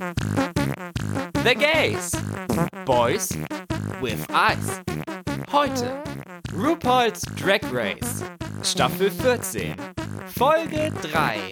The 0.00 1.54
Gays. 1.54 2.14
Boys 2.86 3.36
with 4.00 4.24
Eyes. 4.30 4.80
Heute 5.52 6.02
RuPaul's 6.54 7.20
Drag 7.36 7.62
Race. 7.70 8.24
Staffel 8.62 9.10
14. 9.10 9.74
Folge 10.38 10.90
3. 11.02 11.50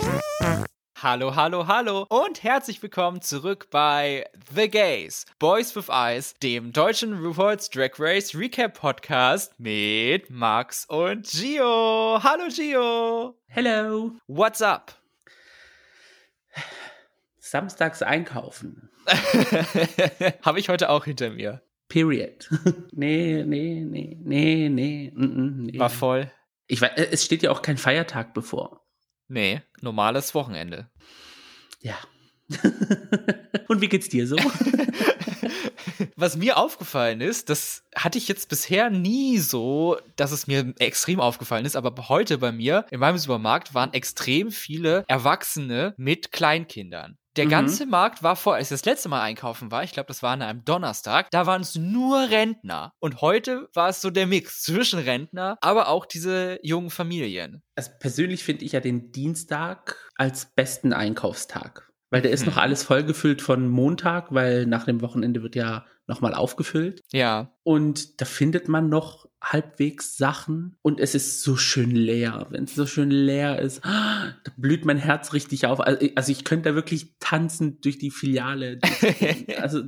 Hallo, 1.02 1.36
hallo, 1.36 1.66
hallo 1.66 2.06
und 2.08 2.42
herzlich 2.42 2.82
willkommen 2.82 3.20
zurück 3.20 3.68
bei 3.70 4.24
The 4.54 4.70
Gays, 4.70 5.26
Boys 5.38 5.76
with 5.76 5.90
Eyes, 5.90 6.32
dem 6.42 6.72
deutschen 6.72 7.18
RuPaul's 7.22 7.68
Drag 7.68 7.98
Race 7.98 8.34
Recap 8.34 8.72
Podcast 8.72 9.52
mit 9.60 10.30
Max 10.30 10.86
und 10.86 11.30
Gio. 11.30 12.18
Hallo 12.22 12.48
Gio. 12.48 13.34
Hello. 13.48 14.12
What's 14.26 14.62
up? 14.62 14.94
Samstags 17.50 18.02
einkaufen. 18.02 18.90
Habe 20.42 20.60
ich 20.60 20.68
heute 20.68 20.90
auch 20.90 21.04
hinter 21.04 21.30
mir. 21.30 21.62
Period. 21.88 22.50
nee, 22.92 23.42
nee, 23.46 23.80
nee, 23.84 24.18
nee, 24.20 24.68
nee, 24.68 25.12
nee. 25.14 25.78
War 25.78 25.90
voll. 25.90 26.30
Ich 26.66 26.82
weiß, 26.82 26.92
es 26.96 27.24
steht 27.24 27.42
ja 27.42 27.50
auch 27.50 27.62
kein 27.62 27.78
Feiertag 27.78 28.34
bevor. 28.34 28.86
Nee, 29.28 29.62
normales 29.80 30.34
Wochenende. 30.34 30.90
Ja. 31.80 31.96
Und 33.68 33.80
wie 33.80 33.88
geht's 33.88 34.08
dir 34.08 34.26
so? 34.26 34.36
Was 36.16 36.36
mir 36.36 36.56
aufgefallen 36.56 37.20
ist, 37.20 37.48
das 37.48 37.84
hatte 37.94 38.18
ich 38.18 38.28
jetzt 38.28 38.48
bisher 38.48 38.90
nie 38.90 39.38
so, 39.38 39.98
dass 40.16 40.32
es 40.32 40.46
mir 40.46 40.74
extrem 40.78 41.20
aufgefallen 41.20 41.64
ist, 41.64 41.76
aber 41.76 42.08
heute 42.08 42.38
bei 42.38 42.52
mir 42.52 42.86
in 42.90 43.00
meinem 43.00 43.18
Supermarkt 43.18 43.74
waren 43.74 43.92
extrem 43.92 44.50
viele 44.50 45.04
Erwachsene 45.08 45.94
mit 45.96 46.32
Kleinkindern. 46.32 47.18
Der 47.38 47.46
mhm. 47.46 47.50
ganze 47.50 47.86
Markt 47.86 48.24
war 48.24 48.34
vor, 48.34 48.56
als 48.56 48.66
ich 48.66 48.70
das 48.70 48.84
letzte 48.84 49.08
Mal 49.08 49.22
einkaufen 49.22 49.70
war, 49.70 49.84
ich 49.84 49.92
glaube, 49.92 50.08
das 50.08 50.24
war 50.24 50.32
an 50.32 50.42
einem 50.42 50.64
Donnerstag, 50.64 51.30
da 51.30 51.46
waren 51.46 51.62
es 51.62 51.76
nur 51.76 52.30
Rentner. 52.30 52.92
Und 52.98 53.20
heute 53.20 53.68
war 53.74 53.88
es 53.88 54.00
so 54.00 54.10
der 54.10 54.26
Mix 54.26 54.62
zwischen 54.62 54.98
Rentner, 54.98 55.56
aber 55.60 55.88
auch 55.88 56.04
diese 56.04 56.58
jungen 56.64 56.90
Familien. 56.90 57.62
Also 57.76 57.92
persönlich 58.00 58.42
finde 58.42 58.64
ich 58.64 58.72
ja 58.72 58.80
den 58.80 59.12
Dienstag 59.12 59.96
als 60.16 60.46
besten 60.46 60.92
Einkaufstag. 60.92 61.88
Weil 62.10 62.22
der 62.22 62.32
ist 62.32 62.44
hm. 62.44 62.50
noch 62.50 62.56
alles 62.56 62.82
vollgefüllt 62.82 63.40
von 63.40 63.68
Montag, 63.68 64.34
weil 64.34 64.66
nach 64.66 64.86
dem 64.86 65.00
Wochenende 65.00 65.42
wird 65.42 65.54
ja 65.54 65.86
nochmal 66.08 66.34
aufgefüllt. 66.34 67.02
Ja. 67.12 67.52
Und 67.62 68.20
da 68.20 68.24
findet 68.24 68.66
man 68.66 68.88
noch 68.88 69.27
halbwegs 69.42 70.16
Sachen 70.16 70.76
und 70.82 71.00
es 71.00 71.14
ist 71.14 71.42
so 71.42 71.56
schön 71.56 71.90
leer. 71.90 72.46
Wenn 72.50 72.64
es 72.64 72.74
so 72.74 72.86
schön 72.86 73.10
leer 73.10 73.60
ist, 73.60 73.84
da 73.84 74.34
blüht 74.56 74.84
mein 74.84 74.98
Herz 74.98 75.32
richtig 75.32 75.66
auf. 75.66 75.80
Also, 75.80 76.06
also 76.16 76.32
ich 76.32 76.44
könnte 76.44 76.70
da 76.70 76.74
wirklich 76.74 77.14
tanzen 77.20 77.80
durch 77.80 77.98
die 77.98 78.10
Filiale. 78.10 78.78
also 79.60 79.82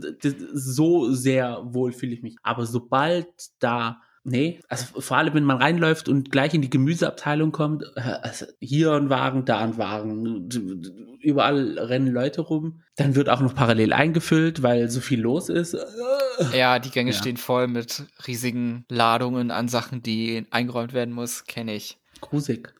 so 0.52 1.12
sehr 1.12 1.60
wohl 1.64 1.92
fühle 1.92 2.14
ich 2.14 2.22
mich. 2.22 2.36
Aber 2.42 2.66
sobald 2.66 3.28
da 3.58 4.00
Nee, 4.22 4.60
also 4.68 5.00
vor 5.00 5.16
allem, 5.16 5.32
wenn 5.32 5.44
man 5.44 5.56
reinläuft 5.56 6.08
und 6.08 6.30
gleich 6.30 6.52
in 6.52 6.60
die 6.60 6.68
Gemüseabteilung 6.68 7.52
kommt, 7.52 7.84
äh, 7.96 8.00
also 8.00 8.44
hier 8.60 8.92
ein 8.92 9.08
Wagen, 9.08 9.46
da 9.46 9.60
ein 9.60 9.78
Wagen, 9.78 10.48
überall 11.22 11.78
rennen 11.78 12.12
Leute 12.12 12.42
rum. 12.42 12.82
Dann 12.96 13.14
wird 13.14 13.30
auch 13.30 13.40
noch 13.40 13.54
parallel 13.54 13.94
eingefüllt, 13.94 14.62
weil 14.62 14.90
so 14.90 15.00
viel 15.00 15.20
los 15.20 15.48
ist. 15.48 15.76
Ja, 16.54 16.78
die 16.78 16.90
Gänge 16.90 17.12
ja. 17.12 17.16
stehen 17.16 17.38
voll 17.38 17.66
mit 17.66 18.04
riesigen 18.26 18.84
Ladungen 18.88 19.50
an 19.50 19.68
Sachen, 19.68 20.02
die 20.02 20.46
eingeräumt 20.50 20.92
werden 20.92 21.14
muss, 21.14 21.44
kenne 21.44 21.74
ich. 21.74 21.98
Grusig. 22.20 22.74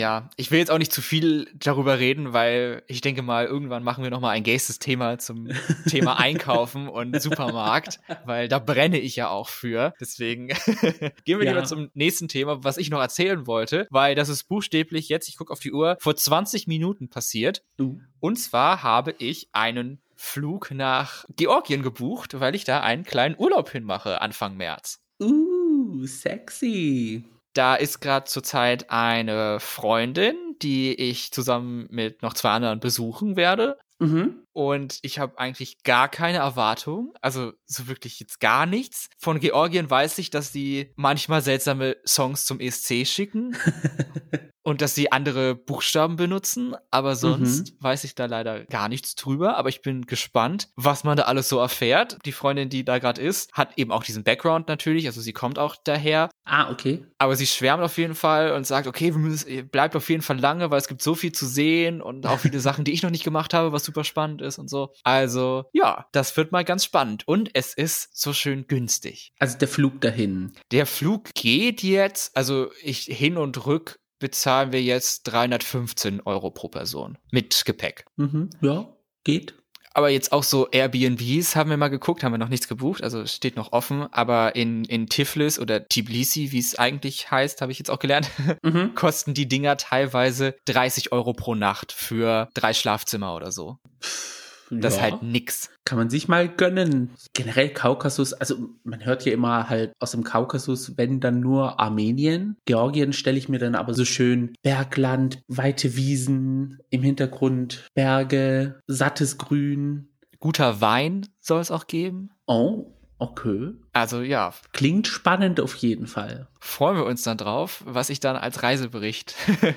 Ja, 0.00 0.30
ich 0.36 0.50
will 0.50 0.58
jetzt 0.58 0.70
auch 0.70 0.78
nicht 0.78 0.94
zu 0.94 1.02
viel 1.02 1.46
darüber 1.52 1.98
reden, 1.98 2.32
weil 2.32 2.82
ich 2.86 3.02
denke 3.02 3.20
mal, 3.20 3.44
irgendwann 3.44 3.82
machen 3.82 4.02
wir 4.02 4.10
nochmal 4.10 4.34
ein 4.34 4.44
gaystes 4.44 4.78
Thema 4.78 5.18
zum 5.18 5.50
Thema 5.90 6.14
Einkaufen 6.18 6.88
und 6.88 7.20
Supermarkt, 7.20 8.00
weil 8.24 8.48
da 8.48 8.58
brenne 8.58 8.98
ich 8.98 9.16
ja 9.16 9.28
auch 9.28 9.50
für. 9.50 9.92
Deswegen 10.00 10.46
gehen 11.26 11.38
wir 11.38 11.44
ja. 11.44 11.52
lieber 11.52 11.64
zum 11.64 11.90
nächsten 11.92 12.28
Thema, 12.28 12.64
was 12.64 12.78
ich 12.78 12.88
noch 12.88 12.98
erzählen 12.98 13.46
wollte, 13.46 13.86
weil 13.90 14.14
das 14.14 14.30
ist 14.30 14.44
buchstäblich 14.44 15.10
jetzt, 15.10 15.28
ich 15.28 15.36
gucke 15.36 15.52
auf 15.52 15.60
die 15.60 15.72
Uhr, 15.72 15.98
vor 16.00 16.16
20 16.16 16.66
Minuten 16.66 17.10
passiert. 17.10 17.62
Uh. 17.78 17.98
Und 18.20 18.36
zwar 18.36 18.82
habe 18.82 19.14
ich 19.18 19.50
einen 19.52 20.00
Flug 20.16 20.70
nach 20.70 21.26
Georgien 21.36 21.82
gebucht, 21.82 22.40
weil 22.40 22.54
ich 22.54 22.64
da 22.64 22.80
einen 22.80 23.04
kleinen 23.04 23.36
Urlaub 23.38 23.68
hinmache 23.68 24.22
Anfang 24.22 24.56
März. 24.56 25.02
Uh, 25.20 26.06
sexy. 26.06 27.26
Da 27.52 27.74
ist 27.74 28.00
gerade 28.00 28.26
zurzeit 28.26 28.90
eine 28.90 29.58
Freundin, 29.60 30.36
die 30.62 30.94
ich 30.94 31.32
zusammen 31.32 31.86
mit 31.90 32.22
noch 32.22 32.34
zwei 32.34 32.50
anderen 32.50 32.80
besuchen 32.80 33.36
werde. 33.36 33.78
Mhm. 33.98 34.46
Und 34.52 34.98
ich 35.02 35.18
habe 35.18 35.38
eigentlich 35.38 35.82
gar 35.82 36.08
keine 36.08 36.38
Erwartung, 36.38 37.12
also 37.20 37.52
so 37.66 37.86
wirklich 37.86 38.18
jetzt 38.18 38.40
gar 38.40 38.66
nichts. 38.66 39.08
Von 39.18 39.40
Georgien 39.40 39.90
weiß 39.90 40.18
ich, 40.18 40.30
dass 40.30 40.52
sie 40.52 40.92
manchmal 40.96 41.42
seltsame 41.42 41.96
Songs 42.06 42.46
zum 42.46 42.60
ESC 42.60 43.06
schicken. 43.06 43.56
und 44.62 44.82
dass 44.82 44.94
sie 44.94 45.10
andere 45.10 45.54
Buchstaben 45.54 46.16
benutzen, 46.16 46.74
aber 46.90 47.16
sonst 47.16 47.72
mhm. 47.72 47.76
weiß 47.82 48.04
ich 48.04 48.14
da 48.14 48.26
leider 48.26 48.64
gar 48.66 48.88
nichts 48.88 49.14
drüber. 49.14 49.56
Aber 49.56 49.68
ich 49.68 49.82
bin 49.82 50.06
gespannt, 50.06 50.68
was 50.76 51.04
man 51.04 51.16
da 51.16 51.24
alles 51.24 51.48
so 51.48 51.58
erfährt. 51.58 52.18
Die 52.24 52.32
Freundin, 52.32 52.68
die 52.68 52.84
da 52.84 52.98
gerade 52.98 53.20
ist, 53.20 53.52
hat 53.52 53.76
eben 53.78 53.90
auch 53.90 54.04
diesen 54.04 54.24
Background 54.24 54.68
natürlich, 54.68 55.06
also 55.06 55.20
sie 55.20 55.32
kommt 55.32 55.58
auch 55.58 55.76
daher. 55.82 56.29
Ah, 56.44 56.70
okay. 56.70 57.04
Aber 57.18 57.36
sie 57.36 57.46
schwärmt 57.46 57.82
auf 57.82 57.96
jeden 57.98 58.14
Fall 58.14 58.52
und 58.52 58.66
sagt, 58.66 58.86
okay, 58.86 59.12
wir 59.12 59.18
müssen, 59.18 59.68
bleibt 59.68 59.94
auf 59.94 60.08
jeden 60.08 60.22
Fall 60.22 60.38
lange, 60.38 60.70
weil 60.70 60.78
es 60.78 60.88
gibt 60.88 61.02
so 61.02 61.14
viel 61.14 61.32
zu 61.32 61.46
sehen 61.46 62.00
und 62.00 62.26
auch 62.26 62.40
viele 62.40 62.60
Sachen, 62.60 62.84
die 62.84 62.92
ich 62.92 63.02
noch 63.02 63.10
nicht 63.10 63.24
gemacht 63.24 63.54
habe, 63.54 63.72
was 63.72 63.84
super 63.84 64.04
spannend 64.04 64.42
ist 64.42 64.58
und 64.58 64.68
so. 64.68 64.92
Also, 65.04 65.66
ja, 65.72 66.06
das 66.12 66.36
wird 66.36 66.50
mal 66.50 66.64
ganz 66.64 66.84
spannend. 66.84 67.26
Und 67.28 67.50
es 67.54 67.74
ist 67.74 68.16
so 68.18 68.32
schön 68.32 68.66
günstig. 68.66 69.32
Also 69.38 69.58
der 69.58 69.68
Flug 69.68 70.00
dahin. 70.00 70.52
Der 70.72 70.86
Flug 70.86 71.30
geht 71.34 71.82
jetzt, 71.82 72.36
also 72.36 72.70
ich 72.82 73.02
hin 73.04 73.36
und 73.36 73.66
rück 73.66 74.00
bezahlen 74.18 74.72
wir 74.72 74.82
jetzt 74.82 75.24
315 75.24 76.20
Euro 76.20 76.50
pro 76.50 76.68
Person 76.68 77.18
mit 77.32 77.64
Gepäck. 77.64 78.04
Mhm, 78.16 78.50
ja, 78.60 78.94
geht. 79.24 79.59
Aber 79.92 80.08
jetzt 80.08 80.32
auch 80.32 80.44
so 80.44 80.68
Airbnbs 80.70 81.56
haben 81.56 81.70
wir 81.70 81.76
mal 81.76 81.88
geguckt, 81.88 82.22
haben 82.22 82.32
wir 82.32 82.38
noch 82.38 82.48
nichts 82.48 82.68
gebucht, 82.68 83.02
also 83.02 83.26
steht 83.26 83.56
noch 83.56 83.72
offen. 83.72 84.06
Aber 84.12 84.54
in, 84.54 84.84
in 84.84 85.08
Tiflis 85.08 85.58
oder 85.58 85.88
Tbilisi, 85.88 86.52
wie 86.52 86.58
es 86.58 86.78
eigentlich 86.78 87.30
heißt, 87.30 87.60
habe 87.60 87.72
ich 87.72 87.78
jetzt 87.78 87.90
auch 87.90 87.98
gelernt, 87.98 88.30
mhm. 88.62 88.94
kosten 88.94 89.34
die 89.34 89.48
Dinger 89.48 89.76
teilweise 89.76 90.54
30 90.66 91.12
Euro 91.12 91.32
pro 91.32 91.54
Nacht 91.54 91.92
für 91.92 92.48
drei 92.54 92.72
Schlafzimmer 92.72 93.34
oder 93.34 93.50
so. 93.52 93.78
Pff 94.02 94.40
das 94.70 94.96
ja. 94.96 95.06
ist 95.06 95.12
halt 95.12 95.22
nix. 95.22 95.70
Kann 95.84 95.98
man 95.98 96.10
sich 96.10 96.28
mal 96.28 96.48
gönnen. 96.48 97.10
Generell 97.34 97.70
Kaukasus, 97.70 98.32
also 98.32 98.70
man 98.84 99.04
hört 99.04 99.24
ja 99.24 99.32
immer 99.32 99.68
halt 99.68 99.92
aus 99.98 100.12
dem 100.12 100.24
Kaukasus, 100.24 100.96
wenn 100.96 101.20
dann 101.20 101.40
nur 101.40 101.80
Armenien. 101.80 102.56
Georgien 102.66 103.12
stelle 103.12 103.38
ich 103.38 103.48
mir 103.48 103.58
dann 103.58 103.74
aber 103.74 103.94
so 103.94 104.04
schön 104.04 104.54
Bergland, 104.62 105.42
weite 105.48 105.96
Wiesen, 105.96 106.78
im 106.90 107.02
Hintergrund 107.02 107.88
Berge, 107.94 108.80
sattes 108.86 109.38
Grün. 109.38 110.08
Guter 110.38 110.80
Wein 110.80 111.26
soll 111.40 111.60
es 111.60 111.70
auch 111.70 111.86
geben. 111.86 112.30
Oh, 112.46 112.92
Okay. 113.20 113.74
Also 113.92 114.22
ja. 114.22 114.54
Klingt 114.72 115.06
spannend 115.06 115.60
auf 115.60 115.74
jeden 115.74 116.06
Fall. 116.06 116.48
Freuen 116.58 116.96
wir 116.96 117.04
uns 117.04 117.22
dann 117.22 117.36
drauf, 117.36 117.82
was 117.84 118.08
ich 118.08 118.18
dann 118.18 118.34
als 118.34 118.62
Reisebericht 118.62 119.34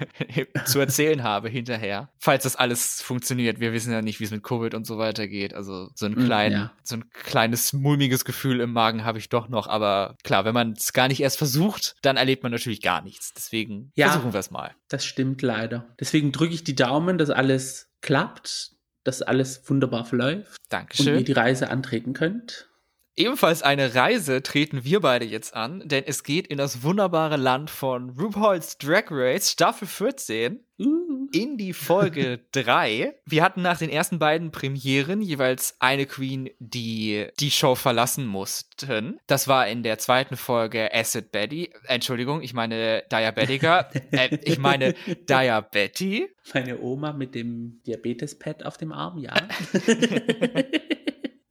zu 0.65 0.79
erzählen 0.79 1.23
habe 1.23 1.49
hinterher. 1.49 2.09
Falls 2.19 2.43
das 2.43 2.55
alles 2.55 3.01
funktioniert. 3.01 3.59
Wir 3.59 3.73
wissen 3.73 3.91
ja 3.91 4.01
nicht, 4.01 4.21
wie 4.21 4.23
es 4.23 4.31
mit 4.31 4.43
Covid 4.43 4.73
und 4.75 4.87
so 4.87 4.97
weiter 4.97 5.27
geht. 5.27 5.53
Also 5.53 5.89
so 5.93 6.05
ein, 6.05 6.15
hm, 6.15 6.25
klein, 6.25 6.51
ja. 6.53 6.71
so 6.83 6.95
ein 6.95 7.09
kleines 7.11 7.73
mulmiges 7.73 8.23
Gefühl 8.23 8.61
im 8.61 8.71
Magen 8.71 9.03
habe 9.03 9.17
ich 9.17 9.27
doch 9.27 9.49
noch. 9.49 9.67
Aber 9.67 10.15
klar, 10.23 10.45
wenn 10.45 10.53
man 10.53 10.71
es 10.71 10.93
gar 10.93 11.09
nicht 11.09 11.19
erst 11.19 11.37
versucht, 11.37 11.97
dann 12.01 12.15
erlebt 12.15 12.43
man 12.43 12.53
natürlich 12.53 12.81
gar 12.81 13.01
nichts. 13.01 13.33
Deswegen 13.33 13.91
ja, 13.95 14.09
versuchen 14.09 14.31
wir 14.31 14.39
es 14.39 14.51
mal. 14.51 14.71
Das 14.87 15.03
stimmt 15.03 15.41
leider. 15.41 15.93
Deswegen 15.99 16.31
drücke 16.31 16.53
ich 16.53 16.63
die 16.63 16.75
Daumen, 16.75 17.17
dass 17.17 17.29
alles 17.29 17.91
klappt, 17.99 18.71
dass 19.03 19.21
alles 19.21 19.69
wunderbar 19.69 20.05
verläuft. 20.05 20.55
Dankeschön. 20.69 21.09
Und 21.09 21.19
ihr 21.19 21.25
die 21.25 21.34
Reise 21.34 21.69
antreten 21.69 22.13
könnt. 22.13 22.69
Ebenfalls 23.15 23.61
eine 23.61 23.93
Reise 23.93 24.41
treten 24.41 24.83
wir 24.83 24.99
beide 24.99 25.25
jetzt 25.25 25.53
an, 25.53 25.83
denn 25.85 26.03
es 26.07 26.23
geht 26.23 26.47
in 26.47 26.57
das 26.57 26.81
wunderbare 26.81 27.37
Land 27.37 27.69
von 27.69 28.09
RuPaul's 28.11 28.79
Drag 28.79 29.05
Race 29.11 29.51
Staffel 29.51 29.87
14 29.87 30.59
uh. 30.79 31.27
in 31.31 31.57
die 31.57 31.73
Folge 31.73 32.39
3. 32.53 33.13
Wir 33.25 33.43
hatten 33.43 33.61
nach 33.61 33.77
den 33.77 33.91
ersten 33.91 34.17
beiden 34.17 34.49
Premieren 34.49 35.21
jeweils 35.21 35.75
eine 35.79 36.07
Queen, 36.07 36.49
die 36.57 37.27
die 37.39 37.51
Show 37.51 37.75
verlassen 37.75 38.25
mussten. 38.25 39.19
Das 39.27 39.47
war 39.47 39.67
in 39.67 39.83
der 39.83 39.99
zweiten 39.99 40.35
Folge 40.35 40.91
Acid 40.91 41.31
Betty. 41.31 41.71
Entschuldigung, 41.85 42.41
ich 42.41 42.55
meine 42.55 43.03
Diabetica. 43.11 43.91
äh, 44.11 44.39
ich 44.41 44.57
meine 44.57 44.95
Diabetti. 45.29 46.29
Meine 46.51 46.79
Oma 46.81 47.13
mit 47.13 47.35
dem 47.35 47.79
Diabetes-Pad 47.85 48.65
auf 48.65 48.77
dem 48.77 48.91
Arm, 48.91 49.19
ja. 49.19 49.35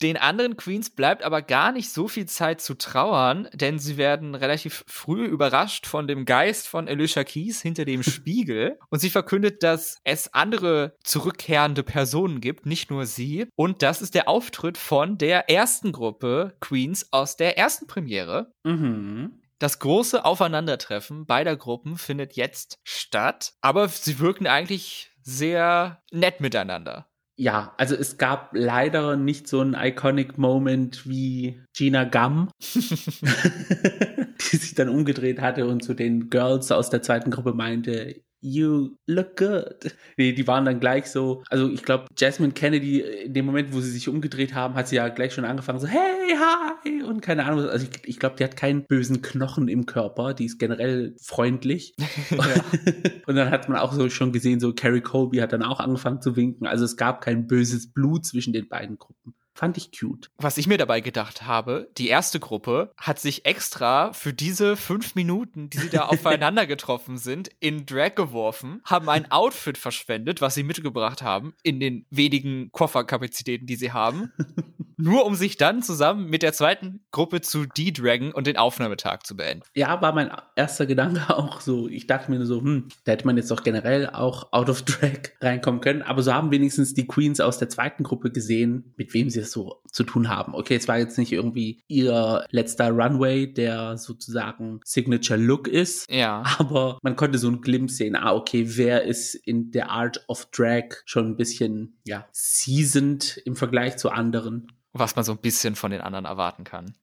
Den 0.02 0.16
anderen 0.16 0.56
Queens 0.56 0.90
bleibt 0.90 1.22
aber 1.22 1.42
gar 1.42 1.70
nicht 1.70 1.90
so 1.92 2.08
viel 2.08 2.26
Zeit 2.26 2.60
zu 2.60 2.74
trauern, 2.74 3.48
denn 3.52 3.78
sie 3.78 3.96
werden 3.96 4.34
relativ 4.34 4.84
früh 4.88 5.24
überrascht 5.24 5.86
von 5.86 6.08
dem 6.08 6.24
Geist 6.24 6.66
von 6.66 6.88
Alicia 6.88 7.22
Keys 7.22 7.62
hinter 7.62 7.84
dem 7.84 8.02
Spiegel 8.02 8.80
und 8.90 8.98
sie 8.98 9.10
verkündet, 9.10 9.62
dass 9.62 10.00
es 10.02 10.34
andere 10.34 10.96
zurückkehrende 11.04 11.84
Personen 11.84 12.40
gibt, 12.40 12.66
nicht 12.66 12.90
nur 12.90 13.06
sie. 13.06 13.46
Und 13.54 13.82
das 13.82 14.02
ist 14.02 14.16
der 14.16 14.28
Auftritt 14.28 14.76
von 14.76 15.18
der 15.18 15.48
ersten 15.48 15.92
Gruppe 15.92 16.56
Queens 16.58 17.12
aus 17.12 17.36
der 17.36 17.56
ersten 17.56 17.86
Premiere. 17.86 18.52
Mhm. 18.64 19.40
Das 19.60 19.78
große 19.78 20.24
Aufeinandertreffen 20.24 21.26
beider 21.26 21.56
Gruppen 21.56 21.96
findet 21.96 22.34
jetzt 22.34 22.80
statt, 22.82 23.52
aber 23.60 23.88
sie 23.88 24.18
wirken 24.18 24.48
eigentlich 24.48 25.12
sehr 25.22 26.02
nett 26.10 26.40
miteinander 26.40 27.06
ja, 27.42 27.74
also 27.76 27.96
es 27.96 28.18
gab 28.18 28.50
leider 28.54 29.16
nicht 29.16 29.48
so 29.48 29.60
einen 29.60 29.74
iconic 29.74 30.38
Moment 30.38 31.08
wie 31.08 31.60
Gina 31.76 32.04
Gum, 32.04 32.50
die 32.72 34.56
sich 34.56 34.76
dann 34.76 34.88
umgedreht 34.88 35.40
hatte 35.40 35.66
und 35.66 35.82
zu 35.82 35.94
den 35.94 36.30
Girls 36.30 36.70
aus 36.70 36.88
der 36.88 37.02
zweiten 37.02 37.32
Gruppe 37.32 37.52
meinte, 37.52 38.22
you 38.42 38.98
look 39.06 39.36
good. 39.36 39.96
Nee, 40.18 40.32
die 40.32 40.46
waren 40.46 40.64
dann 40.66 40.78
gleich 40.78 41.06
so, 41.06 41.42
also 41.48 41.70
ich 41.70 41.82
glaube, 41.82 42.04
Jasmine 42.16 42.52
Kennedy, 42.52 43.00
in 43.00 43.32
dem 43.32 43.46
Moment, 43.46 43.72
wo 43.72 43.80
sie 43.80 43.90
sich 43.90 44.08
umgedreht 44.08 44.52
haben, 44.52 44.74
hat 44.74 44.88
sie 44.88 44.96
ja 44.96 45.08
gleich 45.08 45.32
schon 45.32 45.44
angefangen, 45.44 45.78
so, 45.78 45.86
hey, 45.86 46.36
hi, 46.36 47.02
und 47.02 47.22
keine 47.22 47.46
Ahnung, 47.46 47.66
also 47.66 47.86
ich, 47.86 48.06
ich 48.06 48.18
glaube, 48.18 48.36
die 48.36 48.44
hat 48.44 48.56
keinen 48.56 48.84
bösen 48.84 49.22
Knochen 49.22 49.68
im 49.68 49.86
Körper, 49.86 50.34
die 50.34 50.44
ist 50.44 50.58
generell 50.58 51.14
freundlich. 51.20 51.94
und 53.26 53.36
dann 53.36 53.50
hat 53.50 53.68
man 53.68 53.78
auch 53.78 53.92
so 53.92 54.08
schon 54.10 54.32
gesehen, 54.32 54.60
so 54.60 54.74
Carrie 54.74 55.00
Colby 55.00 55.38
hat 55.38 55.52
dann 55.52 55.62
auch 55.62 55.80
angefangen 55.80 56.20
zu 56.20 56.36
winken, 56.36 56.66
also 56.66 56.84
es 56.84 56.96
gab 56.96 57.22
kein 57.22 57.46
böses 57.46 57.92
Blut 57.92 58.26
zwischen 58.26 58.52
den 58.52 58.68
beiden 58.68 58.98
Gruppen. 58.98 59.34
Fand 59.54 59.76
ich 59.76 59.90
cute. 59.92 60.30
Was 60.38 60.56
ich 60.56 60.66
mir 60.66 60.78
dabei 60.78 61.00
gedacht 61.00 61.42
habe, 61.42 61.90
die 61.98 62.08
erste 62.08 62.40
Gruppe 62.40 62.92
hat 62.96 63.18
sich 63.18 63.44
extra 63.44 64.12
für 64.12 64.32
diese 64.32 64.76
fünf 64.76 65.14
Minuten, 65.14 65.68
die 65.68 65.78
sie 65.78 65.90
da 65.90 66.06
aufeinander 66.08 66.66
getroffen 66.66 67.18
sind, 67.18 67.50
in 67.60 67.84
Drag 67.84 68.14
geworfen, 68.14 68.80
haben 68.84 69.08
ein 69.08 69.30
Outfit 69.30 69.76
verschwendet, 69.76 70.40
was 70.40 70.54
sie 70.54 70.62
mitgebracht 70.62 71.22
haben, 71.22 71.54
in 71.62 71.80
den 71.80 72.06
wenigen 72.10 72.72
Kofferkapazitäten, 72.72 73.66
die 73.66 73.76
sie 73.76 73.92
haben, 73.92 74.32
nur 74.96 75.24
um 75.24 75.34
sich 75.34 75.56
dann 75.56 75.82
zusammen 75.82 76.28
mit 76.28 76.42
der 76.42 76.52
zweiten 76.52 77.00
Gruppe 77.10 77.40
zu 77.40 77.66
de-dragen 77.66 78.32
und 78.32 78.46
den 78.46 78.56
Aufnahmetag 78.56 79.20
zu 79.24 79.36
beenden. 79.36 79.64
Ja, 79.74 80.00
war 80.02 80.12
mein 80.12 80.30
erster 80.56 80.86
Gedanke 80.86 81.22
auch 81.36 81.60
so. 81.60 81.88
Ich 81.88 82.06
dachte 82.06 82.30
mir 82.30 82.38
nur 82.38 82.46
so, 82.46 82.60
hm, 82.60 82.88
da 83.04 83.12
hätte 83.12 83.26
man 83.26 83.36
jetzt 83.36 83.50
doch 83.50 83.62
generell 83.62 84.10
auch 84.10 84.52
out 84.52 84.68
of 84.68 84.82
drag 84.82 85.30
reinkommen 85.40 85.80
können, 85.80 86.02
aber 86.02 86.22
so 86.22 86.32
haben 86.32 86.50
wenigstens 86.50 86.94
die 86.94 87.06
Queens 87.06 87.40
aus 87.40 87.58
der 87.58 87.68
zweiten 87.68 88.02
Gruppe 88.02 88.30
gesehen, 88.30 88.92
mit 88.96 89.14
wem 89.14 89.30
sie 89.30 89.40
es 89.40 89.52
so 89.52 89.80
zu 89.90 90.04
tun 90.04 90.28
haben. 90.28 90.54
Okay, 90.54 90.76
es 90.76 90.88
war 90.88 90.98
jetzt 90.98 91.18
nicht 91.18 91.32
irgendwie 91.32 91.82
ihr 91.88 92.44
letzter 92.50 92.90
Runway, 92.90 93.52
der 93.52 93.96
sozusagen 93.96 94.80
Signature 94.84 95.38
Look 95.38 95.68
ist. 95.68 96.10
Ja. 96.10 96.42
Aber 96.58 96.98
man 97.02 97.16
konnte 97.16 97.38
so 97.38 97.48
einen 97.48 97.60
Glimpse 97.60 98.02
sehen. 98.02 98.16
Ah, 98.16 98.34
okay, 98.34 98.64
wer 98.76 99.04
ist 99.04 99.34
in 99.34 99.70
der 99.70 99.90
Art 99.90 100.24
of 100.28 100.46
Drag 100.46 100.84
schon 101.04 101.26
ein 101.26 101.36
bisschen, 101.36 101.98
ja, 102.04 102.26
seasoned 102.32 103.40
im 103.44 103.56
Vergleich 103.56 103.96
zu 103.96 104.10
anderen. 104.10 104.68
Was 104.92 105.16
man 105.16 105.24
so 105.24 105.32
ein 105.32 105.38
bisschen 105.38 105.76
von 105.76 105.90
den 105.90 106.00
anderen 106.00 106.24
erwarten 106.24 106.64
kann. 106.64 106.94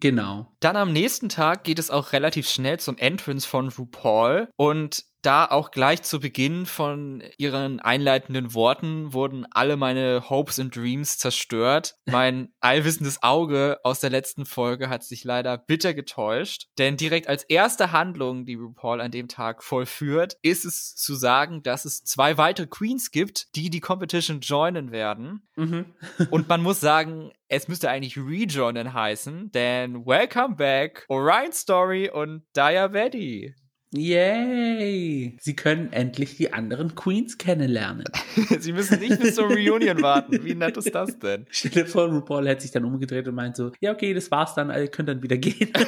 Genau. 0.00 0.52
Dann 0.60 0.76
am 0.76 0.92
nächsten 0.92 1.28
Tag 1.28 1.64
geht 1.64 1.78
es 1.78 1.90
auch 1.90 2.12
relativ 2.12 2.48
schnell 2.48 2.78
zum 2.78 2.96
Entrance 2.98 3.48
von 3.48 3.68
RuPaul 3.68 4.48
und 4.56 5.04
da 5.22 5.46
auch 5.46 5.70
gleich 5.70 6.02
zu 6.02 6.20
Beginn 6.20 6.66
von 6.66 7.22
ihren 7.38 7.80
einleitenden 7.80 8.54
Worten 8.54 9.12
wurden 9.12 9.46
alle 9.50 9.76
meine 9.76 10.28
Hopes 10.30 10.58
and 10.58 10.74
Dreams 10.74 11.18
zerstört. 11.18 11.96
Mein 12.06 12.52
allwissendes 12.60 13.22
Auge 13.22 13.78
aus 13.82 14.00
der 14.00 14.10
letzten 14.10 14.46
Folge 14.46 14.88
hat 14.88 15.04
sich 15.04 15.24
leider 15.24 15.58
bitter 15.58 15.94
getäuscht, 15.94 16.68
denn 16.78 16.96
direkt 16.96 17.28
als 17.28 17.44
erste 17.44 17.92
Handlung, 17.92 18.44
die 18.44 18.54
RuPaul 18.54 19.00
an 19.00 19.10
dem 19.10 19.28
Tag 19.28 19.62
vollführt, 19.62 20.36
ist 20.42 20.64
es 20.64 20.94
zu 20.94 21.14
sagen, 21.14 21.62
dass 21.62 21.84
es 21.84 22.04
zwei 22.04 22.36
weitere 22.36 22.66
Queens 22.66 23.10
gibt, 23.10 23.54
die 23.56 23.70
die 23.70 23.80
Competition 23.80 24.40
joinen 24.40 24.92
werden. 24.92 25.48
Mhm. 25.56 25.86
Und 26.30 26.48
man 26.48 26.62
muss 26.68 26.80
sagen, 26.80 27.32
es 27.48 27.66
müsste 27.66 27.90
eigentlich 27.90 28.16
Rejoinen 28.16 28.92
heißen, 28.92 29.50
denn 29.52 30.06
Welcome 30.06 30.56
Back, 30.56 31.06
Orion 31.08 31.52
Story 31.52 32.10
und 32.10 32.44
Daya 32.52 32.88
Betty. 32.88 33.54
Yay! 33.92 35.36
Sie 35.40 35.56
können 35.56 35.92
endlich 35.92 36.36
die 36.36 36.52
anderen 36.52 36.94
Queens 36.94 37.38
kennenlernen. 37.38 38.04
Sie 38.58 38.72
müssen 38.72 39.00
nicht 39.00 39.18
bis 39.18 39.34
zur 39.34 39.46
Reunion 39.46 40.02
warten. 40.02 40.44
Wie 40.44 40.54
nett 40.54 40.76
ist 40.76 40.94
das 40.94 41.18
denn? 41.18 41.46
Stell 41.50 41.70
dir 41.70 41.86
vor, 41.86 42.06
RuPaul 42.08 42.46
hätte 42.46 42.62
sich 42.62 42.70
dann 42.70 42.84
umgedreht 42.84 43.26
und 43.28 43.34
meint 43.34 43.56
so, 43.56 43.72
ja 43.80 43.92
okay, 43.92 44.12
das 44.12 44.30
war's 44.30 44.54
dann, 44.54 44.68
ihr 44.70 44.88
könnt 44.88 45.08
dann 45.08 45.22
wieder 45.22 45.36
gehen. 45.36 45.72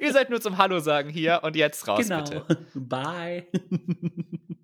Ihr 0.00 0.12
seid 0.12 0.30
nur 0.30 0.40
zum 0.40 0.58
Hallo 0.58 0.78
sagen 0.78 1.10
hier 1.10 1.40
und 1.42 1.56
jetzt 1.56 1.86
raus, 1.88 2.06
genau. 2.06 2.22
bitte. 2.22 2.58
Bye. 2.74 3.46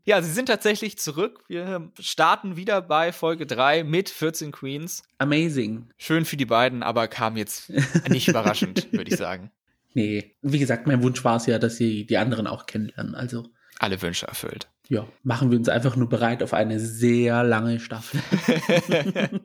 Ja, 0.05 0.23
sie 0.23 0.31
sind 0.31 0.47
tatsächlich 0.47 0.99
zurück. 0.99 1.43
Wir 1.49 1.91
starten 1.99 2.56
wieder 2.56 2.83
bei 2.83 3.12
Folge 3.12 3.47
3 3.47 3.85
mit 3.85 4.11
14 4.11 4.53
Queens. 4.53 5.03
Amazing. 5.19 5.89
Schön 5.99 6.25
für 6.25 6.37
die 6.37 6.47
beiden, 6.47 6.83
aber 6.83 7.09
kam 7.09 7.37
jetzt 7.37 7.73
nicht 8.09 8.29
überraschend, 8.29 8.93
würde 8.93 9.11
ich 9.11 9.17
sagen. 9.17 9.51
Nee, 9.94 10.37
wie 10.43 10.58
gesagt, 10.58 10.87
mein 10.87 11.02
Wunsch 11.02 11.25
war 11.25 11.37
es 11.37 11.46
ja, 11.46 11.58
dass 11.58 11.76
sie 11.76 12.05
die 12.06 12.19
anderen 12.19 12.46
auch 12.46 12.67
kennenlernen. 12.67 13.14
Also. 13.14 13.46
Alle 13.79 14.00
Wünsche 14.02 14.26
erfüllt. 14.26 14.69
Ja, 14.88 15.06
machen 15.23 15.50
wir 15.50 15.58
uns 15.58 15.69
einfach 15.69 15.96
nur 15.96 16.08
bereit 16.08 16.43
auf 16.43 16.52
eine 16.52 16.79
sehr 16.79 17.43
lange 17.43 17.81
Staffel. 17.81 18.20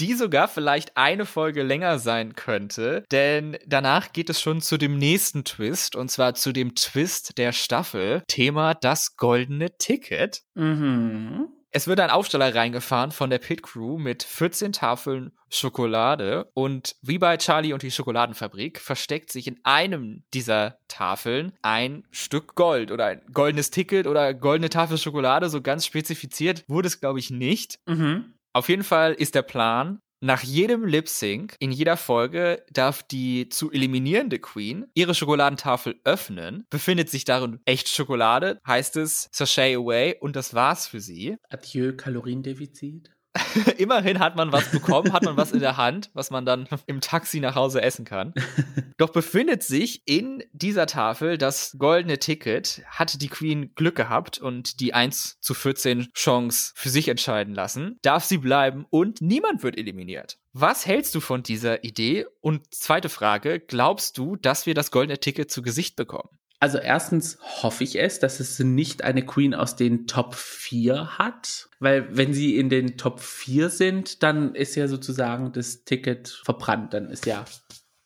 die 0.00 0.14
sogar 0.14 0.46
vielleicht 0.46 0.96
eine 0.96 1.26
Folge 1.26 1.62
länger 1.62 1.98
sein 1.98 2.34
könnte, 2.34 3.02
denn 3.10 3.56
danach 3.66 4.12
geht 4.12 4.30
es 4.30 4.40
schon 4.40 4.60
zu 4.60 4.76
dem 4.76 4.96
nächsten 4.96 5.44
Twist 5.44 5.96
und 5.96 6.10
zwar 6.10 6.34
zu 6.34 6.52
dem 6.52 6.76
Twist 6.76 7.38
der 7.38 7.52
Staffel. 7.52 8.22
Thema 8.28 8.74
das 8.74 9.16
goldene 9.16 9.76
Ticket. 9.78 10.42
Mhm. 10.54 11.48
Es 11.76 11.88
wird 11.88 11.98
ein 11.98 12.10
Aufsteller 12.10 12.54
reingefahren 12.54 13.10
von 13.10 13.30
der 13.30 13.40
Pit 13.40 13.64
Crew 13.64 13.98
mit 13.98 14.22
14 14.22 14.72
Tafeln 14.72 15.32
Schokolade 15.50 16.48
und 16.54 16.94
wie 17.02 17.18
bei 17.18 17.36
Charlie 17.36 17.72
und 17.72 17.82
die 17.82 17.90
Schokoladenfabrik 17.90 18.78
versteckt 18.78 19.32
sich 19.32 19.48
in 19.48 19.58
einem 19.64 20.22
dieser 20.32 20.78
Tafeln 20.86 21.52
ein 21.62 22.06
Stück 22.12 22.54
Gold 22.54 22.92
oder 22.92 23.06
ein 23.06 23.22
goldenes 23.32 23.72
Ticket 23.72 24.06
oder 24.06 24.34
goldene 24.34 24.70
Tafel 24.70 24.98
Schokolade, 24.98 25.48
so 25.48 25.62
ganz 25.62 25.84
spezifiziert 25.84 26.62
wurde 26.68 26.86
es 26.86 27.00
glaube 27.00 27.18
ich 27.18 27.30
nicht. 27.30 27.80
Mhm. 27.86 28.34
Auf 28.52 28.68
jeden 28.68 28.84
Fall 28.84 29.12
ist 29.12 29.34
der 29.34 29.42
Plan, 29.42 29.98
nach 30.24 30.42
jedem 30.42 30.86
Lip 30.86 31.06
Sync 31.10 31.54
in 31.58 31.70
jeder 31.70 31.98
Folge 31.98 32.64
darf 32.72 33.02
die 33.02 33.50
zu 33.50 33.70
eliminierende 33.70 34.38
Queen 34.38 34.86
ihre 34.94 35.14
Schokoladentafel 35.14 36.00
öffnen. 36.04 36.64
Befindet 36.70 37.10
sich 37.10 37.26
darin 37.26 37.60
echt 37.66 37.90
Schokolade, 37.90 38.58
heißt 38.66 38.96
es 38.96 39.28
Sachet 39.32 39.76
away 39.76 40.16
und 40.18 40.34
das 40.34 40.54
war's 40.54 40.86
für 40.86 41.00
sie. 41.00 41.36
Adieu 41.50 41.94
Kaloriendefizit. 41.94 43.10
Immerhin 43.78 44.20
hat 44.20 44.36
man 44.36 44.52
was 44.52 44.70
bekommen, 44.70 45.12
hat 45.12 45.24
man 45.24 45.36
was 45.36 45.52
in 45.52 45.60
der 45.60 45.76
Hand, 45.76 46.10
was 46.14 46.30
man 46.30 46.46
dann 46.46 46.68
im 46.86 47.00
Taxi 47.00 47.40
nach 47.40 47.54
Hause 47.54 47.82
essen 47.82 48.04
kann. 48.04 48.32
Doch 48.96 49.10
befindet 49.10 49.62
sich 49.62 50.02
in 50.06 50.44
dieser 50.52 50.86
Tafel 50.86 51.36
das 51.36 51.76
goldene 51.78 52.18
Ticket, 52.18 52.82
hat 52.86 53.20
die 53.20 53.28
Queen 53.28 53.74
Glück 53.74 53.96
gehabt 53.96 54.38
und 54.38 54.80
die 54.80 54.94
1 54.94 55.38
zu 55.40 55.54
14 55.54 56.12
Chance 56.14 56.72
für 56.76 56.88
sich 56.88 57.08
entscheiden 57.08 57.54
lassen, 57.54 57.98
darf 58.02 58.24
sie 58.24 58.38
bleiben 58.38 58.86
und 58.90 59.20
niemand 59.20 59.62
wird 59.62 59.76
eliminiert. 59.76 60.38
Was 60.52 60.86
hältst 60.86 61.14
du 61.16 61.20
von 61.20 61.42
dieser 61.42 61.82
Idee? 61.82 62.26
Und 62.40 62.72
zweite 62.72 63.08
Frage, 63.08 63.58
glaubst 63.58 64.16
du, 64.18 64.36
dass 64.36 64.66
wir 64.66 64.74
das 64.74 64.92
goldene 64.92 65.18
Ticket 65.18 65.50
zu 65.50 65.62
Gesicht 65.62 65.96
bekommen? 65.96 66.28
Also 66.64 66.78
erstens 66.78 67.36
hoffe 67.42 67.84
ich 67.84 68.00
es, 68.00 68.20
dass 68.20 68.40
es 68.40 68.58
nicht 68.58 69.04
eine 69.04 69.20
Queen 69.26 69.52
aus 69.52 69.76
den 69.76 70.06
Top 70.06 70.34
4 70.34 71.18
hat, 71.18 71.68
weil 71.78 72.08
wenn 72.16 72.32
sie 72.32 72.56
in 72.56 72.70
den 72.70 72.96
Top 72.96 73.20
4 73.20 73.68
sind, 73.68 74.22
dann 74.22 74.54
ist 74.54 74.74
ja 74.74 74.88
sozusagen 74.88 75.52
das 75.52 75.84
Ticket 75.84 76.28
verbrannt, 76.28 76.94
dann 76.94 77.10
ist 77.10 77.26
ja 77.26 77.44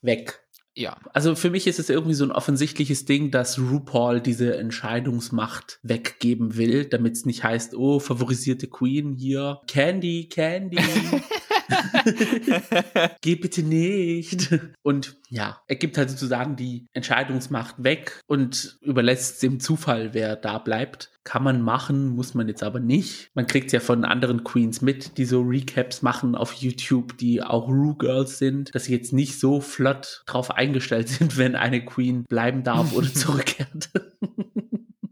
weg. 0.02 0.40
Ja. 0.74 0.96
Also 1.12 1.36
für 1.36 1.50
mich 1.50 1.68
ist 1.68 1.78
es 1.78 1.88
irgendwie 1.88 2.14
so 2.14 2.24
ein 2.24 2.32
offensichtliches 2.32 3.04
Ding, 3.04 3.30
dass 3.30 3.60
RuPaul 3.60 4.20
diese 4.20 4.56
Entscheidungsmacht 4.56 5.78
weggeben 5.84 6.56
will, 6.56 6.84
damit 6.84 7.12
es 7.12 7.26
nicht 7.26 7.44
heißt, 7.44 7.76
oh, 7.76 8.00
favorisierte 8.00 8.66
Queen 8.66 9.12
hier, 9.12 9.60
Candy, 9.68 10.28
Candy. 10.28 10.78
Geh 13.20 13.36
bitte 13.36 13.62
nicht. 13.62 14.48
Und 14.82 15.16
ja, 15.28 15.60
er 15.66 15.76
gibt 15.76 15.98
halt 15.98 16.10
sozusagen 16.10 16.56
die 16.56 16.86
Entscheidungsmacht 16.92 17.82
weg 17.82 18.20
und 18.26 18.78
überlässt 18.80 19.42
dem 19.42 19.60
Zufall, 19.60 20.14
wer 20.14 20.36
da 20.36 20.58
bleibt. 20.58 21.10
Kann 21.24 21.42
man 21.42 21.60
machen, 21.60 22.08
muss 22.08 22.32
man 22.34 22.48
jetzt 22.48 22.62
aber 22.62 22.80
nicht. 22.80 23.30
Man 23.34 23.46
kriegt 23.46 23.70
ja 23.72 23.80
von 23.80 24.04
anderen 24.04 24.44
Queens 24.44 24.80
mit, 24.80 25.18
die 25.18 25.26
so 25.26 25.42
Recaps 25.42 26.00
machen 26.00 26.34
auf 26.34 26.54
YouTube, 26.54 27.18
die 27.18 27.42
auch 27.42 27.68
Rue 27.68 27.96
Girls 27.98 28.38
sind, 28.38 28.74
dass 28.74 28.84
sie 28.84 28.94
jetzt 28.94 29.12
nicht 29.12 29.38
so 29.38 29.60
flott 29.60 30.22
drauf 30.26 30.50
eingestellt 30.50 31.08
sind, 31.08 31.36
wenn 31.36 31.54
eine 31.54 31.84
Queen 31.84 32.24
bleiben 32.24 32.62
darf 32.64 32.94
oder 32.94 33.06
zurückkehrt. 33.12 33.90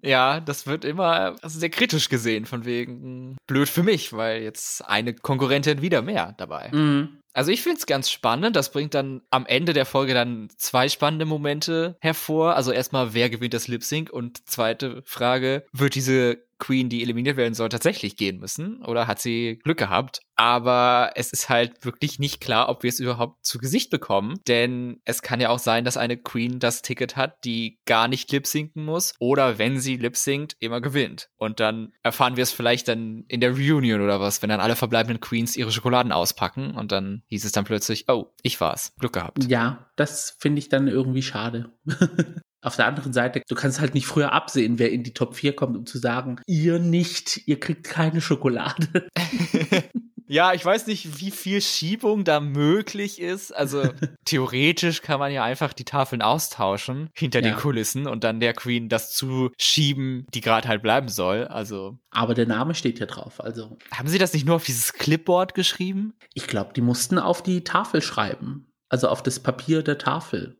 Ja, 0.07 0.41
das 0.41 0.67
wird 0.67 0.85
immer 0.85 1.35
also 1.43 1.59
sehr 1.59 1.71
kritisch 1.71 2.09
gesehen, 2.09 2.47
von 2.47 2.65
wegen 2.65 3.37
blöd 3.47 3.69
für 3.69 3.83
mich, 3.83 4.13
weil 4.13 4.43
jetzt 4.43 4.87
eine 4.87 5.15
Konkurrentin 5.15 5.83
wieder 5.83 6.01
mehr 6.03 6.35
dabei. 6.39 6.71
Mhm. 6.73 7.19
Also 7.37 7.51
ich 7.51 7.63
finde 7.63 7.77
es 7.77 7.85
ganz 7.85 8.11
spannend. 8.11 8.57
Das 8.57 8.73
bringt 8.73 8.95
dann 8.95 9.21
am 9.31 9.45
Ende 9.45 9.75
der 9.75 9.85
Folge 9.85 10.15
dann 10.15 10.49
zwei 10.57 10.89
spannende 10.89 11.27
Momente 11.27 11.97
hervor. 12.01 12.57
Also 12.57 12.73
erstmal, 12.73 13.13
wer 13.13 13.29
gewinnt 13.29 13.53
das 13.53 13.69
Lip 13.69 13.85
Sync? 13.85 14.11
Und 14.11 14.49
zweite 14.49 15.03
Frage, 15.05 15.67
wird 15.71 15.97
diese 15.97 16.46
Queen, 16.59 16.89
die 16.89 17.03
eliminiert 17.03 17.37
werden 17.37 17.55
soll, 17.55 17.69
tatsächlich 17.69 18.17
gehen 18.17 18.39
müssen? 18.39 18.83
Oder 18.85 19.07
hat 19.07 19.21
sie 19.21 19.59
Glück 19.63 19.79
gehabt? 19.79 20.21
Aber 20.37 21.13
es 21.15 21.33
ist 21.33 21.49
halt 21.49 21.85
wirklich 21.85 22.19
nicht 22.19 22.41
klar, 22.41 22.69
ob 22.69 22.83
wir 22.83 22.91
es 22.91 23.01
überhaupt 23.01 23.45
zu 23.45 23.59
Gesicht 23.59 23.91
bekommen. 23.91 24.39
Denn 24.47 25.01
es 25.05 25.23
kann 25.23 25.41
ja 25.41 25.49
auch 25.49 25.59
sein, 25.59 25.85
dass 25.85 25.97
eine 25.97 26.17
Queen 26.17 26.59
das 26.59 26.83
Ticket 26.83 27.17
hat, 27.17 27.45
die 27.45 27.79
gar 27.87 28.09
nicht 28.09 28.31
lip-sinken 28.31 28.85
muss. 28.85 29.15
Oder 29.19 29.59
wenn 29.59 29.81
sie 29.81 29.97
lip-sinkt, 29.97 30.57
immer 30.59 30.81
gewinnt. 30.81 31.31
Und 31.37 31.61
dann 31.61 31.93
erfahren 32.03 32.37
wir 32.37 32.43
es 32.43 32.53
vielleicht 32.53 32.89
dann 32.89 33.25
in 33.29 33.41
der 33.41 33.53
Reunion 33.57 34.03
oder 34.03 34.21
was, 34.21 34.43
wenn 34.43 34.51
dann 34.51 34.61
alle 34.61 34.77
verbleibenden 34.77 35.21
Queens 35.21 35.57
ihre 35.57 35.73
Schokoladen 35.73 36.13
auspacken. 36.13 36.75
Und 36.75 36.93
dann 36.93 37.23
hieß 37.29 37.45
es 37.45 37.53
dann 37.53 37.65
plötzlich, 37.65 38.09
oh, 38.09 38.33
ich 38.43 38.61
war's. 38.61 38.93
Glück 38.99 39.15
gehabt. 39.15 39.45
Ja, 39.45 39.91
das 39.97 40.37
finde 40.39 40.59
ich 40.59 40.69
dann 40.69 40.89
irgendwie 40.89 41.23
schade. 41.23 41.71
Auf 42.63 42.77
der 42.77 42.87
anderen 42.87 43.13
Seite, 43.13 43.43
du 43.47 43.55
kannst 43.55 43.81
halt 43.81 43.95
nicht 43.95 44.07
früher 44.07 44.33
absehen, 44.33 44.79
wer 44.79 44.91
in 44.91 45.03
die 45.03 45.15
Top 45.15 45.37
4 45.37 45.55
kommt, 45.55 45.77
um 45.77 45.87
zu 45.87 45.99
sagen, 45.99 46.41
ihr 46.47 46.79
nicht, 46.79 47.47
ihr 47.47 47.61
kriegt 47.61 47.85
keine 47.85 48.21
Schokolade. 48.21 49.09
Ja, 50.29 50.53
ich 50.53 50.65
weiß 50.65 50.87
nicht, 50.89 51.21
wie 51.21 51.31
viel 51.31 51.61
Schiebung 51.61 52.25
da 52.25 52.41
möglich 52.41 53.21
ist. 53.21 53.53
Also 53.53 53.83
theoretisch 54.25 55.03
kann 55.03 55.21
man 55.21 55.33
ja 55.33 55.45
einfach 55.45 55.73
die 55.73 55.85
Tafeln 55.85 56.23
austauschen 56.23 57.11
hinter 57.15 57.41
ja. 57.41 57.51
den 57.51 57.57
Kulissen 57.57 58.07
und 58.07 58.25
dann 58.25 58.41
der 58.41 58.53
Queen 58.53 58.89
das 58.89 59.13
zuschieben, 59.13 60.27
die 60.35 60.41
gerade 60.41 60.69
halt 60.69 60.83
bleiben 60.83 61.09
soll. 61.09 61.45
Also. 61.45 61.99
Aber 62.11 62.35
der 62.35 62.47
Name 62.47 62.75
steht 62.75 62.99
ja 62.99 63.07
drauf. 63.07 63.41
Also. 63.43 63.79
Haben 63.93 64.09
Sie 64.09 64.19
das 64.19 64.33
nicht 64.33 64.47
nur 64.47 64.57
auf 64.57 64.65
dieses 64.65 64.93
Clipboard 64.95 65.55
geschrieben? 65.55 66.15
Ich 66.35 66.47
glaube, 66.47 66.73
die 66.75 66.81
mussten 66.81 67.19
auf 67.19 67.43
die 67.43 67.63
Tafel 67.63 68.03
schreiben. 68.03 68.67
Also 68.89 69.09
auf 69.09 69.23
das 69.23 69.41
Papier 69.41 69.83
der 69.83 69.99
Tafel. 69.99 70.57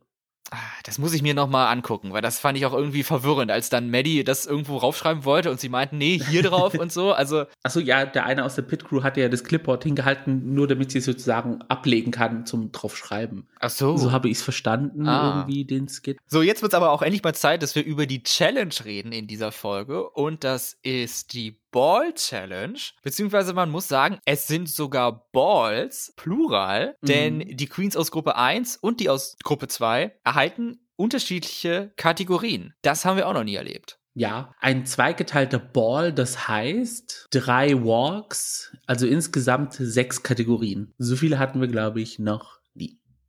Ah, 0.51 0.57
das 0.83 0.97
muss 0.97 1.13
ich 1.13 1.21
mir 1.21 1.33
nochmal 1.33 1.67
angucken, 1.73 2.13
weil 2.13 2.21
das 2.21 2.39
fand 2.39 2.57
ich 2.57 2.65
auch 2.65 2.73
irgendwie 2.73 3.03
verwirrend, 3.03 3.51
als 3.51 3.69
dann 3.69 3.91
Maddie 3.91 4.23
das 4.23 4.45
irgendwo 4.45 4.77
raufschreiben 4.77 5.25
wollte 5.25 5.51
und 5.51 5.59
sie 5.59 5.67
meinten, 5.67 5.97
nee, 5.97 6.19
hier 6.19 6.41
drauf 6.43 6.73
und 6.73 6.91
so. 6.91 7.11
Also. 7.11 7.45
Achso, 7.63 7.79
ja, 7.79 8.05
der 8.05 8.25
eine 8.25 8.45
aus 8.45 8.55
der 8.55 8.61
Pit 8.61 8.85
Crew 8.85 9.03
hatte 9.03 9.19
ja 9.19 9.27
das 9.27 9.43
Clipboard 9.43 9.83
hingehalten, 9.83 10.53
nur 10.53 10.67
damit 10.67 10.91
sie 10.91 10.99
es 10.99 11.05
sozusagen 11.05 11.61
ablegen 11.63 12.11
kann 12.11 12.45
zum 12.45 12.71
draufschreiben. 12.71 13.47
Ach 13.59 13.69
so. 13.69 13.97
So 13.97 14.11
habe 14.11 14.29
ich 14.29 14.37
es 14.37 14.43
verstanden, 14.43 15.07
ah. 15.07 15.39
irgendwie, 15.39 15.65
den 15.65 15.89
Skit. 15.89 16.17
So, 16.27 16.41
jetzt 16.41 16.61
wird 16.61 16.71
es 16.71 16.77
aber 16.77 16.91
auch 16.91 17.01
endlich 17.01 17.23
mal 17.23 17.35
Zeit, 17.35 17.61
dass 17.61 17.75
wir 17.75 17.83
über 17.83 18.05
die 18.05 18.23
Challenge 18.23 18.73
reden 18.85 19.11
in 19.11 19.27
dieser 19.27 19.51
Folge. 19.51 20.09
Und 20.09 20.43
das 20.45 20.77
ist 20.81 21.33
die 21.33 21.59
Ball 21.71 22.13
Challenge, 22.13 22.79
beziehungsweise 23.03 23.53
man 23.53 23.69
muss 23.69 23.87
sagen, 23.87 24.19
es 24.25 24.47
sind 24.47 24.69
sogar 24.69 25.27
Balls, 25.31 26.13
plural, 26.15 26.95
mhm. 27.01 27.07
denn 27.07 27.39
die 27.39 27.67
Queens 27.67 27.97
aus 27.97 28.11
Gruppe 28.11 28.35
1 28.35 28.77
und 28.77 28.99
die 28.99 29.09
aus 29.09 29.37
Gruppe 29.43 29.67
2 29.67 30.19
erhalten 30.23 30.79
unterschiedliche 30.95 31.91
Kategorien. 31.95 32.73
Das 32.81 33.05
haben 33.05 33.17
wir 33.17 33.27
auch 33.27 33.33
noch 33.33 33.43
nie 33.43 33.55
erlebt. 33.55 33.99
Ja, 34.19 34.55
ein 34.59 34.87
zweigeteilter 34.87 35.59
Ball, 35.59 36.11
das 36.11 36.47
heißt 36.47 37.27
drei 37.29 37.75
Walks, 37.75 38.75
also 38.87 39.05
insgesamt 39.05 39.75
sechs 39.75 40.23
Kategorien. 40.23 40.91
So 40.97 41.15
viele 41.15 41.37
hatten 41.37 41.61
wir, 41.61 41.67
glaube 41.67 42.01
ich, 42.01 42.17
noch 42.17 42.56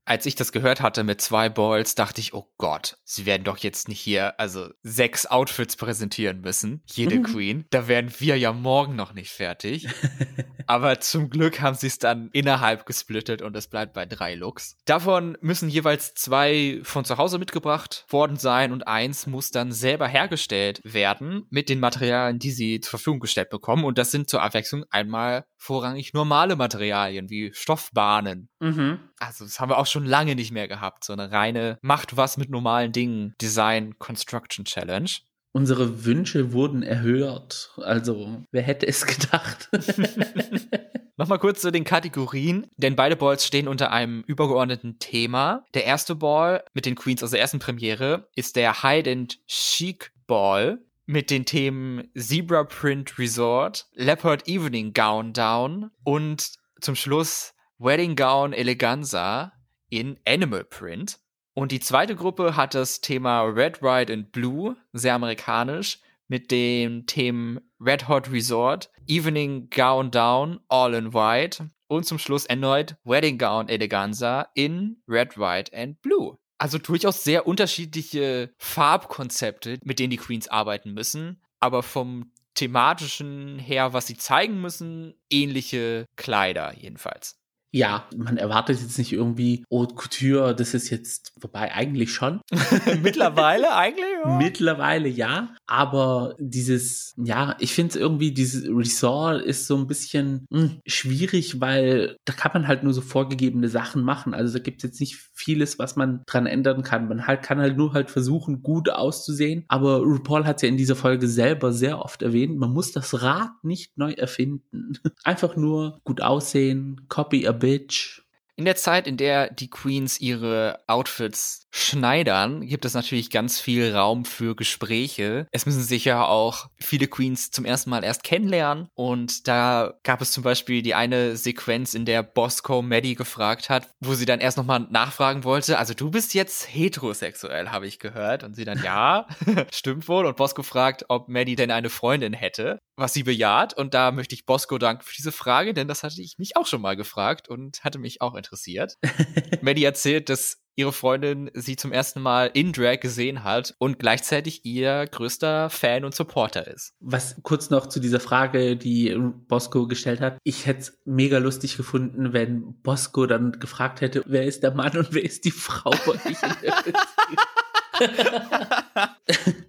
als 0.09 0.25
ich 0.25 0.35
das 0.35 0.53
gehört 0.53 0.81
hatte 0.81 1.05
mit 1.05 1.21
zwei 1.21 1.51
Balls, 1.51 1.95
dachte 1.95 2.23
ich, 2.23 2.33
oh 2.33 2.51
Gott, 2.57 2.97
sie 3.05 3.27
werden 3.27 3.45
doch 3.45 3.59
jetzt 3.59 3.89
nicht 3.89 4.01
hier, 4.01 4.41
also 4.41 4.71
sechs 4.83 5.27
Outfits 5.27 5.77
präsentieren 5.77 6.41
müssen, 6.41 6.83
jede 6.87 7.21
Queen. 7.21 7.67
Da 7.71 7.89
wären 7.89 8.11
wir 8.19 8.39
ja 8.39 8.55
morgen 8.55 8.97
noch 8.97 9.13
nicht 9.13 9.31
fertig. 9.31 9.87
Aber 10.67 11.01
zum 11.01 11.31
Glück 11.31 11.61
haben 11.61 11.75
sie 11.75 11.87
es 11.87 11.99
dann 11.99 12.31
innerhalb 12.33 12.87
gesplittet 12.87 13.43
und 13.43 13.57
es 13.57 13.69
bleibt 13.69 13.95
bei 13.95 14.07
drei 14.07 14.35
Looks. 14.35 14.77
Davon 14.85 15.37
müssen 15.41 15.69
jeweils 15.69 16.15
zwei 16.15 16.81
von 16.83 17.05
zu 17.05 17.17
Hause 17.17 17.39
mitgebracht 17.39 18.05
worden 18.09 18.37
sein 18.37 18.73
und 18.73 18.87
eins 18.87 19.27
muss 19.27 19.51
dann 19.51 19.73
selber 19.73 20.07
hergestellt 20.09 20.81
werden 20.85 21.47
mit 21.51 21.69
den 21.69 21.81
Materialien, 21.81 22.39
die 22.39 22.51
sie 22.51 22.81
zur 22.81 22.91
Verfügung 22.91 23.21
gestellt 23.21 23.51
bekommen. 23.51 23.85
Und 23.85 23.99
das 23.99 24.11
sind 24.11 24.29
zur 24.29 24.43
Abwechslung 24.43 24.85
einmal 24.91 25.45
vorrangig 25.57 26.13
normale 26.13 26.55
Materialien 26.55 27.31
wie 27.31 27.53
Stoffbahnen. 27.53 28.49
Mhm. 28.61 29.01
Also 29.19 29.45
das 29.45 29.61
haben 29.61 29.71
wir 29.71 29.79
auch 29.79 29.87
schon 29.87 29.98
lange 30.05 30.35
nicht 30.35 30.53
mehr 30.53 30.69
gehabt. 30.69 31.05
So 31.05 31.13
eine 31.13 31.31
reine 31.31 31.79
Macht 31.83 32.17
was 32.17 32.37
mit 32.37 32.51
normalen 32.51 32.93
Dingen 32.93 33.35
Design 33.41 33.99
Construction 33.99 34.65
Challenge. 34.65 35.11
Unsere 35.53 36.05
Wünsche 36.05 36.53
wurden 36.53 36.83
erhört. 36.83 37.73
Also, 37.79 38.45
wer 38.53 38.63
hätte 38.63 38.87
es 38.87 39.07
gedacht? 39.07 39.69
Nochmal 41.17 41.41
kurz 41.41 41.63
zu 41.63 41.73
den 41.73 41.83
Kategorien, 41.83 42.69
denn 42.77 42.95
beide 42.95 43.17
Balls 43.17 43.45
stehen 43.45 43.67
unter 43.67 43.91
einem 43.91 44.23
übergeordneten 44.29 45.01
Thema. 45.01 45.65
Der 45.75 45.85
erste 45.85 46.15
Ball 46.15 46.63
mit 46.75 46.87
den 46.87 46.95
Queens 46.95 47.25
aus 47.25 47.33
der 47.33 47.41
ersten 47.41 47.59
Premiere 47.59 48.29
ist 48.37 48.55
der 48.55 48.85
Hide 48.85 49.11
and 49.11 49.45
Chic 49.49 50.13
Ball 50.29 50.79
mit 51.07 51.31
den 51.31 51.45
Themen 51.45 52.09
Zebra 52.15 52.63
Print 52.63 53.19
Resort, 53.19 53.87
Leopard 53.95 54.47
Evening 54.47 54.93
Gown 54.93 55.33
Down 55.33 55.91
und 56.05 56.53
zum 56.81 56.95
Schluss 56.95 57.55
Wedding 57.79 58.15
Gown 58.15 58.53
Eleganza 58.53 59.53
in 59.91 60.19
Animal 60.27 60.65
Print. 60.65 61.19
Und 61.55 61.73
die 61.73 61.81
zweite 61.81 62.15
Gruppe 62.15 62.57
hat 62.57 62.75
das 62.75 63.01
Thema 63.01 63.43
Red, 63.43 63.83
White 63.83 64.13
and 64.13 64.33
Blue, 64.33 64.77
sehr 64.93 65.15
amerikanisch, 65.15 66.01
mit 66.29 66.51
den 66.51 67.07
Themen 67.07 67.61
Red 67.81 68.09
Hot 68.09 68.31
Resort, 68.31 68.91
Evening 69.07 69.71
Gown 69.71 70.11
Down, 70.11 70.61
All 70.69 70.95
in 70.95 71.15
White 71.15 71.71
und 71.89 72.05
zum 72.05 72.19
Schluss 72.19 72.45
erneut 72.45 72.97
Wedding 73.05 73.39
Gown 73.39 73.69
Eleganza 73.69 74.49
in 74.55 75.03
Red, 75.09 75.39
White 75.39 75.77
and 75.77 76.01
Blue. 76.03 76.39
Also 76.59 76.79
durchaus 76.79 77.25
sehr 77.25 77.47
unterschiedliche 77.47 78.53
Farbkonzepte, 78.59 79.79
mit 79.85 79.99
denen 79.99 80.11
die 80.11 80.17
Queens 80.17 80.49
arbeiten 80.49 80.93
müssen, 80.93 81.41
aber 81.61 81.83
vom 81.83 82.33
thematischen 82.55 83.59
her, 83.59 83.93
was 83.93 84.09
sie 84.09 84.17
zeigen 84.17 84.61
müssen, 84.61 85.15
ähnliche 85.31 86.07
Kleider 86.17 86.75
jedenfalls. 86.77 87.41
Ja, 87.71 88.09
man 88.17 88.39
erwartet 88.39 88.81
jetzt 88.81 88.97
nicht 88.97 89.13
irgendwie 89.13 89.65
Haute 89.71 89.95
Couture, 89.95 90.55
das 90.55 90.73
ist 90.73 90.89
jetzt, 90.89 91.33
wobei 91.41 91.73
eigentlich 91.73 92.13
schon. 92.13 92.41
Mittlerweile 93.03 93.75
eigentlich? 93.75 94.05
Ja. 94.25 94.39
Mittlerweile 94.39 95.09
ja, 95.09 95.55
aber 95.67 96.35
dieses, 96.39 97.15
ja, 97.17 97.57
ich 97.59 97.75
finde 97.75 97.99
irgendwie, 97.99 98.33
dieses 98.33 98.67
Resort 98.69 99.43
ist 99.43 99.67
so 99.67 99.77
ein 99.77 99.87
bisschen 99.87 100.47
mh, 100.51 100.61
hm, 100.61 100.81
schwierig, 100.87 101.61
weil 101.61 102.17
da 102.25 102.33
kann 102.33 102.53
man 102.55 102.69
halt 102.69 102.85
nur 102.85 102.95
so 102.95 103.03
vorgegebene 103.03 103.69
Sachen 103.69 104.03
machen. 104.03 104.33
Also 104.33 104.55
da 104.55 104.63
gibt 104.63 104.79
es 104.79 104.91
jetzt 104.91 105.01
nicht 105.01 105.17
vieles, 105.35 105.79
was 105.79 105.97
man 105.97 106.23
dran 106.27 106.47
ändern 106.47 106.83
kann. 106.83 107.09
Man 107.09 107.27
halt 107.27 107.43
kann 107.43 107.59
halt 107.59 107.77
nur 107.77 107.93
halt 107.93 108.11
versuchen, 108.11 108.63
gut 108.63 108.89
auszusehen. 108.91 109.65
Aber 109.69 109.99
RuPaul 109.99 110.47
hat 110.47 110.57
es 110.57 110.63
ja 110.63 110.69
in 110.69 110.77
dieser 110.77 110.97
Folge 110.97 111.29
selber 111.29 111.73
sehr 111.73 112.01
oft 112.01 112.23
erwähnt, 112.23 112.59
man 112.59 112.73
muss 112.73 112.93
das 112.93 113.23
Rad 113.23 113.51
nicht 113.63 113.97
neu 113.99 114.13
erfinden. 114.13 114.99
Einfach 115.25 115.57
nur 115.57 116.01
gut 116.05 116.23
aussehen, 116.23 117.03
copy 117.09 117.47
a 117.47 117.58
bitch. 117.59 118.23
In 118.57 118.65
der 118.65 118.77
Zeit, 118.77 119.07
in 119.07 119.17
der 119.17 119.51
die 119.51 119.71
Queens 119.71 120.21
ihre 120.21 120.81
Outfits 120.89 121.68
schneidern, 121.71 122.67
gibt 122.67 122.85
es 122.85 122.95
natürlich 122.95 123.31
ganz 123.31 123.61
viel 123.61 123.95
Raum 123.95 124.25
für 124.25 124.57
Gespräche. 124.57 125.47
Es 125.53 125.67
müssen 125.67 125.83
sich 125.83 126.05
ja 126.05 126.25
auch 126.27 126.69
viele 126.79 127.07
Queens 127.07 127.51
zum 127.51 127.65
ersten 127.65 127.91
Mal 127.91 128.05
erst 128.05 128.25
kennenlernen. 128.25 128.89
Und 128.95 129.49
da 129.49 129.95
gab 130.03 130.21
es 130.21 130.33
zum 130.33 130.43
Beispiel 130.43 130.83
die 130.83 130.95
eine 130.95 131.37
Sequenz, 131.37 131.95
in 131.95 132.05
der 132.05 132.23
Bosco 132.23 132.83
Maddie 132.83 133.15
gefragt 133.15 133.71
hat, 133.71 133.89
wo 134.01 134.15
sie 134.15 134.27
dann 134.27 134.41
erst 134.41 134.57
nochmal 134.57 134.87
nachfragen 134.91 135.45
wollte. 135.45 135.79
Also 135.79 135.95
du 135.95 136.11
bist 136.11 136.35
jetzt 136.35 136.75
heterosexuell, 136.75 137.69
habe 137.71 137.87
ich 137.87 137.99
gehört. 137.99 138.45
Und 138.45 138.55
sie 138.55 138.65
dann, 138.65 138.83
ja, 138.83 139.27
stimmt 139.73 140.09
wohl. 140.09 140.27
Und 140.27 140.37
Bosco 140.37 140.63
fragt, 140.63 141.05
ob 141.09 141.29
Maddie 141.29 141.57
denn 141.57 141.71
eine 141.71 141.91
Freundin 141.91 142.33
hätte, 142.33 142.79
was 142.97 143.13
sie 143.13 143.23
bejaht. 143.23 143.75
Und 143.75 143.95
da 143.95 144.11
möchte 144.11 144.35
ich 144.35 144.47
Bosco 144.47 144.79
danken 144.79 145.03
für 145.03 145.15
diese 145.15 145.33
Frage, 145.33 145.75
denn 145.75 145.89
das 145.89 146.03
hatte 146.03 146.21
ich 146.21 146.39
mich 146.39 146.57
auch 146.57 146.67
schon 146.67 146.81
mal 146.81 146.97
gefragt 146.97 147.49
und 147.49 147.85
hatte 147.85 147.99
mich 147.99 148.23
auch 148.23 148.35
interessiert. 148.35 148.95
Maddie 149.61 149.85
erzählt, 149.85 150.29
dass 150.29 150.59
ihre 150.79 150.93
Freundin 150.93 151.51
sie 151.55 151.75
zum 151.75 151.93
ersten 151.93 152.21
Mal 152.21 152.51
in 152.55 152.73
Drag 152.73 153.01
gesehen 153.01 153.43
hat 153.43 153.75
und 153.79 153.99
gleichzeitig 153.99 154.65
ihr 154.65 155.07
größter 155.09 155.71
Fan 155.71 156.05
und 156.05 156.15
Supporter 156.15 156.69
ist. 156.69 156.95
Was 157.01 157.37
kurz 157.43 157.69
noch 157.71 157.87
zu 157.87 157.99
dieser 157.99 158.21
Frage, 158.21 158.77
die 158.77 159.17
Bosco 159.49 159.89
gestellt 159.89 160.21
hat. 160.21 160.39
Ich 160.45 160.67
hätte 160.67 160.81
es 160.81 160.99
mega 161.05 161.39
lustig 161.39 161.77
gefunden, 161.77 162.33
wenn 162.33 162.81
Bosco 162.83 163.27
dann 163.27 163.53
gefragt 163.53 164.01
hätte, 164.01 164.23
wer 164.27 164.45
ist 164.45 164.63
der 164.63 164.73
Mann 164.73 164.97
und 164.97 165.13
wer 165.13 165.25
ist 165.25 165.45
die 165.45 165.51
Frau 165.51 165.91
bei 166.07 166.13
euch 166.13 166.43
in 166.43 166.55
der 166.63 166.75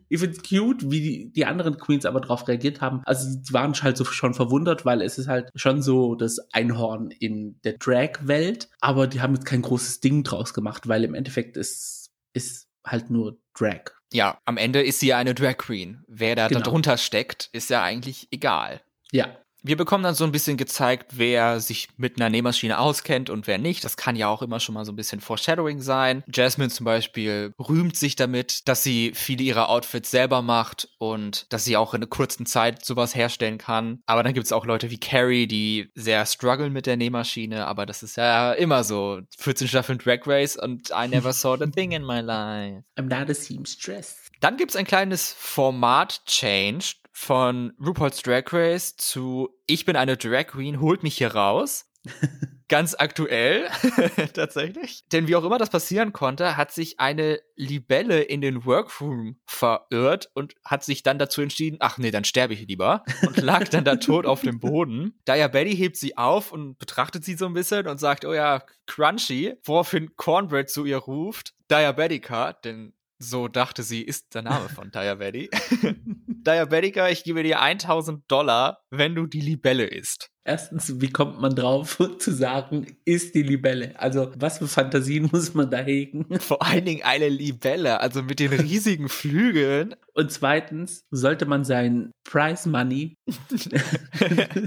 ich 0.09 0.19
finde 0.19 0.37
es 0.37 0.43
cute, 0.43 0.89
wie 0.91 1.01
die, 1.01 1.31
die, 1.31 1.45
anderen 1.45 1.77
Queens 1.77 2.05
aber 2.05 2.21
darauf 2.21 2.47
reagiert 2.47 2.81
haben. 2.81 3.01
Also 3.05 3.39
die 3.39 3.53
waren 3.53 3.73
halt 3.73 3.97
so 3.97 4.05
schon 4.05 4.33
verwundert, 4.33 4.85
weil 4.85 5.01
es 5.01 5.17
ist 5.17 5.27
halt 5.27 5.49
schon 5.55 5.81
so 5.81 6.15
das 6.15 6.39
Einhorn 6.51 7.11
in 7.11 7.59
der 7.63 7.73
Drag-Welt. 7.73 8.69
Aber 8.81 9.07
die 9.07 9.21
haben 9.21 9.35
jetzt 9.35 9.45
kein 9.45 9.61
großes 9.61 9.99
Ding 9.99 10.23
draus 10.23 10.53
gemacht, 10.53 10.87
weil 10.87 11.03
im 11.03 11.13
Endeffekt 11.13 11.57
ist, 11.57 12.11
ist 12.33 12.67
halt 12.85 13.09
nur 13.09 13.37
Drag. 13.53 13.91
Ja, 14.11 14.39
am 14.45 14.57
Ende 14.57 14.81
ist 14.81 14.99
sie 14.99 15.07
ja 15.07 15.17
eine 15.17 15.35
Drag 15.35 15.57
Queen. 15.57 16.03
Wer 16.07 16.35
da 16.35 16.47
genau. 16.47 16.61
darunter 16.61 16.97
steckt, 16.97 17.49
ist 17.51 17.69
ja 17.69 17.83
eigentlich 17.83 18.27
egal. 18.31 18.81
Ja, 19.11 19.37
wir 19.63 19.77
bekommen 19.77 20.03
dann 20.03 20.15
so 20.15 20.23
ein 20.23 20.31
bisschen 20.31 20.57
gezeigt, 20.57 21.13
wer 21.17 21.59
sich 21.59 21.89
mit 21.97 22.17
einer 22.17 22.29
Nähmaschine 22.29 22.79
auskennt 22.79 23.29
und 23.29 23.47
wer 23.47 23.57
nicht. 23.57 23.83
Das 23.83 23.97
kann 23.97 24.15
ja 24.15 24.27
auch 24.27 24.41
immer 24.41 24.59
schon 24.59 24.75
mal 24.75 24.85
so 24.85 24.91
ein 24.91 24.95
bisschen 24.95 25.21
Foreshadowing 25.21 25.81
sein. 25.81 26.23
Jasmine 26.33 26.69
zum 26.69 26.85
Beispiel 26.85 27.53
rühmt 27.59 27.95
sich 27.95 28.15
damit, 28.15 28.67
dass 28.67 28.83
sie 28.83 29.11
viele 29.13 29.43
ihrer 29.43 29.69
Outfits 29.69 30.11
selber 30.11 30.41
macht 30.41 30.89
und 30.97 31.45
dass 31.51 31.65
sie 31.65 31.77
auch 31.77 31.93
in 31.93 31.99
einer 31.99 32.09
kurzen 32.09 32.45
Zeit 32.45 32.85
sowas 32.85 33.15
herstellen 33.15 33.57
kann. 33.57 34.01
Aber 34.05 34.23
dann 34.23 34.33
gibt 34.33 34.45
es 34.45 34.51
auch 34.51 34.65
Leute 34.65 34.91
wie 34.91 34.99
Carrie, 34.99 35.47
die 35.47 35.89
sehr 35.95 36.25
strugglen 36.25 36.73
mit 36.73 36.85
der 36.85 36.97
Nähmaschine. 36.97 37.67
Aber 37.67 37.85
das 37.85 38.03
ist 38.03 38.17
ja 38.17 38.53
immer 38.53 38.83
so. 38.83 39.21
14 39.37 39.67
Staffeln 39.67 39.99
Drag 39.99 40.25
Race 40.25 40.55
und 40.55 40.89
I 40.91 41.07
never 41.07 41.33
saw 41.33 41.57
the 41.57 41.69
thing 41.69 41.91
in 41.91 42.03
my 42.03 42.21
life. 42.21 42.83
I'm 42.97 43.07
not 43.07 43.29
a 43.29 43.33
seamstress. 43.33 44.29
Dann 44.39 44.55
gibt 44.55 44.71
es 44.71 44.77
ein 44.77 44.85
kleines 44.85 45.33
Format-Change 45.37 46.93
von 47.19 47.73
RuPaul's 47.85 48.21
Drag 48.21 48.45
Race 48.53 48.95
zu 48.95 49.49
Ich 49.67 49.83
bin 49.83 49.97
eine 49.97 50.15
Drag 50.15 50.47
Queen, 50.47 50.79
holt 50.79 51.03
mich 51.03 51.17
hier 51.17 51.35
raus. 51.35 51.91
Ganz 52.69 52.95
aktuell, 52.97 53.67
tatsächlich. 54.33 55.03
Denn 55.11 55.27
wie 55.27 55.35
auch 55.35 55.43
immer 55.43 55.57
das 55.57 55.69
passieren 55.69 56.13
konnte, 56.13 56.55
hat 56.55 56.71
sich 56.71 56.99
eine 56.99 57.41
Libelle 57.55 58.21
in 58.21 58.41
den 58.41 58.63
Workroom 58.63 59.37
verirrt 59.45 60.29
und 60.33 60.53
hat 60.63 60.83
sich 60.83 61.03
dann 61.03 61.19
dazu 61.19 61.41
entschieden, 61.41 61.77
ach 61.81 61.97
nee, 61.97 62.11
dann 62.11 62.23
sterbe 62.23 62.53
ich 62.53 62.67
lieber. 62.67 63.03
Und 63.25 63.37
lag 63.37 63.67
dann 63.67 63.83
da 63.83 63.97
tot 63.97 64.25
auf 64.25 64.41
dem 64.41 64.59
Boden. 64.59 65.19
Daya 65.25 65.49
Betty 65.49 65.75
hebt 65.75 65.97
sie 65.97 66.15
auf 66.15 66.51
und 66.53 66.77
betrachtet 66.79 67.25
sie 67.25 67.35
so 67.35 67.47
ein 67.47 67.53
bisschen 67.53 67.87
und 67.87 67.99
sagt, 67.99 68.23
oh 68.23 68.33
ja, 68.33 68.63
crunchy. 68.85 69.55
Woraufhin 69.65 70.15
Cornbread 70.15 70.69
zu 70.69 70.85
ihr 70.85 70.99
ruft, 70.99 71.53
Diabetica, 71.69 72.53
denn 72.53 72.93
so 73.19 73.47
dachte 73.47 73.83
sie, 73.83 74.01
ist 74.01 74.33
der 74.33 74.41
Name 74.41 74.69
von 74.69 74.91
Diabetic. 74.93 75.51
Diabetica, 76.27 77.09
ich 77.09 77.23
gebe 77.23 77.43
dir 77.43 77.59
1000 77.59 78.23
Dollar, 78.31 78.81
wenn 78.89 79.13
du 79.13 79.27
die 79.27 79.41
Libelle 79.41 79.85
isst. 79.85 80.31
Erstens, 80.45 81.01
wie 81.01 81.09
kommt 81.09 81.39
man 81.41 81.53
drauf 81.53 81.99
zu 82.19 82.31
sagen, 82.31 82.87
ist 83.05 83.35
die 83.35 83.43
Libelle? 83.43 83.93
Also, 83.99 84.31
was 84.37 84.59
für 84.59 84.67
Fantasien 84.67 85.29
muss 85.31 85.53
man 85.53 85.69
da 85.69 85.77
hegen? 85.77 86.25
Vor 86.39 86.65
allen 86.65 86.85
Dingen 86.85 87.03
eine 87.03 87.29
Libelle, 87.29 87.99
also 87.99 88.23
mit 88.23 88.39
den 88.39 88.53
riesigen 88.53 89.09
Flügeln. 89.09 89.95
Und 90.13 90.31
zweitens, 90.31 91.05
sollte 91.11 91.45
man 91.45 91.63
sein 91.63 92.11
Prize 92.23 92.67
Money, 92.67 93.15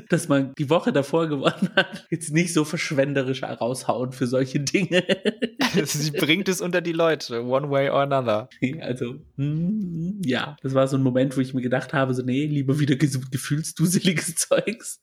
das 0.09 0.29
man 0.29 0.55
die 0.57 0.71
Woche 0.71 0.93
davor 0.93 1.29
gewonnen 1.29 1.69
hat, 1.77 2.07
jetzt 2.11 2.33
nicht 2.33 2.55
so 2.55 2.65
verschwenderisch 2.65 3.43
raushauen 3.43 4.13
für 4.13 4.27
solche 4.27 4.61
Dinge. 4.61 5.05
Sie 5.85 6.11
bringt 6.13 6.49
es 6.49 6.63
unter 6.63 6.81
die 6.81 6.93
Leute, 6.93 7.45
one 7.45 7.71
way 7.71 7.91
or 7.91 8.01
another. 8.01 8.49
Also, 8.81 9.17
mm, 9.37 10.23
ja, 10.25 10.57
das 10.63 10.73
war 10.75 10.89
so 10.89 10.97
ein 10.97 11.03
Moment, 11.03 11.37
wo 11.37 11.41
ich 11.43 11.53
mir 11.53 11.61
gedacht 11.61 11.93
habe, 11.93 12.15
so, 12.15 12.23
nee, 12.23 12.47
lieber 12.47 12.79
wieder 12.79 12.97
gefühlsduseliges 12.97 14.37
Zeugs 14.37 15.03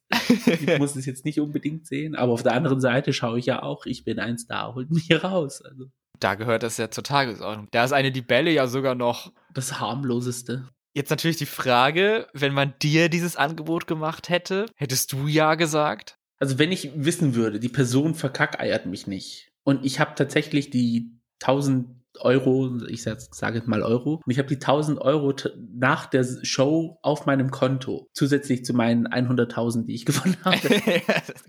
ich 0.73 0.79
muss 0.79 0.95
es 0.95 1.05
jetzt 1.05 1.25
nicht 1.25 1.39
unbedingt 1.39 1.87
sehen, 1.87 2.15
aber 2.15 2.31
auf 2.31 2.43
der 2.43 2.53
anderen 2.53 2.81
Seite 2.81 3.13
schaue 3.13 3.39
ich 3.39 3.45
ja 3.45 3.63
auch, 3.63 3.85
ich 3.85 4.03
bin 4.03 4.19
ein 4.19 4.37
Star, 4.37 4.75
holt 4.75 4.91
mich 4.91 5.11
raus. 5.23 5.61
Also. 5.61 5.85
Da 6.19 6.35
gehört 6.35 6.63
das 6.63 6.77
ja 6.77 6.91
zur 6.91 7.03
Tagesordnung. 7.03 7.67
Da 7.71 7.83
ist 7.83 7.93
eine 7.93 8.09
Libelle 8.09 8.51
ja 8.51 8.67
sogar 8.67 8.95
noch. 8.95 9.31
Das 9.53 9.79
harmloseste. 9.79 10.67
Jetzt 10.93 11.11
natürlich 11.11 11.37
die 11.37 11.45
Frage, 11.45 12.27
wenn 12.33 12.53
man 12.53 12.73
dir 12.81 13.09
dieses 13.09 13.35
Angebot 13.35 13.87
gemacht 13.87 14.29
hätte, 14.29 14.65
hättest 14.75 15.13
du 15.13 15.27
ja 15.27 15.55
gesagt? 15.55 16.15
Also 16.39 16.57
wenn 16.57 16.71
ich 16.71 16.91
wissen 16.95 17.35
würde, 17.35 17.59
die 17.59 17.69
Person 17.69 18.15
verkackeiert 18.15 18.85
mich 18.85 19.07
nicht 19.07 19.51
und 19.63 19.85
ich 19.85 19.99
habe 19.99 20.15
tatsächlich 20.15 20.69
die 20.69 21.11
1000 21.41 21.98
Euro, 22.19 22.77
ich 22.87 23.03
sage 23.03 23.57
jetzt 23.57 23.67
mal 23.67 23.81
Euro, 23.81 24.21
und 24.25 24.31
ich 24.31 24.37
habe 24.37 24.47
die 24.47 24.55
1000 24.55 24.99
Euro 25.01 25.33
nach 25.73 26.05
der 26.05 26.25
Show 26.43 26.99
auf 27.01 27.25
meinem 27.25 27.51
Konto, 27.51 28.07
zusätzlich 28.13 28.65
zu 28.65 28.73
meinen 28.73 29.07
100.000, 29.07 29.85
die 29.85 29.95
ich 29.95 30.05
gewonnen 30.05 30.37
habe. 30.43 30.57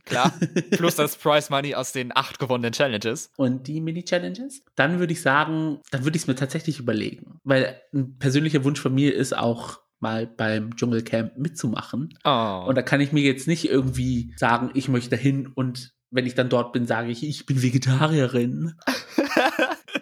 Klar, 0.05 0.33
plus 0.73 0.97
das 0.97 1.17
Prize 1.17 1.49
Money 1.51 1.75
aus 1.75 1.93
den 1.93 2.15
acht 2.15 2.39
gewonnenen 2.39 2.73
Challenges. 2.73 3.31
Und 3.37 3.67
die 3.67 3.81
Mini-Challenges? 3.81 4.63
Dann 4.75 4.99
würde 4.99 5.13
ich 5.13 5.23
sagen, 5.23 5.81
dann 5.91 6.05
würde 6.05 6.17
ich 6.17 6.23
es 6.23 6.29
mir 6.29 6.35
tatsächlich 6.35 6.79
überlegen, 6.79 7.41
weil 7.45 7.81
ein 7.93 8.19
persönlicher 8.19 8.65
Wunsch 8.65 8.81
von 8.81 8.95
mir 8.95 9.15
ist 9.15 9.37
auch, 9.37 9.81
mal 10.01 10.27
beim 10.27 10.75
Dschungelcamp 10.77 11.37
mitzumachen. 11.37 12.19
Oh. 12.25 12.65
Und 12.67 12.75
da 12.75 12.83
kann 12.83 13.01
ich 13.01 13.13
mir 13.13 13.23
jetzt 13.23 13.47
nicht 13.47 13.69
irgendwie 13.69 14.33
sagen, 14.37 14.71
ich 14.75 14.89
möchte 14.89 15.15
hin 15.17 15.47
und 15.55 15.93
wenn 16.11 16.27
ich 16.27 16.35
dann 16.35 16.49
dort 16.49 16.73
bin, 16.73 16.87
sage 16.87 17.11
ich, 17.11 17.23
ich 17.23 17.47
bin 17.47 17.63
Vegetarierin. 17.63 18.75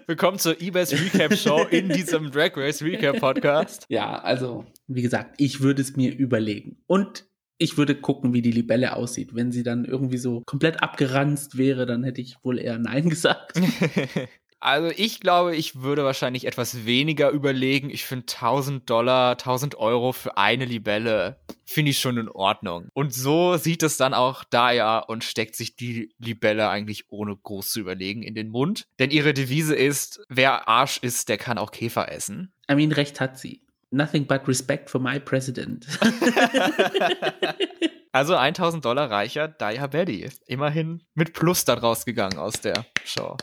Willkommen 0.06 0.38
zur 0.38 0.60
eBay's 0.60 0.92
Recap 0.92 1.34
Show 1.36 1.64
in 1.70 1.88
diesem 1.90 2.30
Drag 2.30 2.56
Race 2.56 2.82
Recap 2.82 3.20
Podcast. 3.20 3.86
Ja, 3.88 4.18
also, 4.18 4.66
wie 4.86 5.02
gesagt, 5.02 5.34
ich 5.38 5.60
würde 5.60 5.82
es 5.82 5.96
mir 5.96 6.14
überlegen. 6.14 6.82
Und 6.86 7.26
ich 7.58 7.76
würde 7.76 7.94
gucken, 7.94 8.32
wie 8.32 8.42
die 8.42 8.52
Libelle 8.52 8.96
aussieht. 8.96 9.34
Wenn 9.34 9.52
sie 9.52 9.62
dann 9.62 9.84
irgendwie 9.84 10.18
so 10.18 10.42
komplett 10.46 10.82
abgeranzt 10.82 11.58
wäre, 11.58 11.86
dann 11.86 12.04
hätte 12.04 12.20
ich 12.20 12.36
wohl 12.42 12.58
eher 12.58 12.78
Nein 12.78 13.08
gesagt. 13.10 13.60
Also 14.60 14.92
ich 14.96 15.20
glaube, 15.20 15.54
ich 15.54 15.82
würde 15.82 16.04
wahrscheinlich 16.04 16.46
etwas 16.46 16.84
weniger 16.84 17.30
überlegen. 17.30 17.90
Ich 17.90 18.04
finde 18.04 18.26
1000 18.32 18.90
Dollar, 18.90 19.32
1000 19.32 19.76
Euro 19.76 20.12
für 20.12 20.36
eine 20.36 20.64
Libelle 20.64 21.40
finde 21.64 21.90
ich 21.90 21.98
schon 21.98 22.16
in 22.16 22.28
Ordnung. 22.28 22.88
Und 22.94 23.12
so 23.12 23.56
sieht 23.56 23.82
es 23.82 23.98
dann 23.98 24.14
auch 24.14 24.42
Daya 24.44 25.00
und 25.00 25.22
steckt 25.22 25.54
sich 25.54 25.76
die 25.76 26.14
Libelle 26.18 26.70
eigentlich 26.70 27.10
ohne 27.10 27.36
groß 27.36 27.70
zu 27.70 27.80
überlegen 27.80 28.22
in 28.22 28.34
den 28.34 28.48
Mund. 28.48 28.86
Denn 28.98 29.10
ihre 29.10 29.34
Devise 29.34 29.74
ist, 29.74 30.20
wer 30.28 30.66
Arsch 30.66 30.98
ist, 31.02 31.28
der 31.28 31.36
kann 31.36 31.58
auch 31.58 31.70
Käfer 31.70 32.10
essen. 32.10 32.52
I 32.70 32.74
mean, 32.74 32.90
recht 32.90 33.20
hat 33.20 33.38
sie. 33.38 33.62
Nothing 33.90 34.26
but 34.26 34.48
respect 34.48 34.88
for 34.88 35.00
my 35.00 35.20
president. 35.20 35.86
also 38.12 38.34
1000 38.34 38.84
Dollar 38.84 39.10
reicher 39.10 39.48
Daya 39.48 39.86
Betty. 39.86 40.28
Immerhin 40.46 41.02
mit 41.14 41.34
Plus 41.34 41.64
da 41.64 41.74
rausgegangen 41.74 42.38
aus 42.38 42.60
der 42.60 42.86
Show. 43.04 43.36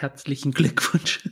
Herzlichen 0.00 0.52
Glückwunsch. 0.52 1.28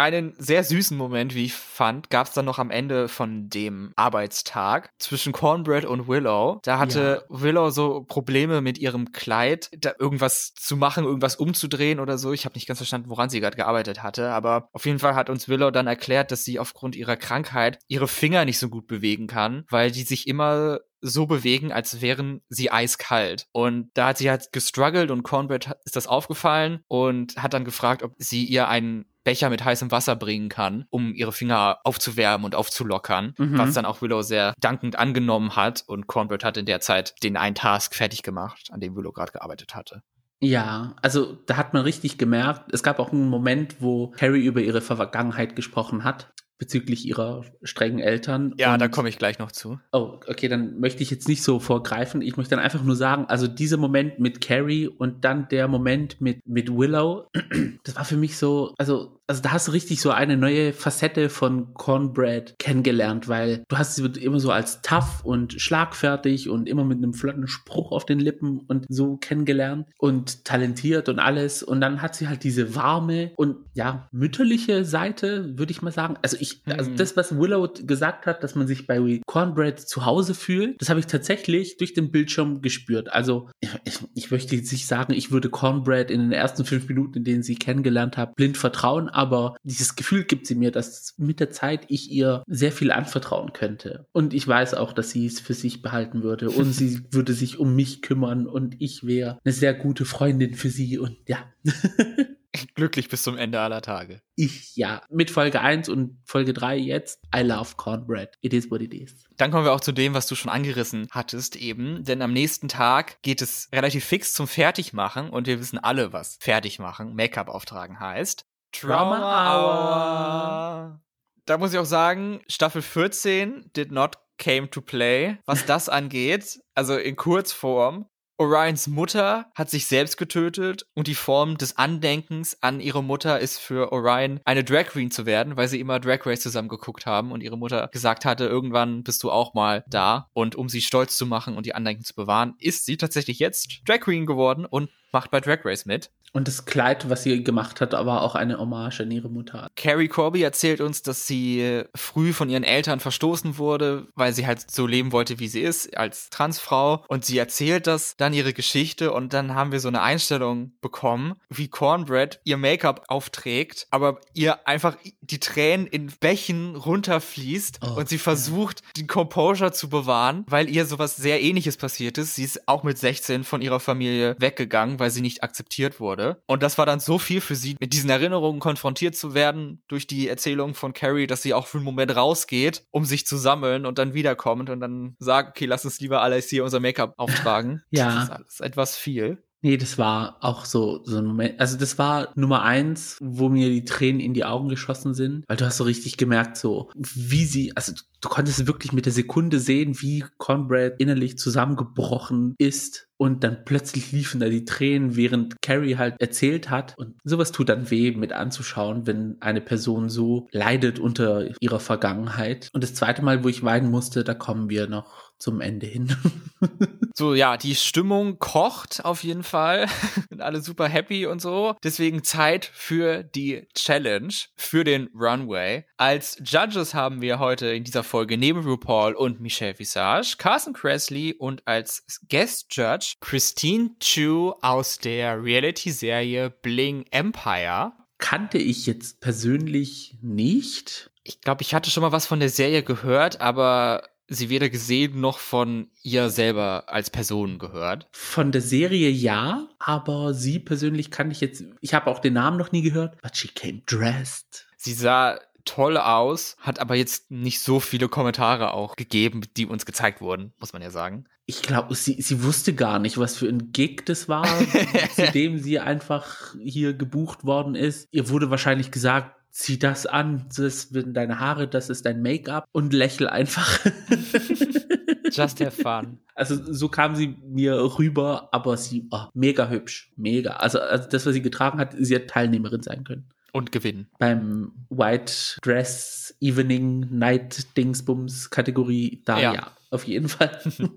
Einen 0.00 0.32
sehr 0.38 0.64
süßen 0.64 0.96
Moment, 0.96 1.34
wie 1.34 1.44
ich 1.44 1.52
fand, 1.52 2.08
gab 2.08 2.26
es 2.26 2.32
dann 2.32 2.46
noch 2.46 2.58
am 2.58 2.70
Ende 2.70 3.06
von 3.06 3.50
dem 3.50 3.92
Arbeitstag 3.96 4.94
zwischen 4.98 5.34
Cornbread 5.34 5.84
und 5.84 6.08
Willow. 6.08 6.58
Da 6.62 6.78
hatte 6.78 7.22
ja. 7.28 7.38
Willow 7.42 7.68
so 7.68 8.04
Probleme 8.04 8.62
mit 8.62 8.78
ihrem 8.78 9.12
Kleid, 9.12 9.68
da 9.76 9.92
irgendwas 9.98 10.54
zu 10.54 10.78
machen, 10.78 11.04
irgendwas 11.04 11.36
umzudrehen 11.36 12.00
oder 12.00 12.16
so. 12.16 12.32
Ich 12.32 12.46
habe 12.46 12.54
nicht 12.54 12.66
ganz 12.66 12.78
verstanden, 12.78 13.10
woran 13.10 13.28
sie 13.28 13.40
gerade 13.40 13.58
gearbeitet 13.58 14.02
hatte, 14.02 14.30
aber 14.30 14.70
auf 14.72 14.86
jeden 14.86 15.00
Fall 15.00 15.14
hat 15.14 15.28
uns 15.28 15.50
Willow 15.50 15.70
dann 15.70 15.86
erklärt, 15.86 16.32
dass 16.32 16.46
sie 16.46 16.58
aufgrund 16.58 16.96
ihrer 16.96 17.18
Krankheit 17.18 17.78
ihre 17.86 18.08
Finger 18.08 18.46
nicht 18.46 18.58
so 18.58 18.70
gut 18.70 18.86
bewegen 18.86 19.26
kann, 19.26 19.66
weil 19.68 19.90
die 19.90 20.04
sich 20.04 20.26
immer 20.26 20.80
so 21.02 21.26
bewegen, 21.26 21.72
als 21.72 22.00
wären 22.00 22.40
sie 22.48 22.70
eiskalt. 22.70 23.46
Und 23.52 23.90
da 23.94 24.08
hat 24.08 24.18
sie 24.18 24.30
halt 24.30 24.52
gestruggelt 24.52 25.10
und 25.10 25.24
Cornbread 25.24 25.76
ist 25.84 25.96
das 25.96 26.06
aufgefallen 26.06 26.80
und 26.88 27.36
hat 27.36 27.54
dann 27.54 27.64
gefragt, 27.64 28.02
ob 28.02 28.14
sie 28.18 28.44
ihr 28.44 28.68
einen 28.68 29.04
Becher 29.30 29.48
mit 29.48 29.64
heißem 29.64 29.92
Wasser 29.92 30.16
bringen 30.16 30.48
kann, 30.48 30.86
um 30.90 31.14
ihre 31.14 31.30
Finger 31.30 31.78
aufzuwärmen 31.84 32.44
und 32.44 32.56
aufzulockern, 32.56 33.34
mhm. 33.38 33.56
was 33.56 33.74
dann 33.74 33.84
auch 33.84 34.02
Willow 34.02 34.22
sehr 34.22 34.54
dankend 34.58 34.98
angenommen 34.98 35.54
hat 35.54 35.84
und 35.86 36.08
Cornbread 36.08 36.42
hat 36.42 36.56
in 36.56 36.66
der 36.66 36.80
Zeit 36.80 37.14
den 37.22 37.36
einen 37.36 37.54
Task 37.54 37.94
fertig 37.94 38.24
gemacht, 38.24 38.70
an 38.72 38.80
dem 38.80 38.96
Willow 38.96 39.12
gerade 39.12 39.30
gearbeitet 39.30 39.76
hatte. 39.76 40.02
Ja, 40.40 40.96
also 41.00 41.38
da 41.46 41.56
hat 41.56 41.74
man 41.74 41.84
richtig 41.84 42.18
gemerkt, 42.18 42.72
es 42.72 42.82
gab 42.82 42.98
auch 42.98 43.12
einen 43.12 43.28
Moment, 43.28 43.76
wo 43.78 44.12
Harry 44.20 44.44
über 44.44 44.62
ihre 44.62 44.80
Vergangenheit 44.80 45.54
gesprochen 45.54 46.02
hat 46.02 46.32
bezüglich 46.60 47.06
ihrer 47.06 47.42
strengen 47.62 47.98
Eltern. 47.98 48.54
Ja, 48.58 48.74
und, 48.74 48.80
da 48.80 48.88
komme 48.88 49.08
ich 49.08 49.18
gleich 49.18 49.38
noch 49.38 49.50
zu. 49.50 49.80
Oh, 49.92 50.20
okay, 50.28 50.46
dann 50.46 50.78
möchte 50.78 51.02
ich 51.02 51.10
jetzt 51.10 51.26
nicht 51.26 51.42
so 51.42 51.58
vorgreifen. 51.58 52.20
Ich 52.20 52.36
möchte 52.36 52.54
dann 52.54 52.62
einfach 52.62 52.84
nur 52.84 52.96
sagen, 52.96 53.24
also 53.26 53.48
dieser 53.48 53.78
Moment 53.78 54.20
mit 54.20 54.42
Carrie 54.42 54.86
und 54.86 55.24
dann 55.24 55.48
der 55.48 55.66
Moment 55.68 56.20
mit, 56.20 56.46
mit 56.46 56.70
Willow, 56.70 57.28
das 57.84 57.96
war 57.96 58.04
für 58.04 58.18
mich 58.18 58.36
so, 58.36 58.74
also 58.76 59.19
also 59.30 59.42
da 59.42 59.52
hast 59.52 59.68
du 59.68 59.72
richtig 59.72 60.00
so 60.00 60.10
eine 60.10 60.36
neue 60.36 60.72
Facette 60.72 61.28
von 61.28 61.72
Cornbread 61.74 62.56
kennengelernt, 62.58 63.28
weil 63.28 63.62
du 63.68 63.78
hast 63.78 63.94
sie 63.94 64.04
immer 64.04 64.40
so 64.40 64.50
als 64.50 64.82
tough 64.82 65.24
und 65.24 65.52
schlagfertig 65.60 66.48
und 66.48 66.68
immer 66.68 66.84
mit 66.84 66.98
einem 66.98 67.14
flotten 67.14 67.46
Spruch 67.46 67.92
auf 67.92 68.04
den 68.04 68.18
Lippen 68.18 68.58
und 68.66 68.86
so 68.88 69.18
kennengelernt 69.18 69.86
und 69.98 70.44
talentiert 70.44 71.08
und 71.08 71.20
alles. 71.20 71.62
Und 71.62 71.80
dann 71.80 72.02
hat 72.02 72.16
sie 72.16 72.26
halt 72.26 72.42
diese 72.42 72.74
warme 72.74 73.30
und 73.36 73.58
ja, 73.72 74.08
mütterliche 74.10 74.84
Seite, 74.84 75.56
würde 75.56 75.70
ich 75.70 75.80
mal 75.80 75.92
sagen. 75.92 76.16
Also 76.22 76.36
ich, 76.40 76.62
also 76.66 76.90
mhm. 76.90 76.96
das, 76.96 77.16
was 77.16 77.38
Willow 77.38 77.68
gesagt 77.86 78.26
hat, 78.26 78.42
dass 78.42 78.56
man 78.56 78.66
sich 78.66 78.88
bei 78.88 79.20
Cornbread 79.26 79.78
zu 79.78 80.06
Hause 80.06 80.34
fühlt, 80.34 80.82
das 80.82 80.90
habe 80.90 80.98
ich 80.98 81.06
tatsächlich 81.06 81.76
durch 81.76 81.94
den 81.94 82.10
Bildschirm 82.10 82.62
gespürt. 82.62 83.12
Also 83.12 83.48
ich, 83.60 84.00
ich 84.16 84.32
möchte 84.32 84.56
jetzt 84.56 84.72
nicht 84.72 84.88
sagen, 84.88 85.12
ich 85.12 85.30
würde 85.30 85.50
Cornbread 85.50 86.10
in 86.10 86.18
den 86.18 86.32
ersten 86.32 86.64
fünf 86.64 86.88
Minuten, 86.88 87.18
in 87.18 87.24
denen 87.24 87.42
sie 87.44 87.54
kennengelernt 87.54 88.16
habe, 88.16 88.32
blind 88.34 88.56
vertrauen, 88.56 89.08
aber 89.20 89.54
dieses 89.64 89.96
Gefühl 89.96 90.24
gibt 90.24 90.46
sie 90.46 90.54
mir, 90.54 90.70
dass 90.70 91.12
mit 91.18 91.40
der 91.40 91.50
Zeit 91.50 91.84
ich 91.88 92.10
ihr 92.10 92.42
sehr 92.46 92.72
viel 92.72 92.90
anvertrauen 92.90 93.52
könnte. 93.52 94.06
Und 94.12 94.32
ich 94.32 94.48
weiß 94.48 94.72
auch, 94.72 94.94
dass 94.94 95.10
sie 95.10 95.26
es 95.26 95.40
für 95.40 95.52
sich 95.52 95.82
behalten 95.82 96.22
würde 96.22 96.48
und 96.48 96.72
sie 96.72 97.02
würde 97.10 97.34
sich 97.34 97.58
um 97.58 97.76
mich 97.76 98.00
kümmern 98.00 98.46
und 98.46 98.76
ich 98.78 99.04
wäre 99.04 99.38
eine 99.44 99.52
sehr 99.52 99.74
gute 99.74 100.06
Freundin 100.06 100.54
für 100.54 100.70
sie 100.70 100.98
und 100.98 101.18
ja. 101.28 101.36
Glücklich 102.74 103.08
bis 103.08 103.22
zum 103.22 103.36
Ende 103.36 103.60
aller 103.60 103.82
Tage. 103.82 104.22
Ich 104.36 104.74
ja. 104.74 105.02
Mit 105.10 105.30
Folge 105.30 105.60
1 105.60 105.90
und 105.90 106.18
Folge 106.24 106.54
3 106.54 106.78
jetzt. 106.78 107.20
I 107.36 107.42
love 107.42 107.74
cornbread. 107.76 108.38
It 108.40 108.54
is 108.54 108.70
what 108.70 108.80
it 108.80 108.94
is. 108.94 109.24
Dann 109.36 109.50
kommen 109.50 109.64
wir 109.64 109.72
auch 109.72 109.80
zu 109.80 109.92
dem, 109.92 110.14
was 110.14 110.26
du 110.26 110.34
schon 110.34 110.50
angerissen 110.50 111.06
hattest 111.10 111.56
eben. 111.56 112.02
Denn 112.04 112.22
am 112.22 112.32
nächsten 112.32 112.68
Tag 112.68 113.22
geht 113.22 113.42
es 113.42 113.68
relativ 113.72 114.04
fix 114.04 114.32
zum 114.32 114.48
Fertigmachen 114.48 115.28
und 115.30 115.46
wir 115.46 115.60
wissen 115.60 115.78
alle, 115.78 116.12
was 116.12 116.38
Fertigmachen, 116.40 117.14
Make-up 117.14 117.48
auftragen 117.48 118.00
heißt. 118.00 118.46
Trauma 118.72 119.54
Hour. 119.54 121.00
Da 121.46 121.58
muss 121.58 121.72
ich 121.72 121.78
auch 121.78 121.84
sagen, 121.84 122.40
Staffel 122.48 122.82
14 122.82 123.70
did 123.74 123.90
not 123.90 124.16
came 124.38 124.70
to 124.70 124.80
play. 124.80 125.38
Was 125.46 125.66
das 125.66 125.88
angeht, 125.90 126.60
also 126.74 126.96
in 126.96 127.16
Kurzform, 127.16 128.06
Orions 128.40 128.86
Mutter 128.86 129.50
hat 129.54 129.68
sich 129.68 129.86
selbst 129.86 130.16
getötet 130.16 130.86
und 130.94 131.08
die 131.08 131.14
Form 131.14 131.58
des 131.58 131.76
Andenkens 131.76 132.56
an 132.62 132.80
ihre 132.80 133.04
Mutter 133.04 133.38
ist 133.38 133.58
für 133.58 133.92
Orion 133.92 134.40
eine 134.46 134.64
Drag 134.64 134.86
Queen 134.86 135.10
zu 135.10 135.26
werden, 135.26 135.58
weil 135.58 135.68
sie 135.68 135.78
immer 135.78 136.00
Drag 136.00 136.24
Race 136.24 136.40
zusammen 136.40 136.70
geguckt 136.70 137.04
haben 137.04 137.32
und 137.32 137.42
ihre 137.42 137.58
Mutter 137.58 137.88
gesagt 137.88 138.24
hatte, 138.24 138.46
irgendwann 138.46 139.02
bist 139.02 139.22
du 139.24 139.30
auch 139.30 139.52
mal 139.52 139.84
da. 139.88 140.30
Und 140.32 140.56
um 140.56 140.70
sie 140.70 140.80
stolz 140.80 141.18
zu 141.18 141.26
machen 141.26 141.54
und 141.54 141.66
die 141.66 141.74
Andenken 141.74 142.02
zu 142.02 142.14
bewahren, 142.14 142.54
ist 142.58 142.86
sie 142.86 142.96
tatsächlich 142.96 143.40
jetzt 143.40 143.82
Drag 143.86 144.00
Queen 144.00 144.24
geworden 144.24 144.64
und 144.64 144.88
macht 145.12 145.30
bei 145.30 145.40
Drag 145.40 145.62
Race 145.66 145.84
mit. 145.84 146.10
Und 146.32 146.46
das 146.46 146.64
Kleid, 146.64 147.10
was 147.10 147.24
sie 147.24 147.42
gemacht 147.42 147.80
hat, 147.80 147.92
war 147.92 148.22
auch 148.22 148.36
eine 148.36 148.58
Hommage 148.58 149.00
an 149.00 149.10
ihre 149.10 149.28
Mutter. 149.28 149.66
Carrie 149.74 150.08
Corby 150.08 150.42
erzählt 150.42 150.80
uns, 150.80 151.02
dass 151.02 151.26
sie 151.26 151.82
früh 151.94 152.32
von 152.32 152.48
ihren 152.48 152.62
Eltern 152.62 153.00
verstoßen 153.00 153.58
wurde, 153.58 154.06
weil 154.14 154.32
sie 154.32 154.46
halt 154.46 154.70
so 154.70 154.86
leben 154.86 155.10
wollte, 155.10 155.40
wie 155.40 155.48
sie 155.48 155.60
ist, 155.60 155.96
als 155.96 156.30
Transfrau. 156.30 157.04
Und 157.08 157.24
sie 157.24 157.38
erzählt 157.38 157.88
das, 157.88 158.14
dann 158.16 158.32
ihre 158.32 158.52
Geschichte 158.52 159.12
und 159.12 159.32
dann 159.32 159.54
haben 159.54 159.72
wir 159.72 159.80
so 159.80 159.88
eine 159.88 160.02
Einstellung 160.02 160.72
bekommen, 160.80 161.34
wie 161.48 161.68
Cornbread 161.68 162.40
ihr 162.44 162.56
Make-up 162.56 163.04
aufträgt, 163.08 163.88
aber 163.90 164.20
ihr 164.32 164.68
einfach 164.68 164.96
die 165.20 165.40
Tränen 165.40 165.86
in 165.86 166.12
Bächen 166.20 166.76
runterfließt 166.76 167.80
oh, 167.82 167.98
und 167.98 168.08
sie 168.08 168.18
versucht, 168.18 168.80
ja. 168.80 168.86
den 168.98 169.06
Composure 169.08 169.72
zu 169.72 169.88
bewahren, 169.88 170.44
weil 170.48 170.68
ihr 170.68 170.86
sowas 170.86 171.16
sehr 171.16 171.42
ähnliches 171.42 171.76
passiert 171.76 172.18
ist. 172.18 172.36
Sie 172.36 172.44
ist 172.44 172.68
auch 172.68 172.84
mit 172.84 172.98
16 172.98 173.42
von 173.42 173.62
ihrer 173.62 173.80
Familie 173.80 174.36
weggegangen, 174.38 175.00
weil 175.00 175.10
sie 175.10 175.22
nicht 175.22 175.42
akzeptiert 175.42 175.98
wurde 175.98 176.19
wurde. 176.20 176.42
Und 176.46 176.62
das 176.62 176.78
war 176.78 176.86
dann 176.86 177.00
so 177.00 177.18
viel 177.18 177.40
für 177.40 177.54
sie, 177.54 177.76
mit 177.80 177.92
diesen 177.92 178.10
Erinnerungen 178.10 178.60
konfrontiert 178.60 179.16
zu 179.16 179.34
werden 179.34 179.82
durch 179.88 180.06
die 180.06 180.28
Erzählung 180.28 180.74
von 180.74 180.92
Carrie, 180.92 181.26
dass 181.26 181.42
sie 181.42 181.54
auch 181.54 181.66
für 181.66 181.78
einen 181.78 181.84
Moment 181.84 182.14
rausgeht, 182.14 182.84
um 182.90 183.04
sich 183.04 183.26
zu 183.26 183.36
sammeln 183.36 183.86
und 183.86 183.98
dann 183.98 184.14
wiederkommt 184.14 184.70
und 184.70 184.80
dann 184.80 185.16
sagt, 185.18 185.50
okay, 185.50 185.66
lass 185.66 185.84
uns 185.84 186.00
lieber 186.00 186.22
alles 186.22 186.48
hier 186.48 186.64
unser 186.64 186.80
Make-up 186.80 187.14
auftragen. 187.16 187.82
ja. 187.90 188.14
Das 188.14 188.24
ist 188.24 188.30
alles 188.30 188.60
etwas 188.60 188.96
viel. 188.96 189.42
Nee, 189.62 189.76
das 189.76 189.98
war 189.98 190.38
auch 190.40 190.64
so, 190.64 191.02
so 191.04 191.18
ein 191.18 191.26
Moment. 191.26 191.60
Also 191.60 191.76
das 191.76 191.98
war 191.98 192.32
Nummer 192.34 192.62
eins, 192.62 193.18
wo 193.20 193.50
mir 193.50 193.68
die 193.68 193.84
Tränen 193.84 194.20
in 194.20 194.32
die 194.32 194.44
Augen 194.44 194.68
geschossen 194.68 195.12
sind, 195.12 195.44
weil 195.48 195.58
du 195.58 195.66
hast 195.66 195.76
so 195.76 195.84
richtig 195.84 196.16
gemerkt, 196.16 196.56
so 196.56 196.90
wie 196.96 197.44
sie, 197.44 197.76
also 197.76 197.92
du 198.20 198.28
konntest 198.28 198.66
wirklich 198.66 198.92
mit 198.92 199.04
der 199.04 199.12
Sekunde 199.12 199.60
sehen, 199.60 200.00
wie 200.00 200.24
Conrad 200.38 200.94
innerlich 200.98 201.36
zusammengebrochen 201.36 202.54
ist 202.58 203.08
und 203.18 203.44
dann 203.44 203.66
plötzlich 203.66 204.12
liefen 204.12 204.40
da 204.40 204.48
die 204.48 204.64
Tränen, 204.64 205.14
während 205.14 205.60
Carrie 205.60 205.96
halt 205.96 206.18
erzählt 206.20 206.70
hat. 206.70 206.94
Und 206.96 207.16
sowas 207.22 207.52
tut 207.52 207.68
dann 207.68 207.90
weh 207.90 208.12
mit 208.12 208.32
anzuschauen, 208.32 209.06
wenn 209.06 209.36
eine 209.40 209.60
Person 209.60 210.08
so 210.08 210.48
leidet 210.52 210.98
unter 210.98 211.50
ihrer 211.60 211.80
Vergangenheit. 211.80 212.70
Und 212.72 212.82
das 212.82 212.94
zweite 212.94 213.22
Mal, 213.22 213.44
wo 213.44 213.48
ich 213.48 213.62
weinen 213.62 213.90
musste, 213.90 214.24
da 214.24 214.32
kommen 214.32 214.70
wir 214.70 214.86
noch 214.86 215.29
zum 215.40 215.60
Ende 215.60 215.86
hin. 215.86 216.14
so, 217.16 217.34
ja, 217.34 217.56
die 217.56 217.74
Stimmung 217.74 218.38
kocht 218.38 219.04
auf 219.04 219.24
jeden 219.24 219.42
Fall. 219.42 219.88
Sind 220.28 220.42
alle 220.42 220.60
super 220.60 220.86
happy 220.86 221.26
und 221.26 221.40
so. 221.40 221.74
Deswegen 221.82 222.22
Zeit 222.22 222.70
für 222.72 223.24
die 223.24 223.66
Challenge, 223.74 224.32
für 224.56 224.84
den 224.84 225.08
Runway. 225.14 225.86
Als 225.96 226.40
Judges 226.44 226.94
haben 226.94 227.22
wir 227.22 227.38
heute 227.38 227.68
in 227.68 227.84
dieser 227.84 228.04
Folge 228.04 228.36
neben 228.36 228.60
RuPaul 228.60 229.14
und 229.14 229.40
Michelle 229.40 229.78
Visage 229.78 230.36
Carson 230.38 230.74
Kressley 230.74 231.34
und 231.38 231.66
als 231.66 232.04
Guest 232.28 232.66
Judge 232.70 233.14
Christine 233.20 233.90
Chu 233.98 234.52
aus 234.60 234.98
der 234.98 235.42
Reality-Serie 235.42 236.50
Bling 236.50 237.06
Empire. 237.10 237.92
Kannte 238.18 238.58
ich 238.58 238.84
jetzt 238.84 239.20
persönlich 239.20 240.18
nicht. 240.20 241.10
Ich 241.22 241.40
glaube, 241.40 241.62
ich 241.62 241.74
hatte 241.74 241.90
schon 241.90 242.02
mal 242.02 242.12
was 242.12 242.26
von 242.26 242.40
der 242.40 242.50
Serie 242.50 242.82
gehört, 242.82 243.40
aber 243.40 244.02
sie 244.30 244.48
weder 244.48 244.70
gesehen 244.70 245.20
noch 245.20 245.38
von 245.38 245.88
ihr 246.02 246.30
selber 246.30 246.84
als 246.86 247.10
Person 247.10 247.58
gehört. 247.58 248.06
Von 248.12 248.52
der 248.52 248.62
Serie 248.62 249.10
ja, 249.10 249.66
aber 249.78 250.32
sie 250.32 250.58
persönlich 250.58 251.10
kann 251.10 251.30
ich 251.30 251.40
jetzt, 251.40 251.64
ich 251.80 251.92
habe 251.92 252.06
auch 252.06 252.20
den 252.20 252.34
Namen 252.34 252.56
noch 252.56 252.72
nie 252.72 252.82
gehört, 252.82 253.20
but 253.20 253.36
she 253.36 253.48
came 253.48 253.82
dressed. 253.86 254.66
Sie 254.76 254.94
sah 254.94 255.38
toll 255.64 255.98
aus, 255.98 256.56
hat 256.60 256.78
aber 256.78 256.94
jetzt 256.94 257.30
nicht 257.30 257.60
so 257.60 257.80
viele 257.80 258.08
Kommentare 258.08 258.72
auch 258.72 258.96
gegeben, 258.96 259.42
die 259.56 259.66
uns 259.66 259.84
gezeigt 259.84 260.20
wurden, 260.20 260.52
muss 260.58 260.72
man 260.72 260.80
ja 260.80 260.90
sagen. 260.90 261.26
Ich 261.44 261.62
glaube, 261.62 261.94
sie, 261.96 262.22
sie 262.22 262.44
wusste 262.44 262.74
gar 262.74 263.00
nicht, 263.00 263.18
was 263.18 263.36
für 263.36 263.48
ein 263.48 263.72
Gig 263.72 264.06
das 264.06 264.28
war, 264.28 264.46
zu 265.16 265.30
dem 265.32 265.58
sie 265.58 265.80
einfach 265.80 266.54
hier 266.62 266.94
gebucht 266.94 267.44
worden 267.44 267.74
ist. 267.74 268.08
Ihr 268.12 268.28
wurde 268.28 268.50
wahrscheinlich 268.50 268.92
gesagt, 268.92 269.34
zieh 269.50 269.78
das 269.78 270.06
an, 270.06 270.46
das 270.56 270.82
sind 270.82 271.14
deine 271.14 271.40
Haare, 271.40 271.68
das 271.68 271.90
ist 271.90 272.06
dein 272.06 272.22
Make-up 272.22 272.66
und 272.72 272.92
lächel 272.92 273.28
einfach. 273.28 273.84
Just 275.30 275.60
have 275.60 275.82
fun. 275.82 276.18
Also 276.34 276.72
so 276.72 276.88
kam 276.88 277.14
sie 277.14 277.36
mir 277.46 277.76
rüber, 277.98 278.48
aber 278.52 278.76
sie 278.76 279.06
war 279.10 279.30
mega 279.34 279.68
hübsch, 279.68 280.12
mega. 280.16 280.52
Also, 280.54 280.80
also 280.80 281.08
das, 281.08 281.26
was 281.26 281.34
sie 281.34 281.42
getragen 281.42 281.78
hat, 281.78 281.94
sie 281.98 282.14
hat 282.14 282.28
Teilnehmerin 282.28 282.82
sein 282.82 283.04
können. 283.04 283.28
Und 283.52 283.72
gewinnen. 283.72 284.06
Beim 284.18 284.72
White 284.90 285.58
Dress 285.62 286.36
Evening 286.40 287.08
Night 287.10 287.76
Dingsbums 287.76 288.50
Kategorie, 288.50 289.22
da 289.24 289.40
ja, 289.40 289.54
ja 289.54 289.72
auf 289.90 290.06
jeden 290.06 290.28
Fall. 290.28 290.60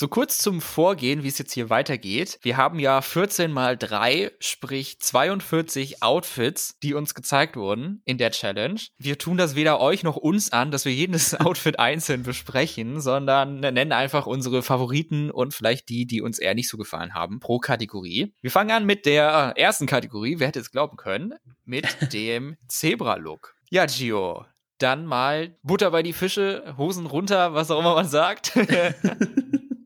So 0.00 0.06
kurz 0.06 0.38
zum 0.38 0.60
Vorgehen, 0.60 1.24
wie 1.24 1.26
es 1.26 1.38
jetzt 1.38 1.54
hier 1.54 1.70
weitergeht. 1.70 2.38
Wir 2.42 2.56
haben 2.56 2.78
ja 2.78 3.02
14 3.02 3.50
mal 3.50 3.76
3, 3.76 4.30
sprich 4.38 5.00
42 5.00 6.04
Outfits, 6.04 6.78
die 6.84 6.94
uns 6.94 7.16
gezeigt 7.16 7.56
wurden 7.56 8.00
in 8.04 8.16
der 8.16 8.30
Challenge. 8.30 8.80
Wir 8.96 9.18
tun 9.18 9.36
das 9.36 9.56
weder 9.56 9.80
euch 9.80 10.04
noch 10.04 10.14
uns 10.14 10.52
an, 10.52 10.70
dass 10.70 10.84
wir 10.84 10.94
jedes 10.94 11.34
Outfit 11.40 11.80
einzeln 11.80 12.22
besprechen, 12.22 13.00
sondern 13.00 13.58
nennen 13.58 13.90
einfach 13.90 14.28
unsere 14.28 14.62
Favoriten 14.62 15.32
und 15.32 15.52
vielleicht 15.52 15.88
die, 15.88 16.06
die 16.06 16.22
uns 16.22 16.38
eher 16.38 16.54
nicht 16.54 16.68
so 16.68 16.76
gefallen 16.76 17.14
haben, 17.14 17.40
pro 17.40 17.58
Kategorie. 17.58 18.32
Wir 18.40 18.52
fangen 18.52 18.70
an 18.70 18.86
mit 18.86 19.04
der 19.04 19.54
ersten 19.56 19.86
Kategorie, 19.86 20.38
wer 20.38 20.46
hätte 20.46 20.60
es 20.60 20.70
glauben 20.70 20.96
können, 20.96 21.34
mit 21.64 21.88
dem 22.12 22.56
Zebra-Look. 22.68 23.56
Ja, 23.68 23.86
Gio, 23.86 24.44
dann 24.78 25.06
mal 25.06 25.56
Butter 25.62 25.90
bei 25.90 26.02
die 26.02 26.12
Fische, 26.12 26.74
Hosen 26.76 27.06
runter, 27.06 27.54
was 27.54 27.70
auch 27.70 27.80
immer 27.80 27.94
man 27.94 28.08
sagt. 28.08 28.52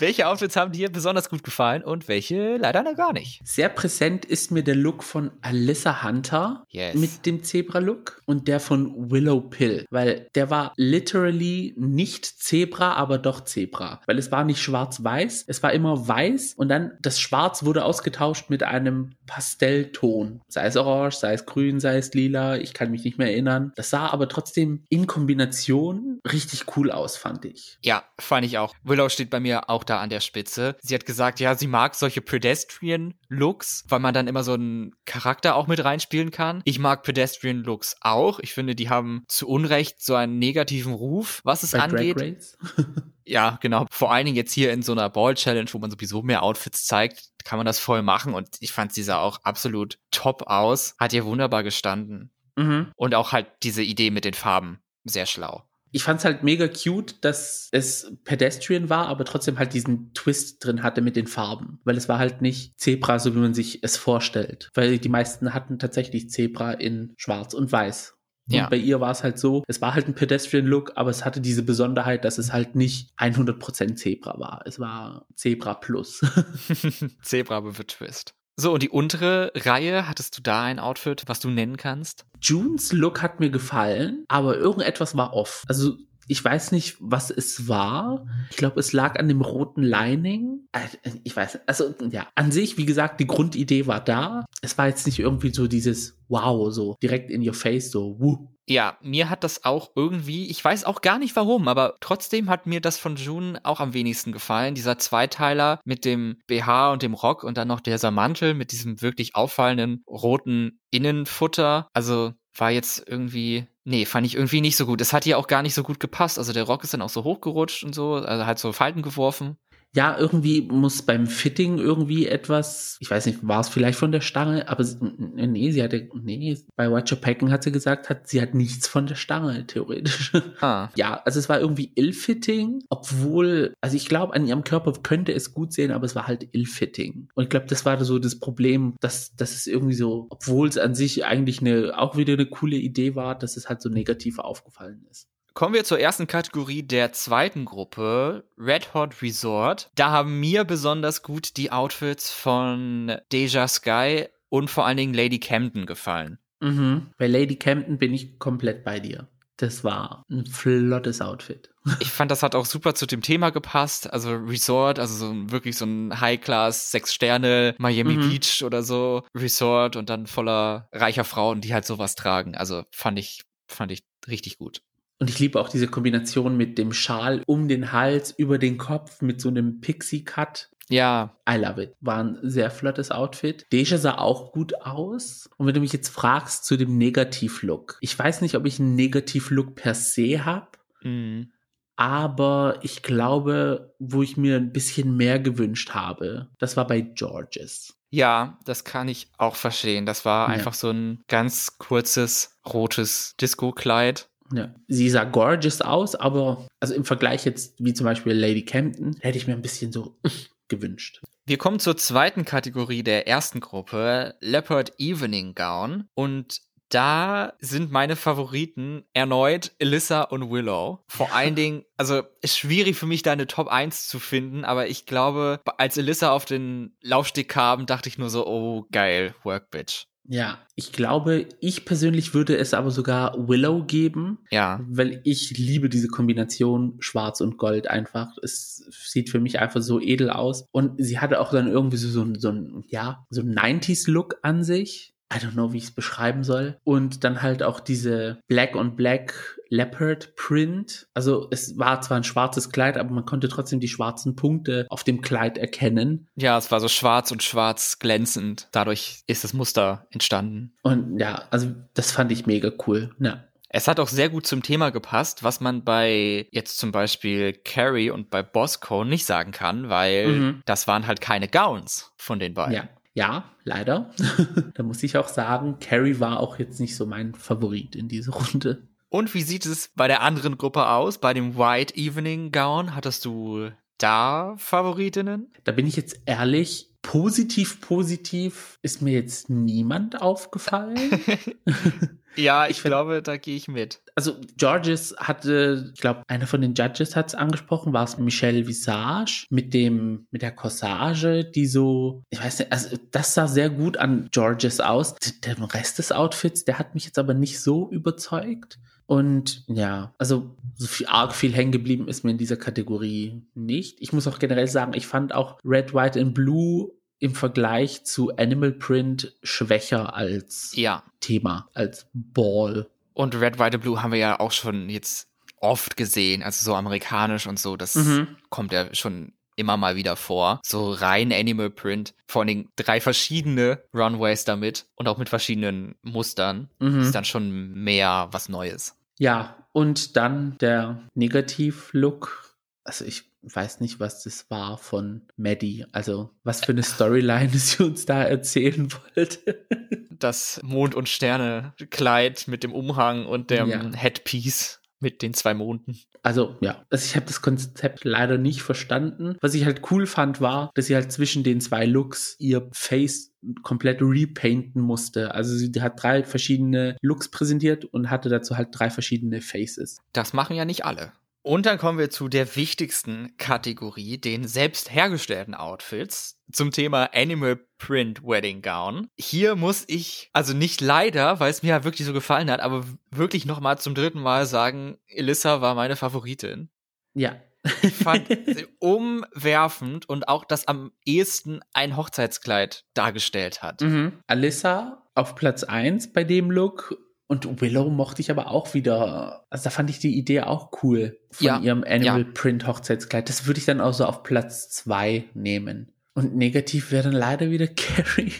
Welche 0.00 0.26
Outfits 0.26 0.56
haben 0.56 0.72
dir 0.72 0.90
besonders 0.90 1.28
gut 1.28 1.44
gefallen 1.44 1.82
und 1.82 2.08
welche 2.08 2.56
leider 2.56 2.82
noch 2.82 2.96
gar 2.96 3.12
nicht? 3.12 3.42
Sehr 3.44 3.68
präsent 3.68 4.24
ist 4.24 4.50
mir 4.50 4.64
der 4.64 4.74
Look 4.74 5.04
von 5.04 5.30
Alyssa 5.42 6.02
Hunter 6.02 6.64
yes. 6.70 6.94
mit 6.94 7.26
dem 7.26 7.44
Zebra-Look 7.44 8.22
und 8.24 8.48
der 8.48 8.60
von 8.60 9.10
Willow 9.10 9.42
Pill, 9.42 9.84
weil 9.90 10.30
der 10.34 10.48
war 10.48 10.72
literally 10.76 11.74
nicht 11.76 12.24
Zebra, 12.24 12.94
aber 12.94 13.18
doch 13.18 13.44
Zebra, 13.44 14.00
weil 14.06 14.18
es 14.18 14.32
war 14.32 14.44
nicht 14.44 14.62
schwarz-weiß, 14.62 15.44
es 15.46 15.62
war 15.62 15.74
immer 15.74 16.08
weiß 16.08 16.54
und 16.56 16.70
dann 16.70 16.92
das 17.02 17.20
Schwarz 17.20 17.66
wurde 17.66 17.84
ausgetauscht 17.84 18.48
mit 18.48 18.62
einem 18.62 19.10
Pastellton, 19.26 20.40
sei 20.48 20.64
es 20.64 20.78
orange, 20.78 21.16
sei 21.16 21.34
es 21.34 21.44
grün, 21.44 21.78
sei 21.78 21.98
es 21.98 22.14
lila, 22.14 22.56
ich 22.56 22.72
kann 22.72 22.90
mich 22.90 23.04
nicht 23.04 23.18
mehr 23.18 23.28
erinnern. 23.28 23.72
Das 23.76 23.90
sah 23.90 24.06
aber 24.06 24.30
trotzdem 24.30 24.82
in 24.88 25.06
Kombination 25.06 26.20
richtig 26.32 26.74
cool 26.78 26.90
aus, 26.90 27.18
fand 27.18 27.44
ich. 27.44 27.76
Ja, 27.82 28.04
fand 28.18 28.46
ich 28.46 28.56
auch. 28.56 28.74
Willow 28.82 29.10
steht 29.10 29.28
bei 29.28 29.40
mir 29.40 29.68
auch 29.68 29.84
da 29.90 30.00
an 30.00 30.10
der 30.10 30.20
Spitze. 30.20 30.76
Sie 30.80 30.94
hat 30.94 31.04
gesagt, 31.04 31.40
ja, 31.40 31.54
sie 31.54 31.66
mag 31.66 31.94
solche 31.94 32.20
Pedestrian-Looks, 32.20 33.84
weil 33.88 34.00
man 34.00 34.14
dann 34.14 34.28
immer 34.28 34.42
so 34.42 34.54
einen 34.54 34.94
Charakter 35.04 35.56
auch 35.56 35.66
mit 35.66 35.84
reinspielen 35.84 36.30
kann. 36.30 36.62
Ich 36.64 36.78
mag 36.78 37.02
Pedestrian-Looks 37.02 37.96
auch. 38.00 38.38
Ich 38.40 38.54
finde, 38.54 38.74
die 38.74 38.88
haben 38.88 39.24
zu 39.28 39.48
Unrecht 39.48 40.02
so 40.02 40.14
einen 40.14 40.38
negativen 40.38 40.94
Ruf, 40.94 41.40
was 41.44 41.62
es 41.62 41.72
Bei 41.72 41.80
angeht. 41.80 42.56
ja, 43.24 43.58
genau. 43.60 43.86
Vor 43.90 44.12
allen 44.12 44.26
Dingen 44.26 44.36
jetzt 44.36 44.52
hier 44.52 44.72
in 44.72 44.82
so 44.82 44.92
einer 44.92 45.10
Ball-Challenge, 45.10 45.68
wo 45.72 45.78
man 45.78 45.90
sowieso 45.90 46.22
mehr 46.22 46.42
Outfits 46.42 46.86
zeigt, 46.86 47.30
kann 47.44 47.58
man 47.58 47.66
das 47.66 47.78
voll 47.78 48.02
machen. 48.02 48.34
Und 48.34 48.48
ich 48.60 48.72
fand, 48.72 48.92
sie 48.92 49.02
sah 49.02 49.18
auch 49.18 49.40
absolut 49.42 49.98
top 50.10 50.42
aus. 50.42 50.94
Hat 50.98 51.12
ihr 51.12 51.24
wunderbar 51.24 51.62
gestanden. 51.62 52.30
Mhm. 52.56 52.92
Und 52.96 53.14
auch 53.14 53.32
halt 53.32 53.46
diese 53.62 53.82
Idee 53.82 54.10
mit 54.10 54.24
den 54.24 54.34
Farben. 54.34 54.80
Sehr 55.04 55.26
schlau 55.26 55.64
ich 55.92 56.02
fand's 56.02 56.24
halt 56.24 56.42
mega 56.42 56.68
cute, 56.68 57.24
dass 57.24 57.68
es 57.72 58.12
Pedestrian 58.24 58.88
war, 58.88 59.08
aber 59.08 59.24
trotzdem 59.24 59.58
halt 59.58 59.74
diesen 59.74 60.12
Twist 60.14 60.64
drin 60.64 60.82
hatte 60.82 61.00
mit 61.00 61.16
den 61.16 61.26
Farben. 61.26 61.80
Weil 61.84 61.96
es 61.96 62.08
war 62.08 62.18
halt 62.18 62.42
nicht 62.42 62.78
Zebra, 62.78 63.18
so 63.18 63.34
wie 63.34 63.40
man 63.40 63.54
sich 63.54 63.82
es 63.82 63.96
vorstellt. 63.96 64.70
Weil 64.74 64.98
die 64.98 65.08
meisten 65.08 65.52
hatten 65.54 65.78
tatsächlich 65.78 66.30
Zebra 66.30 66.72
in 66.72 67.14
schwarz 67.16 67.54
und 67.54 67.72
weiß. 67.72 68.14
Und 68.48 68.56
ja. 68.56 68.68
bei 68.68 68.76
ihr 68.76 69.00
war 69.00 69.12
es 69.12 69.22
halt 69.22 69.38
so, 69.38 69.62
es 69.68 69.80
war 69.80 69.94
halt 69.94 70.08
ein 70.08 70.14
Pedestrian-Look, 70.14 70.92
aber 70.96 71.10
es 71.10 71.24
hatte 71.24 71.40
diese 71.40 71.62
Besonderheit, 71.62 72.24
dass 72.24 72.38
es 72.38 72.52
halt 72.52 72.74
nicht 72.74 73.12
100% 73.16 73.94
Zebra 73.94 74.40
war. 74.40 74.62
Es 74.64 74.80
war 74.80 75.26
Zebra 75.36 75.74
Plus. 75.74 76.20
Zebra 77.22 77.64
with 77.64 77.78
a 77.78 77.84
Twist. 77.84 78.34
So, 78.60 78.74
und 78.74 78.82
die 78.82 78.90
untere 78.90 79.52
Reihe, 79.54 80.06
hattest 80.06 80.36
du 80.36 80.42
da 80.42 80.64
ein 80.64 80.78
Outfit, 80.78 81.22
was 81.28 81.40
du 81.40 81.48
nennen 81.48 81.78
kannst? 81.78 82.26
Junes 82.42 82.92
Look 82.92 83.22
hat 83.22 83.40
mir 83.40 83.48
gefallen, 83.48 84.26
aber 84.28 84.58
irgendetwas 84.58 85.16
war 85.16 85.32
off. 85.32 85.64
Also 85.66 85.96
ich 86.30 86.44
weiß 86.44 86.70
nicht, 86.70 86.96
was 87.00 87.30
es 87.30 87.66
war. 87.66 88.24
Ich 88.50 88.56
glaube, 88.56 88.78
es 88.78 88.92
lag 88.92 89.18
an 89.18 89.26
dem 89.26 89.40
roten 89.40 89.82
Lining. 89.82 90.60
Äh, 90.70 91.10
ich 91.24 91.34
weiß, 91.34 91.58
also 91.66 91.92
ja, 92.08 92.28
an 92.36 92.52
sich, 92.52 92.78
wie 92.78 92.86
gesagt, 92.86 93.18
die 93.18 93.26
Grundidee 93.26 93.88
war 93.88 93.98
da. 93.98 94.44
Es 94.62 94.78
war 94.78 94.86
jetzt 94.86 95.06
nicht 95.06 95.18
irgendwie 95.18 95.52
so 95.52 95.66
dieses 95.66 96.20
Wow, 96.28 96.72
so 96.72 96.96
direkt 97.02 97.32
in 97.32 97.44
your 97.44 97.54
face, 97.54 97.90
so 97.90 98.20
wuh. 98.20 98.48
Ja, 98.68 98.96
mir 99.02 99.28
hat 99.28 99.42
das 99.42 99.64
auch 99.64 99.90
irgendwie, 99.96 100.48
ich 100.48 100.64
weiß 100.64 100.84
auch 100.84 101.00
gar 101.00 101.18
nicht 101.18 101.34
warum, 101.34 101.66
aber 101.66 101.96
trotzdem 101.98 102.48
hat 102.48 102.68
mir 102.68 102.80
das 102.80 102.96
von 102.96 103.16
June 103.16 103.58
auch 103.64 103.80
am 103.80 103.92
wenigsten 103.92 104.30
gefallen. 104.30 104.76
Dieser 104.76 104.98
Zweiteiler 104.98 105.80
mit 105.84 106.04
dem 106.04 106.36
BH 106.46 106.92
und 106.92 107.02
dem 107.02 107.14
Rock 107.14 107.42
und 107.42 107.58
dann 107.58 107.66
noch 107.66 107.80
dieser 107.80 108.12
Mantel 108.12 108.54
mit 108.54 108.70
diesem 108.70 109.02
wirklich 109.02 109.34
auffallenden 109.34 110.04
roten 110.06 110.78
Innenfutter. 110.92 111.88
Also 111.92 112.34
war 112.56 112.70
jetzt 112.70 113.02
irgendwie, 113.08 113.66
nee, 113.90 114.06
fand 114.06 114.26
ich 114.26 114.36
irgendwie 114.36 114.60
nicht 114.60 114.76
so 114.76 114.86
gut. 114.86 115.00
Es 115.00 115.12
hat 115.12 115.26
ihr 115.26 115.38
auch 115.38 115.46
gar 115.46 115.62
nicht 115.62 115.74
so 115.74 115.82
gut 115.82 116.00
gepasst. 116.00 116.38
Also 116.38 116.52
der 116.52 116.64
Rock 116.64 116.84
ist 116.84 116.94
dann 116.94 117.02
auch 117.02 117.10
so 117.10 117.24
hochgerutscht 117.24 117.84
und 117.84 117.94
so, 117.94 118.14
also 118.14 118.46
halt 118.46 118.58
so 118.58 118.72
Falten 118.72 119.02
geworfen 119.02 119.58
ja, 119.92 120.16
irgendwie 120.16 120.62
muss 120.62 121.02
beim 121.02 121.26
Fitting 121.26 121.78
irgendwie 121.78 122.28
etwas, 122.28 122.96
ich 123.00 123.10
weiß 123.10 123.26
nicht, 123.26 123.46
war 123.46 123.60
es 123.60 123.68
vielleicht 123.68 123.98
von 123.98 124.12
der 124.12 124.20
Stange, 124.20 124.68
aber 124.68 124.84
nee, 125.00 125.72
sie 125.72 125.82
hatte, 125.82 126.08
nee, 126.14 126.56
bei 126.76 126.90
Watcher 126.90 127.16
Packing 127.16 127.50
hat 127.50 127.64
sie 127.64 127.72
gesagt, 127.72 128.08
hat, 128.08 128.28
sie 128.28 128.40
hat 128.40 128.54
nichts 128.54 128.86
von 128.86 129.06
der 129.06 129.16
Stange, 129.16 129.66
theoretisch. 129.66 130.32
Ah. 130.60 130.90
Ja, 130.94 131.20
also 131.24 131.40
es 131.40 131.48
war 131.48 131.58
irgendwie 131.58 131.92
ill-fitting, 131.96 132.84
obwohl, 132.88 133.74
also 133.80 133.96
ich 133.96 134.06
glaube, 134.06 134.34
an 134.34 134.46
ihrem 134.46 134.62
Körper 134.62 134.92
könnte 134.92 135.32
es 135.32 135.54
gut 135.54 135.72
sehen, 135.72 135.90
aber 135.90 136.06
es 136.06 136.14
war 136.14 136.28
halt 136.28 136.48
ill-fitting. 136.52 137.28
Und 137.34 137.44
ich 137.44 137.50
glaube, 137.50 137.66
das 137.66 137.84
war 137.84 138.02
so 138.04 138.18
das 138.20 138.38
Problem, 138.38 138.94
dass, 139.00 139.34
dass 139.34 139.56
es 139.56 139.66
irgendwie 139.66 139.94
so, 139.94 140.28
obwohl 140.30 140.68
es 140.68 140.78
an 140.78 140.94
sich 140.94 141.24
eigentlich 141.24 141.60
eine, 141.62 141.98
auch 141.98 142.16
wieder 142.16 142.34
eine 142.34 142.46
coole 142.46 142.76
Idee 142.76 143.16
war, 143.16 143.36
dass 143.36 143.56
es 143.56 143.68
halt 143.68 143.82
so 143.82 143.88
negativ 143.88 144.38
aufgefallen 144.38 145.04
ist. 145.10 145.29
Kommen 145.54 145.74
wir 145.74 145.84
zur 145.84 145.98
ersten 145.98 146.26
Kategorie 146.26 146.82
der 146.82 147.12
zweiten 147.12 147.64
Gruppe, 147.64 148.44
Red 148.58 148.94
Hot 148.94 149.22
Resort. 149.22 149.90
Da 149.94 150.10
haben 150.10 150.40
mir 150.40 150.64
besonders 150.64 151.22
gut 151.22 151.56
die 151.56 151.72
Outfits 151.72 152.30
von 152.30 153.12
Deja 153.32 153.68
Sky 153.68 154.26
und 154.48 154.70
vor 154.70 154.86
allen 154.86 154.96
Dingen 154.96 155.14
Lady 155.14 155.38
Camden 155.38 155.86
gefallen. 155.86 156.38
Mhm. 156.60 157.08
Bei 157.18 157.26
Lady 157.26 157.56
Camden 157.56 157.98
bin 157.98 158.12
ich 158.12 158.38
komplett 158.38 158.84
bei 158.84 159.00
dir. 159.00 159.28
Das 159.56 159.84
war 159.84 160.24
ein 160.30 160.46
flottes 160.46 161.20
Outfit. 161.20 161.68
Ich 162.00 162.10
fand, 162.10 162.30
das 162.30 162.42
hat 162.42 162.54
auch 162.54 162.66
super 162.66 162.94
zu 162.94 163.06
dem 163.06 163.22
Thema 163.22 163.48
gepasst. 163.50 164.12
Also 164.12 164.34
Resort, 164.34 164.98
also 164.98 165.14
so 165.14 165.50
wirklich 165.50 165.76
so 165.76 165.86
ein 165.86 166.20
High-Class, 166.20 166.90
sechs 166.90 167.14
Sterne, 167.14 167.74
Miami 167.78 168.16
mhm. 168.16 168.28
Beach 168.28 168.62
oder 168.64 168.82
so 168.82 169.22
Resort 169.34 169.96
und 169.96 170.10
dann 170.10 170.26
voller 170.26 170.88
reicher 170.92 171.24
Frauen, 171.24 171.62
die 171.62 171.72
halt 171.72 171.86
sowas 171.86 172.16
tragen. 172.16 172.54
Also 172.54 172.84
fand 172.90 173.18
ich, 173.18 173.44
fand 173.66 173.92
ich 173.92 174.02
richtig 174.28 174.58
gut. 174.58 174.82
Und 175.20 175.28
ich 175.28 175.38
liebe 175.38 175.60
auch 175.60 175.68
diese 175.68 175.86
Kombination 175.86 176.56
mit 176.56 176.78
dem 176.78 176.92
Schal 176.92 177.42
um 177.46 177.68
den 177.68 177.92
Hals, 177.92 178.32
über 178.32 178.58
den 178.58 178.78
Kopf, 178.78 179.20
mit 179.20 179.40
so 179.40 179.50
einem 179.50 179.80
Pixie-Cut. 179.80 180.70
Ja. 180.88 181.36
I 181.48 181.56
love 181.56 181.82
it. 181.82 181.94
War 182.00 182.24
ein 182.24 182.38
sehr 182.42 182.70
flottes 182.70 183.10
Outfit. 183.10 183.66
Deja 183.70 183.98
sah 183.98 184.16
auch 184.16 184.50
gut 184.50 184.80
aus. 184.80 185.48
Und 185.58 185.66
wenn 185.66 185.74
du 185.74 185.80
mich 185.80 185.92
jetzt 185.92 186.08
fragst 186.08 186.64
zu 186.64 186.78
dem 186.78 186.96
Negativ-Look. 186.96 187.98
Ich 188.00 188.18
weiß 188.18 188.40
nicht, 188.40 188.56
ob 188.56 188.64
ich 188.64 188.80
einen 188.80 188.94
Negativ-Look 188.94 189.74
per 189.74 189.94
se 189.94 190.46
habe. 190.46 190.68
Mhm. 191.02 191.52
Aber 191.96 192.78
ich 192.80 193.02
glaube, 193.02 193.94
wo 193.98 194.22
ich 194.22 194.38
mir 194.38 194.56
ein 194.56 194.72
bisschen 194.72 195.18
mehr 195.18 195.38
gewünscht 195.38 195.90
habe, 195.90 196.48
das 196.58 196.78
war 196.78 196.86
bei 196.86 197.02
Georges. 197.02 197.94
Ja, 198.08 198.58
das 198.64 198.84
kann 198.84 199.06
ich 199.06 199.30
auch 199.36 199.54
verstehen. 199.54 200.06
Das 200.06 200.24
war 200.24 200.48
ja. 200.48 200.54
einfach 200.54 200.72
so 200.72 200.88
ein 200.88 201.22
ganz 201.28 201.76
kurzes 201.76 202.58
rotes 202.66 203.34
Disco-Kleid. 203.38 204.29
Ja. 204.52 204.74
Sie 204.88 205.08
sah 205.10 205.24
gorgeous 205.24 205.80
aus, 205.80 206.14
aber 206.14 206.66
also 206.80 206.94
im 206.94 207.04
Vergleich 207.04 207.44
jetzt 207.44 207.74
wie 207.78 207.94
zum 207.94 208.04
Beispiel 208.04 208.32
Lady 208.32 208.64
Camden 208.64 209.16
hätte 209.20 209.38
ich 209.38 209.46
mir 209.46 209.54
ein 209.54 209.62
bisschen 209.62 209.92
so 209.92 210.18
gewünscht. 210.68 211.20
Wir 211.46 211.58
kommen 211.58 211.80
zur 211.80 211.96
zweiten 211.96 212.44
Kategorie 212.44 213.02
der 213.02 213.26
ersten 213.26 213.60
Gruppe, 213.60 214.36
Leopard 214.40 214.92
Evening 214.98 215.54
Gown. 215.54 216.08
Und 216.14 216.60
da 216.90 217.54
sind 217.60 217.92
meine 217.92 218.16
Favoriten 218.16 219.04
erneut 219.12 219.72
Elissa 219.78 220.22
und 220.22 220.50
Willow. 220.50 221.04
Vor 221.06 221.32
allen 221.32 221.54
Dingen, 221.54 221.84
also 221.96 222.22
ist 222.42 222.58
schwierig 222.58 222.96
für 222.96 223.06
mich 223.06 223.22
da 223.22 223.32
eine 223.32 223.46
Top 223.46 223.68
1 223.68 224.08
zu 224.08 224.18
finden, 224.18 224.64
aber 224.64 224.88
ich 224.88 225.06
glaube, 225.06 225.60
als 225.78 225.96
Elissa 225.96 226.32
auf 226.32 226.44
den 226.44 226.96
Laufsteg 227.00 227.48
kam, 227.48 227.86
dachte 227.86 228.08
ich 228.08 228.18
nur 228.18 228.28
so, 228.28 228.46
oh 228.46 228.86
geil, 228.90 229.34
Work 229.44 229.70
Bitch. 229.70 230.06
Ja, 230.26 230.60
ich 230.76 230.92
glaube, 230.92 231.46
ich 231.60 231.84
persönlich 231.84 232.34
würde 232.34 232.56
es 232.56 232.72
aber 232.72 232.90
sogar 232.90 233.48
Willow 233.48 233.84
geben. 233.84 234.38
Ja. 234.50 234.80
Weil 234.88 235.20
ich 235.24 235.56
liebe 235.58 235.88
diese 235.88 236.08
Kombination 236.08 236.96
Schwarz 237.00 237.40
und 237.40 237.58
Gold 237.58 237.88
einfach. 237.88 238.36
Es 238.42 238.84
sieht 238.90 239.30
für 239.30 239.40
mich 239.40 239.58
einfach 239.58 239.82
so 239.82 240.00
edel 240.00 240.30
aus. 240.30 240.66
Und 240.70 241.02
sie 241.02 241.18
hatte 241.18 241.40
auch 241.40 241.50
dann 241.50 241.66
irgendwie 241.66 241.96
so, 241.96 242.08
so, 242.08 242.32
so 242.38 242.50
ein, 242.50 242.84
ja, 242.88 243.26
so 243.30 243.40
ein 243.40 243.54
90s-Look 243.54 244.36
an 244.42 244.62
sich. 244.62 245.09
I 245.32 245.38
don't 245.38 245.52
know, 245.52 245.72
wie 245.72 245.78
ich 245.78 245.84
es 245.84 245.90
beschreiben 245.92 246.42
soll. 246.42 246.76
Und 246.84 247.24
dann 247.24 247.42
halt 247.42 247.62
auch 247.62 247.80
diese 247.80 248.40
Black 248.48 248.74
on 248.74 248.96
Black 248.96 249.58
Leopard 249.68 250.34
Print. 250.34 251.06
Also 251.14 251.46
es 251.50 251.78
war 251.78 252.00
zwar 252.00 252.16
ein 252.16 252.24
schwarzes 252.24 252.70
Kleid, 252.70 252.96
aber 252.96 253.10
man 253.10 253.24
konnte 253.24 253.48
trotzdem 253.48 253.80
die 253.80 253.88
schwarzen 253.88 254.34
Punkte 254.34 254.86
auf 254.88 255.04
dem 255.04 255.20
Kleid 255.20 255.56
erkennen. 255.56 256.28
Ja, 256.34 256.58
es 256.58 256.70
war 256.70 256.80
so 256.80 256.88
schwarz 256.88 257.30
und 257.30 257.42
schwarz 257.42 257.98
glänzend. 258.00 258.68
Dadurch 258.72 259.22
ist 259.26 259.44
das 259.44 259.52
Muster 259.52 260.06
entstanden. 260.10 260.74
Und 260.82 261.18
ja, 261.18 261.44
also 261.50 261.68
das 261.94 262.10
fand 262.10 262.32
ich 262.32 262.46
mega 262.46 262.72
cool. 262.86 263.10
Ja. 263.20 263.44
Es 263.72 263.86
hat 263.86 264.00
auch 264.00 264.08
sehr 264.08 264.28
gut 264.28 264.48
zum 264.48 264.64
Thema 264.64 264.90
gepasst, 264.90 265.44
was 265.44 265.60
man 265.60 265.84
bei 265.84 266.48
jetzt 266.50 266.78
zum 266.78 266.90
Beispiel 266.90 267.52
Carrie 267.52 268.10
und 268.10 268.28
bei 268.28 268.42
Bosco 268.42 269.04
nicht 269.04 269.24
sagen 269.24 269.52
kann, 269.52 269.88
weil 269.88 270.26
mhm. 270.26 270.62
das 270.66 270.88
waren 270.88 271.06
halt 271.06 271.20
keine 271.20 271.46
Gowns 271.46 272.12
von 272.16 272.40
den 272.40 272.54
beiden. 272.54 272.74
Ja. 272.74 272.88
Ja, 273.14 273.44
leider. 273.64 274.10
da 274.74 274.82
muss 274.82 275.02
ich 275.02 275.16
auch 275.16 275.28
sagen, 275.28 275.78
Carrie 275.80 276.20
war 276.20 276.40
auch 276.40 276.58
jetzt 276.58 276.80
nicht 276.80 276.96
so 276.96 277.06
mein 277.06 277.34
Favorit 277.34 277.96
in 277.96 278.08
dieser 278.08 278.32
Runde. 278.32 278.88
Und 279.08 279.34
wie 279.34 279.42
sieht 279.42 279.66
es 279.66 279.90
bei 279.96 280.06
der 280.06 280.22
anderen 280.22 280.56
Gruppe 280.56 280.86
aus? 280.86 281.18
Bei 281.18 281.34
dem 281.34 281.58
White 281.58 281.96
Evening 281.96 282.52
Gown 282.52 282.94
hattest 282.94 283.24
du 283.24 283.70
da 284.02 284.54
Favoritinnen? 284.58 285.52
Da 285.64 285.72
bin 285.72 285.86
ich 285.86 285.96
jetzt 285.96 286.20
ehrlich, 286.26 286.90
positiv, 287.02 287.80
positiv 287.80 288.78
ist 288.82 289.02
mir 289.02 289.12
jetzt 289.12 289.48
niemand 289.48 290.20
aufgefallen. 290.20 290.96
ja, 292.36 292.66
ich, 292.66 292.78
ich 292.78 292.82
glaube, 292.82 293.22
da 293.22 293.36
gehe 293.36 293.56
ich 293.56 293.68
mit. 293.68 294.00
Also 294.14 294.36
Georges 294.56 295.14
hatte, 295.18 295.92
ich 295.94 296.00
glaube, 296.00 296.22
einer 296.28 296.46
von 296.46 296.60
den 296.60 296.74
Judges 296.74 297.16
hat 297.16 297.28
es 297.28 297.34
angesprochen, 297.34 297.92
war 297.92 298.04
es 298.04 298.18
Michelle 298.18 298.66
Visage 298.66 299.46
mit 299.50 299.72
dem, 299.72 300.26
mit 300.30 300.42
der 300.42 300.52
Corsage, 300.52 301.44
die 301.44 301.66
so, 301.66 302.22
ich 302.30 302.42
weiß 302.42 302.60
nicht, 302.60 302.72
also 302.72 302.96
das 303.10 303.34
sah 303.34 303.48
sehr 303.48 303.70
gut 303.70 303.96
an 303.96 304.28
Georges 304.30 304.80
aus. 304.80 305.14
Der 305.44 305.56
Rest 305.72 305.98
des 305.98 306.12
Outfits, 306.12 306.64
der 306.64 306.78
hat 306.78 306.94
mich 306.94 307.06
jetzt 307.06 307.18
aber 307.18 307.34
nicht 307.34 307.60
so 307.60 307.90
überzeugt. 307.90 308.78
Und 309.10 309.64
ja, 309.66 310.14
also 310.18 310.54
so 310.76 310.86
viel 310.86 311.08
arg 311.08 311.34
viel 311.34 311.52
hängen 311.52 311.72
geblieben 311.72 312.06
ist 312.06 312.22
mir 312.22 312.30
in 312.30 312.38
dieser 312.38 312.56
Kategorie 312.56 313.42
nicht. 313.56 314.00
Ich 314.00 314.12
muss 314.12 314.28
auch 314.28 314.38
generell 314.38 314.68
sagen, 314.68 314.92
ich 314.94 315.08
fand 315.08 315.34
auch 315.34 315.58
Red, 315.64 315.92
White 315.92 316.20
and 316.20 316.32
Blue 316.32 316.92
im 317.18 317.34
Vergleich 317.34 318.04
zu 318.04 318.30
Animal 318.36 318.70
Print 318.70 319.36
schwächer 319.42 320.14
als 320.14 320.70
ja. 320.76 321.02
Thema, 321.18 321.68
als 321.74 322.06
Ball. 322.12 322.88
Und 323.12 323.34
Red, 323.34 323.58
White 323.58 323.78
and 323.78 323.82
Blue 323.82 324.00
haben 324.00 324.12
wir 324.12 324.20
ja 324.20 324.38
auch 324.38 324.52
schon 324.52 324.88
jetzt 324.88 325.26
oft 325.56 325.96
gesehen, 325.96 326.44
also 326.44 326.64
so 326.64 326.76
amerikanisch 326.76 327.48
und 327.48 327.58
so, 327.58 327.76
das 327.76 327.96
mhm. 327.96 328.36
kommt 328.48 328.70
ja 328.70 328.94
schon 328.94 329.32
immer 329.56 329.76
mal 329.76 329.96
wieder 329.96 330.14
vor. 330.14 330.60
So 330.64 330.92
rein 330.92 331.32
Animal 331.32 331.70
Print. 331.70 332.14
Vor 332.28 332.42
allen 332.42 332.48
Dingen 332.48 332.68
drei 332.76 333.00
verschiedene 333.00 333.82
Runways 333.92 334.44
damit 334.44 334.86
und 334.94 335.08
auch 335.08 335.18
mit 335.18 335.28
verschiedenen 335.28 335.96
Mustern. 336.02 336.70
Mhm. 336.78 337.00
Ist 337.00 337.14
dann 337.14 337.24
schon 337.24 337.74
mehr 337.74 338.28
was 338.30 338.48
Neues. 338.48 338.94
Ja, 339.20 339.66
und 339.72 340.16
dann 340.16 340.56
der 340.58 341.02
Negativ-Look. 341.14 342.56
Also 342.84 343.04
ich 343.04 343.24
weiß 343.42 343.80
nicht, 343.80 344.00
was 344.00 344.24
das 344.24 344.50
war 344.50 344.78
von 344.78 345.28
Maddie. 345.36 345.84
Also 345.92 346.30
was 346.42 346.64
für 346.64 346.72
eine 346.72 346.82
Storyline 346.82 347.50
sie 347.54 347.84
uns 347.84 348.06
da 348.06 348.22
erzählen 348.22 348.88
wollte. 348.90 349.66
Das 350.08 350.58
Mond- 350.62 350.94
und 350.94 351.08
Sterne-Kleid 351.08 352.48
mit 352.48 352.64
dem 352.64 352.72
Umhang 352.72 353.26
und 353.26 353.50
dem 353.50 353.68
ja. 353.68 353.92
Headpiece 353.92 354.80
mit 355.00 355.20
den 355.20 355.34
zwei 355.34 355.52
Monden. 355.52 356.00
Also 356.22 356.56
ja, 356.60 356.84
also 356.90 357.04
ich 357.04 357.16
habe 357.16 357.26
das 357.26 357.42
Konzept 357.42 358.04
leider 358.04 358.38
nicht 358.38 358.62
verstanden. 358.62 359.36
Was 359.40 359.54
ich 359.54 359.64
halt 359.64 359.90
cool 359.90 360.06
fand, 360.06 360.40
war, 360.40 360.70
dass 360.74 360.86
sie 360.86 360.94
halt 360.94 361.12
zwischen 361.12 361.44
den 361.44 361.60
zwei 361.60 361.86
Looks 361.86 362.36
ihr 362.38 362.68
Face 362.72 363.32
komplett 363.62 364.02
repainten 364.02 364.82
musste. 364.82 365.34
Also 365.34 365.54
sie 365.54 365.72
hat 365.80 366.02
drei 366.02 366.22
verschiedene 366.24 366.96
Looks 367.00 367.30
präsentiert 367.30 367.84
und 367.86 368.10
hatte 368.10 368.28
dazu 368.28 368.56
halt 368.56 368.68
drei 368.72 368.90
verschiedene 368.90 369.40
Faces. 369.40 369.98
Das 370.12 370.32
machen 370.32 370.56
ja 370.56 370.64
nicht 370.64 370.84
alle. 370.84 371.12
Und 371.42 371.64
dann 371.64 371.78
kommen 371.78 371.98
wir 371.98 372.10
zu 372.10 372.28
der 372.28 372.54
wichtigsten 372.56 373.34
Kategorie, 373.38 374.18
den 374.18 374.46
selbst 374.46 374.92
hergestellten 374.92 375.54
Outfits 375.54 376.38
zum 376.52 376.70
Thema 376.70 377.10
Animal 377.14 377.64
Print 377.78 378.22
Wedding 378.22 378.60
Gown. 378.60 379.08
Hier 379.18 379.56
muss 379.56 379.84
ich, 379.88 380.28
also 380.34 380.52
nicht 380.52 380.82
leider, 380.82 381.40
weil 381.40 381.50
es 381.50 381.62
mir 381.62 381.70
ja 381.70 381.84
wirklich 381.84 382.06
so 382.06 382.12
gefallen 382.12 382.50
hat, 382.50 382.60
aber 382.60 382.84
wirklich 383.10 383.46
nochmal 383.46 383.78
zum 383.78 383.94
dritten 383.94 384.20
Mal 384.20 384.44
sagen, 384.44 384.98
Elissa 385.06 385.62
war 385.62 385.74
meine 385.74 385.96
Favoritin. 385.96 386.68
Ja. 387.14 387.36
Ich 387.82 387.94
fand 387.94 388.28
sie 388.28 388.66
umwerfend 388.78 390.08
und 390.08 390.28
auch, 390.28 390.44
dass 390.44 390.68
am 390.68 390.92
ehesten 391.04 391.60
ein 391.72 391.96
Hochzeitskleid 391.96 392.84
dargestellt 392.94 393.62
hat. 393.62 393.80
Mhm. 393.80 394.12
Alyssa 394.26 395.06
auf 395.14 395.34
Platz 395.34 395.64
1 395.64 396.12
bei 396.12 396.24
dem 396.24 396.50
Look 396.50 396.96
und 397.30 397.60
Willow 397.60 397.90
mochte 397.90 398.20
ich 398.22 398.30
aber 398.32 398.50
auch 398.50 398.74
wieder, 398.74 399.46
also 399.50 399.62
da 399.62 399.70
fand 399.70 399.88
ich 399.88 400.00
die 400.00 400.18
Idee 400.18 400.40
auch 400.40 400.72
cool 400.82 401.16
von 401.30 401.46
ja, 401.46 401.60
ihrem 401.60 401.84
Animal 401.84 402.22
ja. 402.22 402.28
Print 402.34 402.66
Hochzeitskleid. 402.66 403.28
Das 403.28 403.46
würde 403.46 403.60
ich 403.60 403.66
dann 403.66 403.80
auch 403.80 403.94
so 403.94 404.04
auf 404.04 404.24
Platz 404.24 404.68
zwei 404.68 405.26
nehmen. 405.32 405.92
Und 406.14 406.34
negativ 406.34 406.90
wäre 406.90 407.04
dann 407.04 407.12
leider 407.12 407.52
wieder 407.52 407.66
Carrie. 407.76 408.32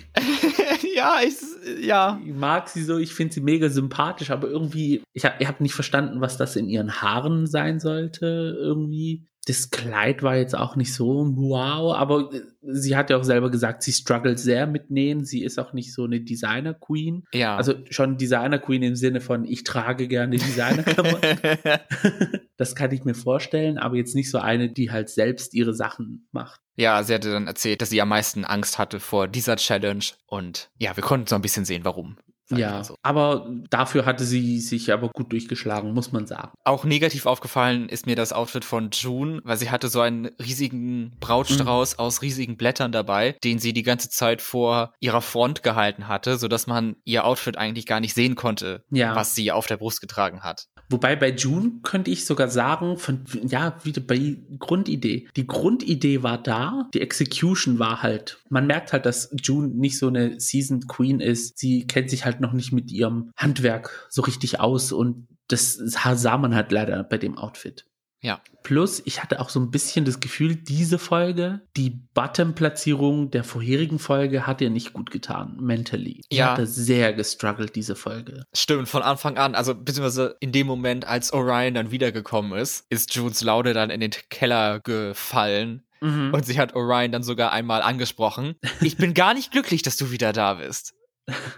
ja, 0.97 1.21
ich, 1.25 1.37
ja. 1.81 2.21
Ich 2.25 2.35
mag 2.35 2.69
sie 2.69 2.83
so, 2.83 2.99
ich 2.99 3.15
finde 3.15 3.35
sie 3.35 3.41
mega 3.41 3.69
sympathisch, 3.69 4.31
aber 4.31 4.49
irgendwie, 4.49 5.03
ich 5.13 5.25
habe 5.25 5.37
ich 5.39 5.49
hab 5.49 5.61
nicht 5.61 5.75
verstanden, 5.75 6.21
was 6.21 6.37
das 6.37 6.57
in 6.57 6.69
ihren 6.69 7.01
Haaren 7.03 7.47
sein 7.47 7.81
sollte, 7.81 8.57
irgendwie 8.59 9.27
das 9.47 9.71
Kleid 9.71 10.23
war 10.23 10.37
jetzt 10.37 10.55
auch 10.55 10.77
nicht 10.77 10.93
so 10.93 11.33
wow, 11.35 11.95
aber 11.97 12.31
äh, 12.33 12.43
sie 12.63 12.95
hat 12.95 13.09
ja 13.09 13.17
auch 13.17 13.25
selber 13.25 13.51
gesagt, 13.51 13.83
sie 13.83 13.93
struggelt 13.93 14.39
sehr 14.39 14.67
mit 14.67 14.91
Nähen. 14.91 15.25
Sie 15.25 15.43
ist 15.43 15.59
auch 15.59 15.73
nicht 15.73 15.95
so 15.95 16.05
eine 16.05 16.21
Designer 16.21 16.75
Queen. 16.75 17.25
Ja. 17.33 17.57
Also 17.57 17.75
schon 17.89 18.19
Designer 18.19 18.59
Queen 18.59 18.83
im 18.83 18.97
Sinne 18.97 19.21
von, 19.21 19.45
ich 19.45 19.65
trage 19.65 20.09
gerne 20.09 20.37
Designerklamotten. 20.37 21.39
das 22.59 22.75
kann 22.75 22.93
ich 22.93 23.05
mir 23.05 23.15
vorstellen, 23.15 23.79
aber 23.79 23.97
jetzt 23.97 24.15
nicht 24.15 24.31
so 24.31 24.39
eine, 24.39 24.71
die 24.71 24.91
halt 24.91 25.09
selbst 25.09 25.55
ihre 25.55 25.75
Sachen 25.75 26.29
macht. 26.33 26.61
Ja, 26.81 27.03
sie 27.03 27.13
hatte 27.13 27.31
dann 27.31 27.47
erzählt, 27.47 27.83
dass 27.83 27.91
sie 27.91 28.01
am 28.01 28.09
meisten 28.09 28.47
Angst 28.47 28.79
hatte 28.79 29.01
vor 29.01 29.29
dieser 29.29 29.57
Challenge 29.57 30.05
und 30.27 30.71
ja, 30.79 30.97
wir 30.97 31.03
konnten 31.03 31.27
so 31.27 31.35
ein 31.35 31.43
bisschen 31.43 31.67
sehen, 31.67 31.85
warum. 31.85 32.17
Ja, 32.49 32.83
so. 32.83 32.97
aber 33.03 33.49
dafür 33.69 34.07
hatte 34.07 34.25
sie 34.25 34.61
sich 34.61 34.93
aber 34.93 35.11
gut 35.11 35.31
durchgeschlagen, 35.31 35.93
muss 35.93 36.11
man 36.11 36.27
sagen. 36.27 36.53
Auch 36.65 36.85
negativ 36.85 37.27
aufgefallen 37.27 37.89
ist 37.89 38.07
mir 38.07 38.17
das 38.17 38.33
Outfit 38.33 38.65
von 38.65 38.91
June, 38.93 39.41
weil 39.45 39.59
sie 39.59 39.71
hatte 39.71 39.89
so 39.89 40.01
einen 40.01 40.27
riesigen 40.41 41.17
Brautstrauß 41.21 41.99
mhm. 41.99 42.01
aus 42.01 42.23
riesigen 42.23 42.57
Blättern 42.57 42.93
dabei, 42.93 43.37
den 43.45 43.59
sie 43.59 43.73
die 43.73 43.83
ganze 43.83 44.09
Zeit 44.09 44.43
vor 44.43 44.95
ihrer 45.01 45.21
Front 45.21 45.63
gehalten 45.63 46.09
hatte, 46.09 46.39
sodass 46.39 46.67
man 46.67 46.97
ihr 47.05 47.25
Outfit 47.25 47.57
eigentlich 47.57 47.87
gar 47.87 48.01
nicht 48.01 48.15
sehen 48.15 48.37
konnte, 48.37 48.85
ja. 48.91 49.15
was 49.15 49.35
sie 49.35 49.53
auf 49.53 49.67
der 49.67 49.77
Brust 49.77 50.01
getragen 50.01 50.43
hat. 50.43 50.67
Wobei 50.91 51.15
bei 51.15 51.31
June 51.31 51.81
könnte 51.85 52.11
ich 52.11 52.25
sogar 52.25 52.49
sagen, 52.49 52.99
von, 52.99 53.21
ja, 53.47 53.77
wieder 53.85 54.01
bei 54.01 54.37
Grundidee. 54.59 55.29
Die 55.37 55.47
Grundidee 55.47 56.25
war 56.25 56.43
da, 56.43 56.89
die 56.93 57.01
Execution 57.01 57.79
war 57.79 58.03
halt, 58.03 58.39
man 58.49 58.67
merkt 58.67 58.93
halt, 58.93 59.07
dass 59.07 59.31
June 59.41 59.69
nicht 59.69 59.99
so 59.99 60.09
eine 60.09 60.41
Seasoned 60.41 60.89
Queen 60.89 61.21
ist. 61.21 61.59
Sie 61.59 61.87
kennt 61.87 62.11
sich 62.11 62.25
halt 62.25 62.41
noch 62.41 62.53
nicht 62.53 62.73
mit 62.73 62.91
ihrem 62.91 63.31
Handwerk 63.37 64.09
so 64.11 64.23
richtig 64.23 64.59
aus 64.59 64.91
und 64.91 65.29
das 65.47 65.75
sah 65.75 66.39
man 66.39 66.55
halt 66.55 66.73
leider 66.73 67.03
bei 67.05 67.19
dem 67.19 67.39
Outfit. 67.39 67.87
Ja. 68.23 68.41
Plus, 68.63 69.01
ich 69.07 69.23
hatte 69.23 69.41
auch 69.41 69.49
so 69.49 69.59
ein 69.61 69.71
bisschen 69.71 70.05
das 70.05 70.21
Gefühl, 70.21 70.55
diese 70.55 70.99
Folge, 70.99 71.63
die 71.77 71.91
Bottom-Platzierung 72.13 73.31
der 73.31 73.45
vorherigen 73.45 73.99
Folge 73.99 74.47
hat 74.47 74.61
ihr 74.61 74.69
nicht 74.69 74.93
gut 74.93 75.11
getan, 75.11 75.57
mentally. 75.59 76.23
Ich 76.29 76.39
ja. 76.39 76.53
hatte 76.53 76.67
sehr 76.67 77.15
gestruggelt, 77.15 77.75
diese 77.75 77.97
Folge. 77.97 78.45
Stimmt, 78.53 78.89
von 78.89 79.03
Anfang 79.03 79.39
an, 79.39 79.55
also 79.55 79.75
beziehungsweise 79.75 80.37
in 80.41 80.53
dem 80.53 80.67
Moment, 80.67 81.07
als 81.07 81.33
Orion 81.33 81.75
dann 81.75 81.91
wiedergekommen 81.91 82.59
ist, 82.59 82.85
ist 82.91 83.15
Junes 83.15 83.43
Laude 83.43 83.73
dann 83.73 83.89
in 83.89 84.01
den 84.01 84.11
Keller 84.29 84.81
gefallen. 84.81 85.83
Mhm. 86.03 86.33
Und 86.35 86.45
sie 86.45 86.59
hat 86.59 86.75
Orion 86.75 87.13
dann 87.13 87.23
sogar 87.23 87.53
einmal 87.53 87.83
angesprochen. 87.83 88.55
Ich 88.83 88.97
bin 88.97 89.15
gar 89.15 89.35
nicht 89.35 89.51
glücklich, 89.51 89.83
dass 89.83 89.97
du 89.97 90.11
wieder 90.11 90.33
da 90.33 90.55
bist. 90.55 90.95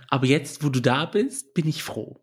Aber 0.08 0.26
jetzt, 0.26 0.64
wo 0.64 0.68
du 0.68 0.80
da 0.80 1.06
bist, 1.06 1.54
bin 1.54 1.66
ich 1.66 1.82
froh. 1.82 2.20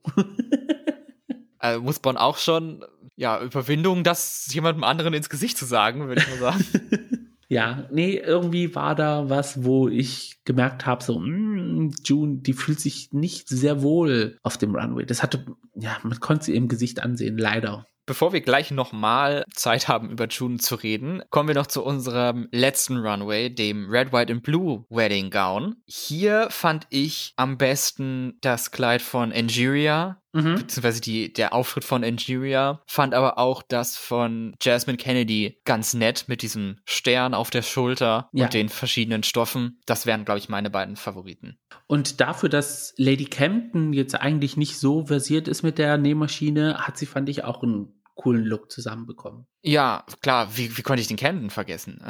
also 1.57 1.81
muss 1.83 2.01
man 2.03 2.17
auch 2.17 2.37
schon 2.37 2.85
ja, 3.19 3.41
Überwindung, 3.41 4.05
das 4.05 4.47
jemandem 4.53 4.85
anderen 4.85 5.13
ins 5.13 5.29
Gesicht 5.29 5.57
zu 5.57 5.65
sagen, 5.65 6.07
würde 6.07 6.21
ich 6.21 6.29
mal 6.29 6.39
sagen. 6.39 6.65
ja, 7.49 7.85
nee, 7.91 8.15
irgendwie 8.15 8.73
war 8.75 8.95
da 8.95 9.29
was, 9.29 9.65
wo 9.65 9.89
ich 9.89 10.39
gemerkt 10.45 10.85
habe, 10.85 11.03
so, 11.03 11.19
mm, 11.19 11.91
June, 12.05 12.37
die 12.37 12.53
fühlt 12.53 12.79
sich 12.79 13.11
nicht 13.11 13.49
sehr 13.49 13.81
wohl 13.81 14.37
auf 14.41 14.57
dem 14.57 14.73
Runway. 14.73 15.05
Das 15.05 15.21
hatte, 15.21 15.45
ja, 15.75 15.97
man 16.03 16.17
konnte 16.21 16.45
sie 16.45 16.55
im 16.55 16.69
Gesicht 16.69 17.03
ansehen, 17.03 17.37
leider. 17.37 17.85
Bevor 18.05 18.31
wir 18.31 18.41
gleich 18.41 18.71
nochmal 18.71 19.43
Zeit 19.53 19.89
haben, 19.89 20.09
über 20.09 20.27
June 20.27 20.57
zu 20.57 20.75
reden, 20.75 21.21
kommen 21.29 21.49
wir 21.49 21.55
noch 21.55 21.67
zu 21.67 21.83
unserem 21.83 22.47
letzten 22.51 22.97
Runway, 22.97 23.53
dem 23.53 23.89
Red, 23.89 24.13
White 24.13 24.33
and 24.33 24.43
Blue 24.43 24.85
Wedding 24.89 25.29
Gown. 25.29 25.75
Hier 25.85 26.47
fand 26.49 26.87
ich 26.89 27.33
am 27.35 27.57
besten 27.57 28.39
das 28.41 28.71
Kleid 28.71 29.03
von 29.03 29.31
Angeria, 29.31 30.18
mhm. 30.33 30.55
beziehungsweise 30.55 31.01
die, 31.01 31.33
der 31.33 31.53
Auftritt 31.53 31.83
von 31.83 32.03
Angeria, 32.03 32.81
fand 32.85 33.13
aber 33.13 33.37
auch 33.37 33.61
das 33.61 33.97
von 33.97 34.55
Jasmine 34.61 34.97
Kennedy 34.97 35.59
ganz 35.65 35.93
nett 35.93 36.25
mit 36.27 36.41
diesem 36.41 36.79
Stern 36.85 37.33
auf 37.33 37.49
der 37.49 37.61
Schulter 37.61 38.29
ja. 38.33 38.45
und 38.45 38.53
den 38.53 38.69
verschiedenen 38.69 39.23
Stoffen. 39.23 39.79
Das 39.85 40.05
wären, 40.05 40.25
glaube 40.25 40.39
ich, 40.39 40.49
meine 40.49 40.69
beiden 40.69 40.95
Favoriten. 40.95 41.57
Und 41.87 42.21
dafür, 42.21 42.49
dass 42.49 42.93
Lady 42.97 43.25
Campton 43.25 43.93
jetzt 43.93 44.15
eigentlich 44.15 44.57
nicht 44.57 44.77
so 44.77 45.05
versiert 45.05 45.47
ist 45.47 45.63
mit 45.63 45.77
der 45.77 45.97
Nähmaschine, 45.97 46.79
hat 46.79 46.97
sie, 46.97 47.05
fand 47.05 47.29
ich, 47.29 47.43
auch 47.43 47.63
einen 47.63 47.99
coolen 48.15 48.43
Look 48.43 48.69
zusammenbekommen. 48.69 49.47
Ja, 49.61 50.05
klar, 50.21 50.49
wie, 50.57 50.77
wie 50.77 50.81
konnte 50.81 51.01
ich 51.01 51.07
den 51.07 51.17
Camden 51.17 51.49
vergessen? 51.49 52.03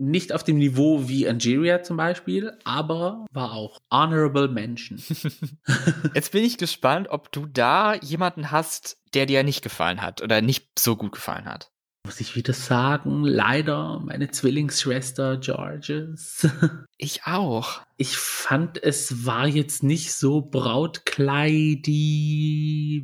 Nicht 0.00 0.32
auf 0.32 0.42
dem 0.44 0.56
Niveau 0.56 1.08
wie 1.08 1.28
Angeria 1.28 1.82
zum 1.82 1.98
Beispiel, 1.98 2.56
aber 2.64 3.26
war 3.32 3.52
auch 3.52 3.80
Honorable 3.90 4.48
Mention. 4.48 4.98
Jetzt 6.14 6.32
bin 6.32 6.42
ich 6.42 6.56
gespannt, 6.56 7.08
ob 7.10 7.30
du 7.32 7.44
da 7.44 7.94
jemanden 7.94 8.50
hast, 8.50 8.96
der 9.12 9.26
dir 9.26 9.42
nicht 9.42 9.62
gefallen 9.62 10.00
hat 10.00 10.22
oder 10.22 10.40
nicht 10.40 10.78
so 10.78 10.96
gut 10.96 11.12
gefallen 11.12 11.44
hat. 11.44 11.70
Muss 12.06 12.18
ich 12.18 12.34
wieder 12.34 12.54
sagen, 12.54 13.24
leider 13.24 14.00
meine 14.00 14.30
Zwillingsschwester 14.30 15.36
Georges. 15.36 16.48
Ich 17.02 17.24
auch. 17.24 17.80
Ich 17.96 18.16
fand, 18.18 18.82
es 18.82 19.24
war 19.24 19.46
jetzt 19.46 19.82
nicht 19.82 20.12
so 20.12 20.42
brautkleidi, 20.42 21.86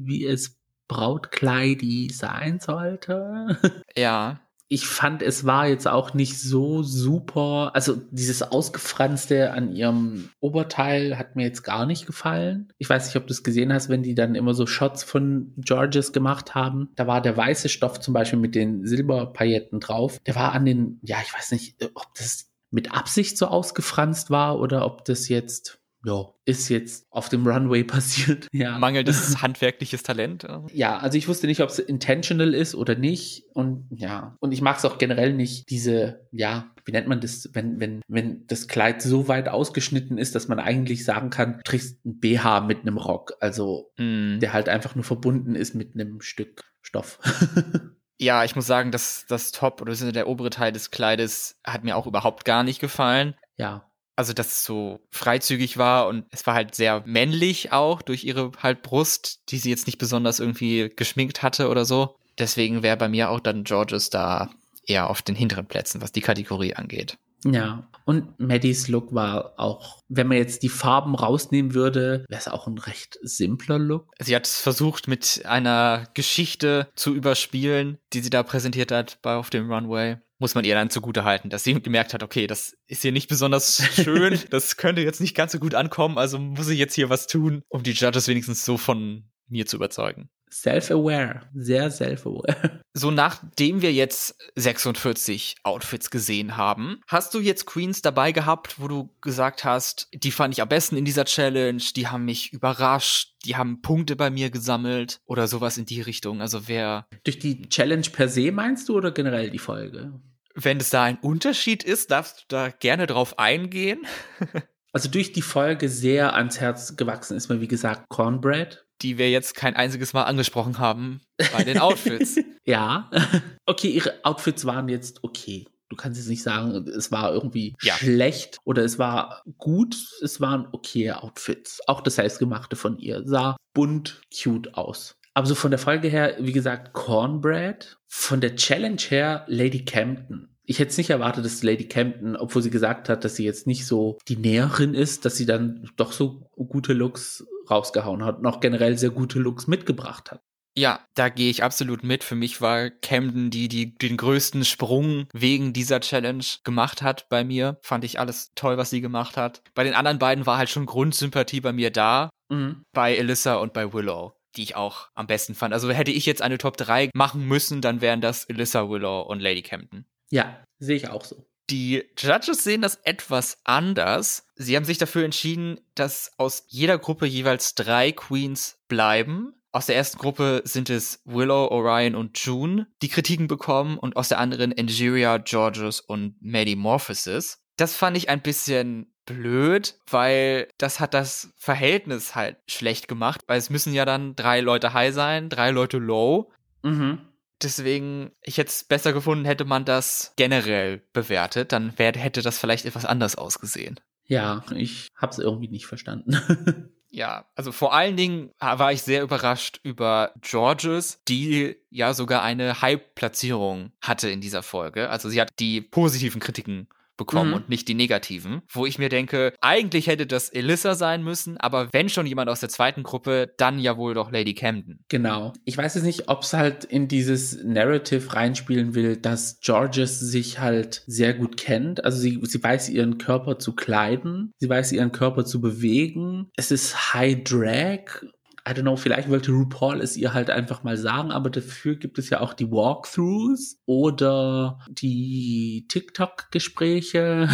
wie 0.03 0.27
es 0.27 0.59
Brautkleidi 0.89 2.11
sein 2.13 2.61
sollte. 2.61 3.59
Ja. 3.97 4.41
Ich 4.69 4.87
fand, 4.87 5.23
es 5.23 5.45
war 5.45 5.69
jetzt 5.69 5.87
auch 5.87 6.13
nicht 6.15 6.41
so 6.41 6.83
super. 6.83 7.71
Also 7.75 8.01
dieses 8.11 8.43
Ausgefranste 8.43 9.53
an 9.53 9.73
ihrem 9.73 10.31
Oberteil 10.41 11.19
hat 11.19 11.37
mir 11.37 11.45
jetzt 11.45 11.63
gar 11.63 11.87
nicht 11.87 12.07
gefallen. 12.07 12.73
Ich 12.79 12.91
weiß 12.91 13.07
nicht, 13.07 13.17
ob 13.17 13.27
du 13.27 13.33
es 13.33 13.45
gesehen 13.45 13.73
hast, 13.73 13.89
wenn 13.89 14.03
die 14.03 14.15
dann 14.15 14.35
immer 14.35 14.55
so 14.55 14.67
Shots 14.67 15.05
von 15.05 15.53
Georges 15.57 16.13
gemacht 16.13 16.55
haben. 16.55 16.91
Da 16.97 17.07
war 17.07 17.21
der 17.21 17.37
weiße 17.37 17.69
Stoff 17.69 18.01
zum 18.01 18.13
Beispiel 18.15 18.39
mit 18.41 18.55
den 18.55 18.85
Silberpailletten 18.85 19.79
drauf. 19.79 20.19
Der 20.27 20.35
war 20.35 20.53
an 20.53 20.65
den, 20.65 20.99
ja, 21.03 21.19
ich 21.25 21.33
weiß 21.33 21.53
nicht, 21.53 21.77
ob 21.95 22.15
das 22.19 22.51
mit 22.71 22.93
Absicht 22.93 23.39
so 23.39 23.47
ausgefranst 23.47 24.31
war 24.31 24.59
oder 24.59 24.85
ob 24.85 25.05
das 25.05 25.29
jetzt 25.29 25.79
ja, 26.07 26.29
ist 26.45 26.69
jetzt 26.69 27.07
auf 27.11 27.29
dem 27.29 27.47
Runway 27.47 27.83
passiert. 27.85 28.47
Ja. 28.53 28.79
Mangelndes 28.79 29.43
handwerkliches 29.43 30.05
Talent. 30.05 30.47
Ja, 30.73 30.99
also 30.99 31.19
ich 31.19 31.27
wusste 31.27 31.49
nicht, 31.49 31.61
ob 31.63 31.71
es 31.71 31.81
intentional 31.81 32.55
ist 32.55 32.77
oder 32.77 32.95
nicht. 32.95 33.45
Und 33.55 33.89
ja, 33.91 34.37
und 34.39 34.53
ich 34.53 34.63
mag 34.63 34.79
es 34.79 34.85
auch 34.85 34.99
generell 34.99 35.33
nicht, 35.33 35.69
diese, 35.69 36.21
ja, 36.31 36.71
wie 36.85 36.93
nennt 36.93 37.09
man 37.09 37.21
das, 37.21 37.51
wenn, 37.55 37.81
wenn, 37.81 38.03
wenn 38.07 38.47
das 38.47 38.69
Kleid 38.69 39.03
so 39.03 39.27
weit 39.27 39.49
ausgeschnitten 39.49 40.19
ist, 40.19 40.37
dass 40.37 40.47
man 40.47 40.61
eigentlich 40.61 41.05
sagen 41.05 41.31
kann, 41.31 41.55
du 41.55 41.63
trägst 41.65 42.05
ein 42.07 42.21
BH 42.21 42.61
mit 42.61 42.83
einem 42.83 42.99
Rock. 42.99 43.33
Also, 43.41 43.91
mm. 43.97 44.39
der 44.39 44.53
halt 44.53 44.69
einfach 44.69 44.95
nur 44.95 45.05
verbunden 45.05 45.57
ist 45.57 45.75
mit 45.75 45.95
einem 45.95 46.21
Stück 46.21 46.65
Stoff. 46.83 47.19
Ja, 48.19 48.45
ich 48.45 48.57
muss 48.57 48.67
sagen, 48.67 48.93
dass 48.93 49.27
das 49.29 49.53
Top 49.53 49.83
oder 49.83 49.95
der 49.95 50.27
obere 50.27 50.49
Teil 50.49 50.73
des 50.73 50.91
Kleides 50.91 51.61
hat 51.65 51.85
mir 51.85 51.99
auch 51.99 52.07
überhaupt 52.07 52.47
gar 52.47 52.63
nicht 52.63 52.81
gefallen. 52.81 53.35
Ja 53.59 53.85
also 54.17 54.33
dass 54.33 54.49
es 54.49 54.65
so 54.65 55.01
freizügig 55.11 55.77
war 55.77 56.09
und 56.09 56.25
es 56.31 56.47
war 56.47 56.55
halt 56.55 56.75
sehr 56.75 57.03
männlich 57.07 57.73
auch 57.73 58.03
durch 58.03 58.25
ihre 58.25 58.51
halt 58.63 58.83
Brust, 58.83 59.41
die 59.51 59.59
sie 59.59 59.71
jetzt 59.71 59.87
nicht 59.87 59.99
besonders 59.99 60.41
irgendwie 60.41 60.91
geschminkt 60.95 61.43
hatte 61.43 61.69
oder 61.69 61.85
so. 61.85 62.17
Deswegen 62.39 62.83
wäre 62.83 62.97
bei 62.97 63.09
mir 63.09 63.31
auch 63.31 63.41
dann 63.41 63.65
Georges 63.65 64.11
da 64.11 64.51
eher 64.87 65.11
auf 65.11 65.23
den 65.23 65.35
hinteren 65.35 65.67
Plätzen, 65.67 66.01
was 66.01 66.13
die 66.13 66.21
Kategorie 66.21 66.75
angeht. 66.75 67.19
Ja, 67.45 67.87
und 68.07 68.41
Maddies 68.41 68.89
Look 68.89 69.15
war 69.15 69.55
auch, 69.57 70.01
wenn 70.09 70.27
man 70.27 70.39
jetzt 70.39 70.63
die 70.63 70.69
Farben 70.69 71.15
rausnehmen 71.15 71.75
würde, 71.75 72.25
wäre 72.29 72.41
es 72.41 72.49
auch 72.49 72.67
ein 72.67 72.79
recht 72.79 73.19
simpler 73.23 73.79
Look. 73.79 74.11
Sie 74.19 74.35
hat 74.35 74.47
es 74.47 74.61
versucht, 74.61 75.07
mit 75.07 75.43
einer 75.45 76.09
Geschichte 76.15 76.89
zu 76.97 77.15
überspielen, 77.15 77.99
die 78.13 78.21
sie 78.21 78.31
da 78.31 78.43
präsentiert 78.43 78.91
hat 78.91 79.19
bei 79.23 79.37
auf 79.37 79.51
dem 79.51 79.71
Runway 79.71 80.17
muss 80.39 80.55
man 80.55 80.65
ihr 80.65 80.75
dann 80.75 80.91
zugute 80.91 81.25
halten, 81.25 81.51
dass 81.51 81.65
sie 81.65 81.81
gemerkt 81.81 82.15
hat, 82.15 82.23
okay, 82.23 82.47
das 82.47 82.77
ist 82.87 83.03
hier 83.03 83.13
nicht 83.13 83.29
besonders 83.29 83.83
schön, 83.95 84.39
das 84.51 84.77
könnte 84.77 85.01
jetzt 85.01 85.21
nicht 85.21 85.35
ganz 85.35 85.53
so 85.53 85.59
gut 85.59 85.75
ankommen, 85.75 86.19
also 86.19 86.39
muss 86.39 86.69
ich 86.69 86.79
jetzt 86.79 86.95
hier 86.95 87.11
was 87.11 87.27
tun, 87.27 87.63
um 87.69 87.83
die 87.83 87.93
Judges 87.93 88.29
wenigstens 88.29 88.65
so 88.65 88.77
von 88.77 89.31
mir 89.49 89.67
zu 89.67 89.77
überzeugen. 89.77 90.29
Self-aware, 90.51 91.43
sehr 91.55 91.91
self-aware. 91.91 92.81
So 92.99 93.11
nachdem 93.11 93.83
wir 93.83 93.93
jetzt 93.93 94.39
46 94.55 95.57
Outfits 95.65 96.11
gesehen 96.11 96.57
haben, 96.57 97.03
hast 97.07 97.35
du 97.35 97.41
jetzt 97.41 97.67
Queens 97.67 98.01
dabei 98.01 98.33
gehabt, 98.33 98.81
wo 98.81 98.89
du 98.89 99.15
gesagt 99.21 99.65
hast, 99.65 100.09
die 100.15 100.31
fand 100.31 100.55
ich 100.55 100.63
am 100.63 100.69
besten 100.71 100.97
in 100.97 101.05
dieser 101.05 101.27
Challenge, 101.27 101.83
die 101.95 102.09
haben 102.09 102.25
mich 102.25 102.55
überrascht, 102.55 103.35
die 103.45 103.55
haben 103.55 103.83
Punkte 103.83 104.17
bei 104.17 104.31
mir 104.31 104.49
gesammelt 104.49 105.21
oder 105.27 105.47
sowas 105.47 105.77
in 105.77 105.85
die 105.85 106.01
Richtung. 106.01 106.41
Also 106.41 106.69
wer. 106.69 107.07
Durch 107.25 107.39
die 107.39 107.69
Challenge 107.69 108.09
per 108.11 108.31
se 108.31 108.51
meinst 108.51 108.89
du 108.89 108.97
oder 108.97 109.11
generell 109.11 109.51
die 109.51 109.59
Folge? 109.59 110.19
Wenn 110.55 110.79
es 110.79 110.89
da 110.89 111.05
ein 111.05 111.19
Unterschied 111.19 111.85
ist, 111.85 112.11
darfst 112.11 112.39
du 112.41 112.45
da 112.49 112.71
gerne 112.71 113.07
drauf 113.07 113.39
eingehen. 113.39 114.07
also 114.95 115.11
durch 115.11 115.35
die 115.35 115.43
Folge 115.43 115.91
sehr 115.91 116.35
ans 116.35 116.61
Herz 116.61 116.97
gewachsen 116.97 117.37
ist 117.37 117.51
mir, 117.51 117.61
wie 117.61 117.69
gesagt, 117.69 118.09
Cornbread 118.09 118.86
die 119.03 119.19
wir 119.19 119.31
jetzt 119.31 119.55
kein 119.55 119.77
einziges 119.77 120.13
Mal 120.13 120.25
angesprochen 120.25 120.79
haben 120.79 121.21
bei 121.53 121.65
den 121.65 121.79
Outfits. 121.79 122.39
ja. 122.65 123.11
Okay, 123.69 123.89
ihre 123.89 124.15
Outfits 124.23 124.65
waren 124.65 124.89
jetzt 124.89 125.25
okay. 125.25 125.67
Du 125.89 125.97
kannst 125.97 126.21
jetzt 126.21 126.29
nicht 126.29 126.45
sagen, 126.45 126.87
es 126.87 127.11
war 127.11 127.33
irgendwie 127.33 127.75
ja. 127.83 127.95
schlecht 127.95 128.59
oder 128.63 128.85
es 128.85 128.97
war 129.01 129.43
gut. 129.59 129.97
Es 130.23 130.41
waren 130.41 130.69
okay 130.71 131.11
Outfits. 131.11 131.81
Auch 131.89 132.01
das 132.01 132.15
Selbstgemachte 132.15 132.77
von 132.77 132.97
ihr 132.97 133.23
sah 133.25 133.57
bunt, 133.75 134.21
cute 134.33 134.75
aus. 134.75 135.17
Aber 135.35 135.49
so 135.49 135.57
von 135.57 135.73
der 135.73 135.81
Folge 135.81 136.07
her, 136.07 136.37
wie 136.39 136.53
gesagt, 136.53 136.93
Cornbread. 136.93 137.99
Von 138.07 138.41
der 138.41 138.55
Challenge 138.55 139.03
her, 139.09 139.45
Lady 139.49 139.85
Campton 139.85 140.57
ich 140.67 140.81
hätte 140.81 140.91
es 140.91 140.99
nicht 140.99 141.11
erwartet, 141.11 141.45
dass 141.45 141.63
Lady 141.63 141.87
Campton, 141.87 142.37
obwohl 142.37 142.61
sie 142.61 142.71
gesagt 142.71 143.09
hat, 143.09 143.25
dass 143.25 143.37
sie 143.37 143.45
jetzt 143.45 143.67
nicht 143.67 143.87
so 143.87 144.19
die 144.29 144.37
Näherin 144.37 144.95
ist, 144.95 145.25
dass 145.25 145.37
sie 145.37 145.47
dann 145.47 145.89
doch 145.97 146.13
so 146.13 146.51
gute 146.57 146.93
Looks 146.93 147.47
rausgehauen 147.71 148.25
hat 148.25 148.39
und 148.39 148.47
auch 148.47 148.61
generell 148.61 148.97
sehr 148.99 149.11
gute 149.11 149.39
Looks 149.39 149.67
mitgebracht 149.67 150.31
hat. 150.31 150.43
Ja, 150.79 151.01
da 151.15 151.31
gehe 151.31 151.49
ich 151.49 151.63
absolut 151.63 152.03
mit. 152.03 152.23
Für 152.23 152.35
mich 152.35 152.61
war 152.61 152.91
Camden 152.91 153.51
die, 153.51 153.69
die 153.69 153.95
den 153.95 154.19
größten 154.19 154.67
Sprung 154.67 155.27
wegen 155.33 155.73
dieser 155.73 156.01
Challenge 156.01 156.45
gemacht 156.65 157.01
hat 157.01 157.31
bei 157.31 157.45
mir. 157.45 157.79
Fand 157.83 158.05
ich 158.05 158.21
alles 158.21 158.53
toll, 158.55 158.77
was 158.77 158.91
sie 158.91 159.01
gemacht 159.01 159.39
hat. 159.39 159.63
Bei 159.75 159.85
den 159.85 159.95
anderen 159.95 160.19
beiden 160.19 160.45
war 160.45 160.59
halt 160.59 160.69
schon 160.69 160.85
Grundsympathie 160.85 161.63
bei 161.63 161.73
mir 161.73 161.91
da. 161.91 162.29
Mhm. 162.51 162.83
Bei 162.93 163.19
Alyssa 163.19 163.57
und 163.57 163.73
bei 163.73 163.93
Willow 163.93 164.37
die 164.57 164.63
ich 164.63 164.77
auch 164.77 165.09
am 165.15 165.27
besten 165.27 165.55
fand. 165.55 165.75
Also 165.75 165.91
hätte 165.91 166.11
ich 166.11 166.27
jetzt 166.27 166.43
eine 166.43 166.59
Top 166.59 166.77
3 166.77 167.11
machen 167.15 167.47
müssen, 167.47 167.81
dann 167.81 168.01
wären 168.01 168.21
das 168.21 168.49
Alyssa 168.49 168.89
Willow 168.89 169.21
und 169.23 169.41
Lady 169.41 169.63
Camden. 169.63 170.07
Ja, 170.31 170.65
sehe 170.79 170.97
ich 170.97 171.09
auch 171.09 171.25
so. 171.25 171.47
Die 171.71 172.05
Judges 172.17 172.63
sehen 172.63 172.83
das 172.83 172.97
etwas 173.03 173.59
anders. 173.65 174.47
Sie 174.55 174.77
haben 174.77 174.85
sich 174.85 174.99
dafür 174.99 175.25
entschieden, 175.25 175.81
dass 175.95 176.33
aus 176.37 176.65
jeder 176.69 176.99
Gruppe 176.99 177.27
jeweils 177.27 177.75
drei 177.75 178.13
Queens 178.13 178.79
bleiben. 178.89 179.53
Aus 179.73 179.87
der 179.87 179.97
ersten 179.97 180.19
Gruppe 180.19 180.63
sind 180.65 180.89
es 180.91 181.21
Willow, 181.25 181.69
Orion 181.69 182.15
und 182.15 182.39
June, 182.39 182.87
die 183.03 183.09
Kritiken 183.09 183.47
bekommen, 183.47 183.99
und 183.99 184.17
aus 184.17 184.29
der 184.29 184.39
anderen 184.39 184.73
Angeria, 184.79 185.39
Georges 185.39 186.01
und 186.01 186.37
Maddie 186.41 186.77
Morphosis. 186.77 187.63
Das 187.77 187.95
fand 187.95 188.17
ich 188.17 188.31
ein 188.31 188.41
bisschen 188.41 189.13
blöd, 189.27 189.99
weil 190.09 190.69
das 190.79 190.99
hat 191.01 191.13
das 191.13 191.53
Verhältnis 191.59 192.35
halt 192.35 192.57
schlecht 192.69 193.07
gemacht, 193.09 193.43
weil 193.49 193.59
es 193.59 193.69
müssen 193.69 193.93
ja 193.93 194.05
dann 194.05 194.35
drei 194.35 194.61
Leute 194.61 194.95
high 194.95 195.13
sein, 195.13 195.51
drei 195.51 195.73
Leute 195.73 195.99
low. 195.99 196.51
Mhm. 196.83 197.19
Deswegen, 197.63 198.33
ich 198.43 198.59
hätte 198.59 198.71
es 198.71 198.85
besser 198.85 199.13
gefunden, 199.13 199.45
hätte 199.45 199.65
man 199.65 199.85
das 199.85 200.33
generell 200.37 201.03
bewertet. 201.13 201.73
Dann 201.73 201.99
wär, 201.99 202.13
hätte 202.13 202.43
das 202.43 202.59
vielleicht 202.59 202.85
etwas 202.85 203.05
anders 203.05 203.37
ausgesehen. 203.37 203.99
Ja, 204.25 204.65
ich 204.75 205.09
habe 205.17 205.33
es 205.33 205.39
irgendwie 205.39 205.69
nicht 205.69 205.87
verstanden. 205.87 206.37
ja, 207.09 207.47
also 207.55 207.73
vor 207.73 207.95
allen 207.95 208.17
Dingen 208.17 208.51
war 208.59 208.93
ich 208.93 209.03
sehr 209.03 209.23
überrascht 209.23 209.81
über 209.85 210.33
Georges, 210.41 211.23
die 211.29 211.77
ja 211.91 212.13
sogar 212.13 212.43
eine 212.43 212.83
Hype-Platzierung 212.83 213.93
hatte 214.01 214.29
in 214.29 214.41
dieser 214.41 214.63
Folge. 214.63 215.09
Also 215.09 215.29
sie 215.29 215.41
hat 215.41 215.51
die 215.61 215.81
positiven 215.81 216.41
Kritiken 216.41 216.89
bekommen 217.17 217.51
mhm. 217.51 217.57
und 217.57 217.69
nicht 217.69 217.89
die 217.89 217.95
negativen. 217.95 218.63
Wo 218.71 218.87
ich 218.87 218.99
mir 218.99 219.09
denke, 219.09 219.53
eigentlich 219.61 220.07
hätte 220.07 220.27
das 220.27 220.49
Elissa 220.49 220.95
sein 220.95 221.23
müssen, 221.23 221.57
aber 221.59 221.93
wenn 221.93 222.09
schon 222.09 222.27
jemand 222.27 222.49
aus 222.49 222.61
der 222.61 222.69
zweiten 222.69 223.03
Gruppe, 223.03 223.53
dann 223.57 223.79
ja 223.79 223.97
wohl 223.97 224.15
doch 224.15 224.31
Lady 224.31 224.55
Camden. 224.55 225.05
Genau. 225.09 225.53
Ich 225.65 225.77
weiß 225.77 225.95
jetzt 225.95 226.05
nicht, 226.05 226.29
ob 226.29 226.43
es 226.43 226.53
halt 226.53 226.85
in 226.85 227.09
dieses 227.09 227.63
Narrative 227.65 228.33
reinspielen 228.35 228.95
will, 228.95 229.17
dass 229.17 229.61
Georges 229.61 230.21
sich 230.21 230.59
halt 230.59 231.03
sehr 231.07 231.35
gut 231.35 231.57
kennt. 231.57 232.05
Also 232.05 232.19
sie, 232.19 232.41
sie 232.43 232.63
weiß 232.63 232.89
ihren 232.89 233.19
Körper 233.19 233.59
zu 233.59 233.75
kleiden, 233.75 234.53
sie 234.59 234.69
weiß 234.69 234.93
ihren 234.93 235.13
Körper 235.13 235.45
zu 235.45 235.61
bewegen. 235.61 236.51
Es 236.57 236.71
ist 236.71 237.15
High 237.15 237.43
Drag 237.45 238.23
I 238.69 238.73
don't 238.73 238.83
know, 238.83 238.97
vielleicht 238.97 239.31
wollte 239.31 239.53
RuPaul 239.53 240.01
es 240.01 240.17
ihr 240.17 240.35
halt 240.35 240.51
einfach 240.51 240.83
mal 240.83 240.97
sagen, 240.97 241.31
aber 241.31 241.51
dafür 241.51 241.95
gibt 241.95 242.19
es 242.19 242.31
ja 242.31 242.41
auch 242.41 242.53
die 242.53 242.71
Walkthroughs 242.71 243.81
oder 243.87 244.81
die 244.89 245.87
TikTok-Gespräche. 245.89 247.49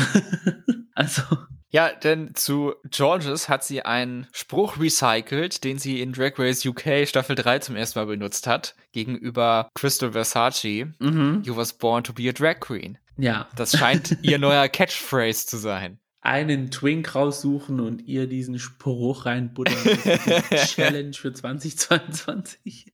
also. 0.94 1.22
Ja, 1.68 1.90
denn 1.90 2.34
zu 2.34 2.74
Georges 2.90 3.48
hat 3.50 3.62
sie 3.62 3.82
einen 3.82 4.26
Spruch 4.32 4.78
recycelt, 4.78 5.64
den 5.64 5.78
sie 5.78 6.00
in 6.00 6.12
Drag 6.12 6.38
Race 6.38 6.64
UK 6.64 7.06
Staffel 7.06 7.36
3 7.36 7.58
zum 7.60 7.76
ersten 7.76 7.98
Mal 7.98 8.06
benutzt 8.06 8.46
hat, 8.46 8.74
gegenüber 8.92 9.68
Crystal 9.74 10.12
Versace. 10.12 10.86
Mhm. 10.98 11.42
You 11.44 11.56
was 11.56 11.74
born 11.74 12.04
to 12.04 12.12
be 12.14 12.28
a 12.28 12.32
drag 12.32 12.60
queen. 12.60 12.96
Ja. 13.18 13.48
Das 13.56 13.76
scheint 13.76 14.18
ihr 14.22 14.38
neuer 14.38 14.68
Catchphrase 14.70 15.46
zu 15.46 15.58
sein 15.58 15.98
einen 16.22 16.70
Twink 16.70 17.14
raussuchen 17.14 17.80
und 17.80 18.06
ihr 18.06 18.26
diesen 18.26 18.58
Spruch 18.58 19.26
reinbuttern. 19.26 19.74
Challenge 20.54 21.12
für 21.12 21.32
2022. 21.32 22.92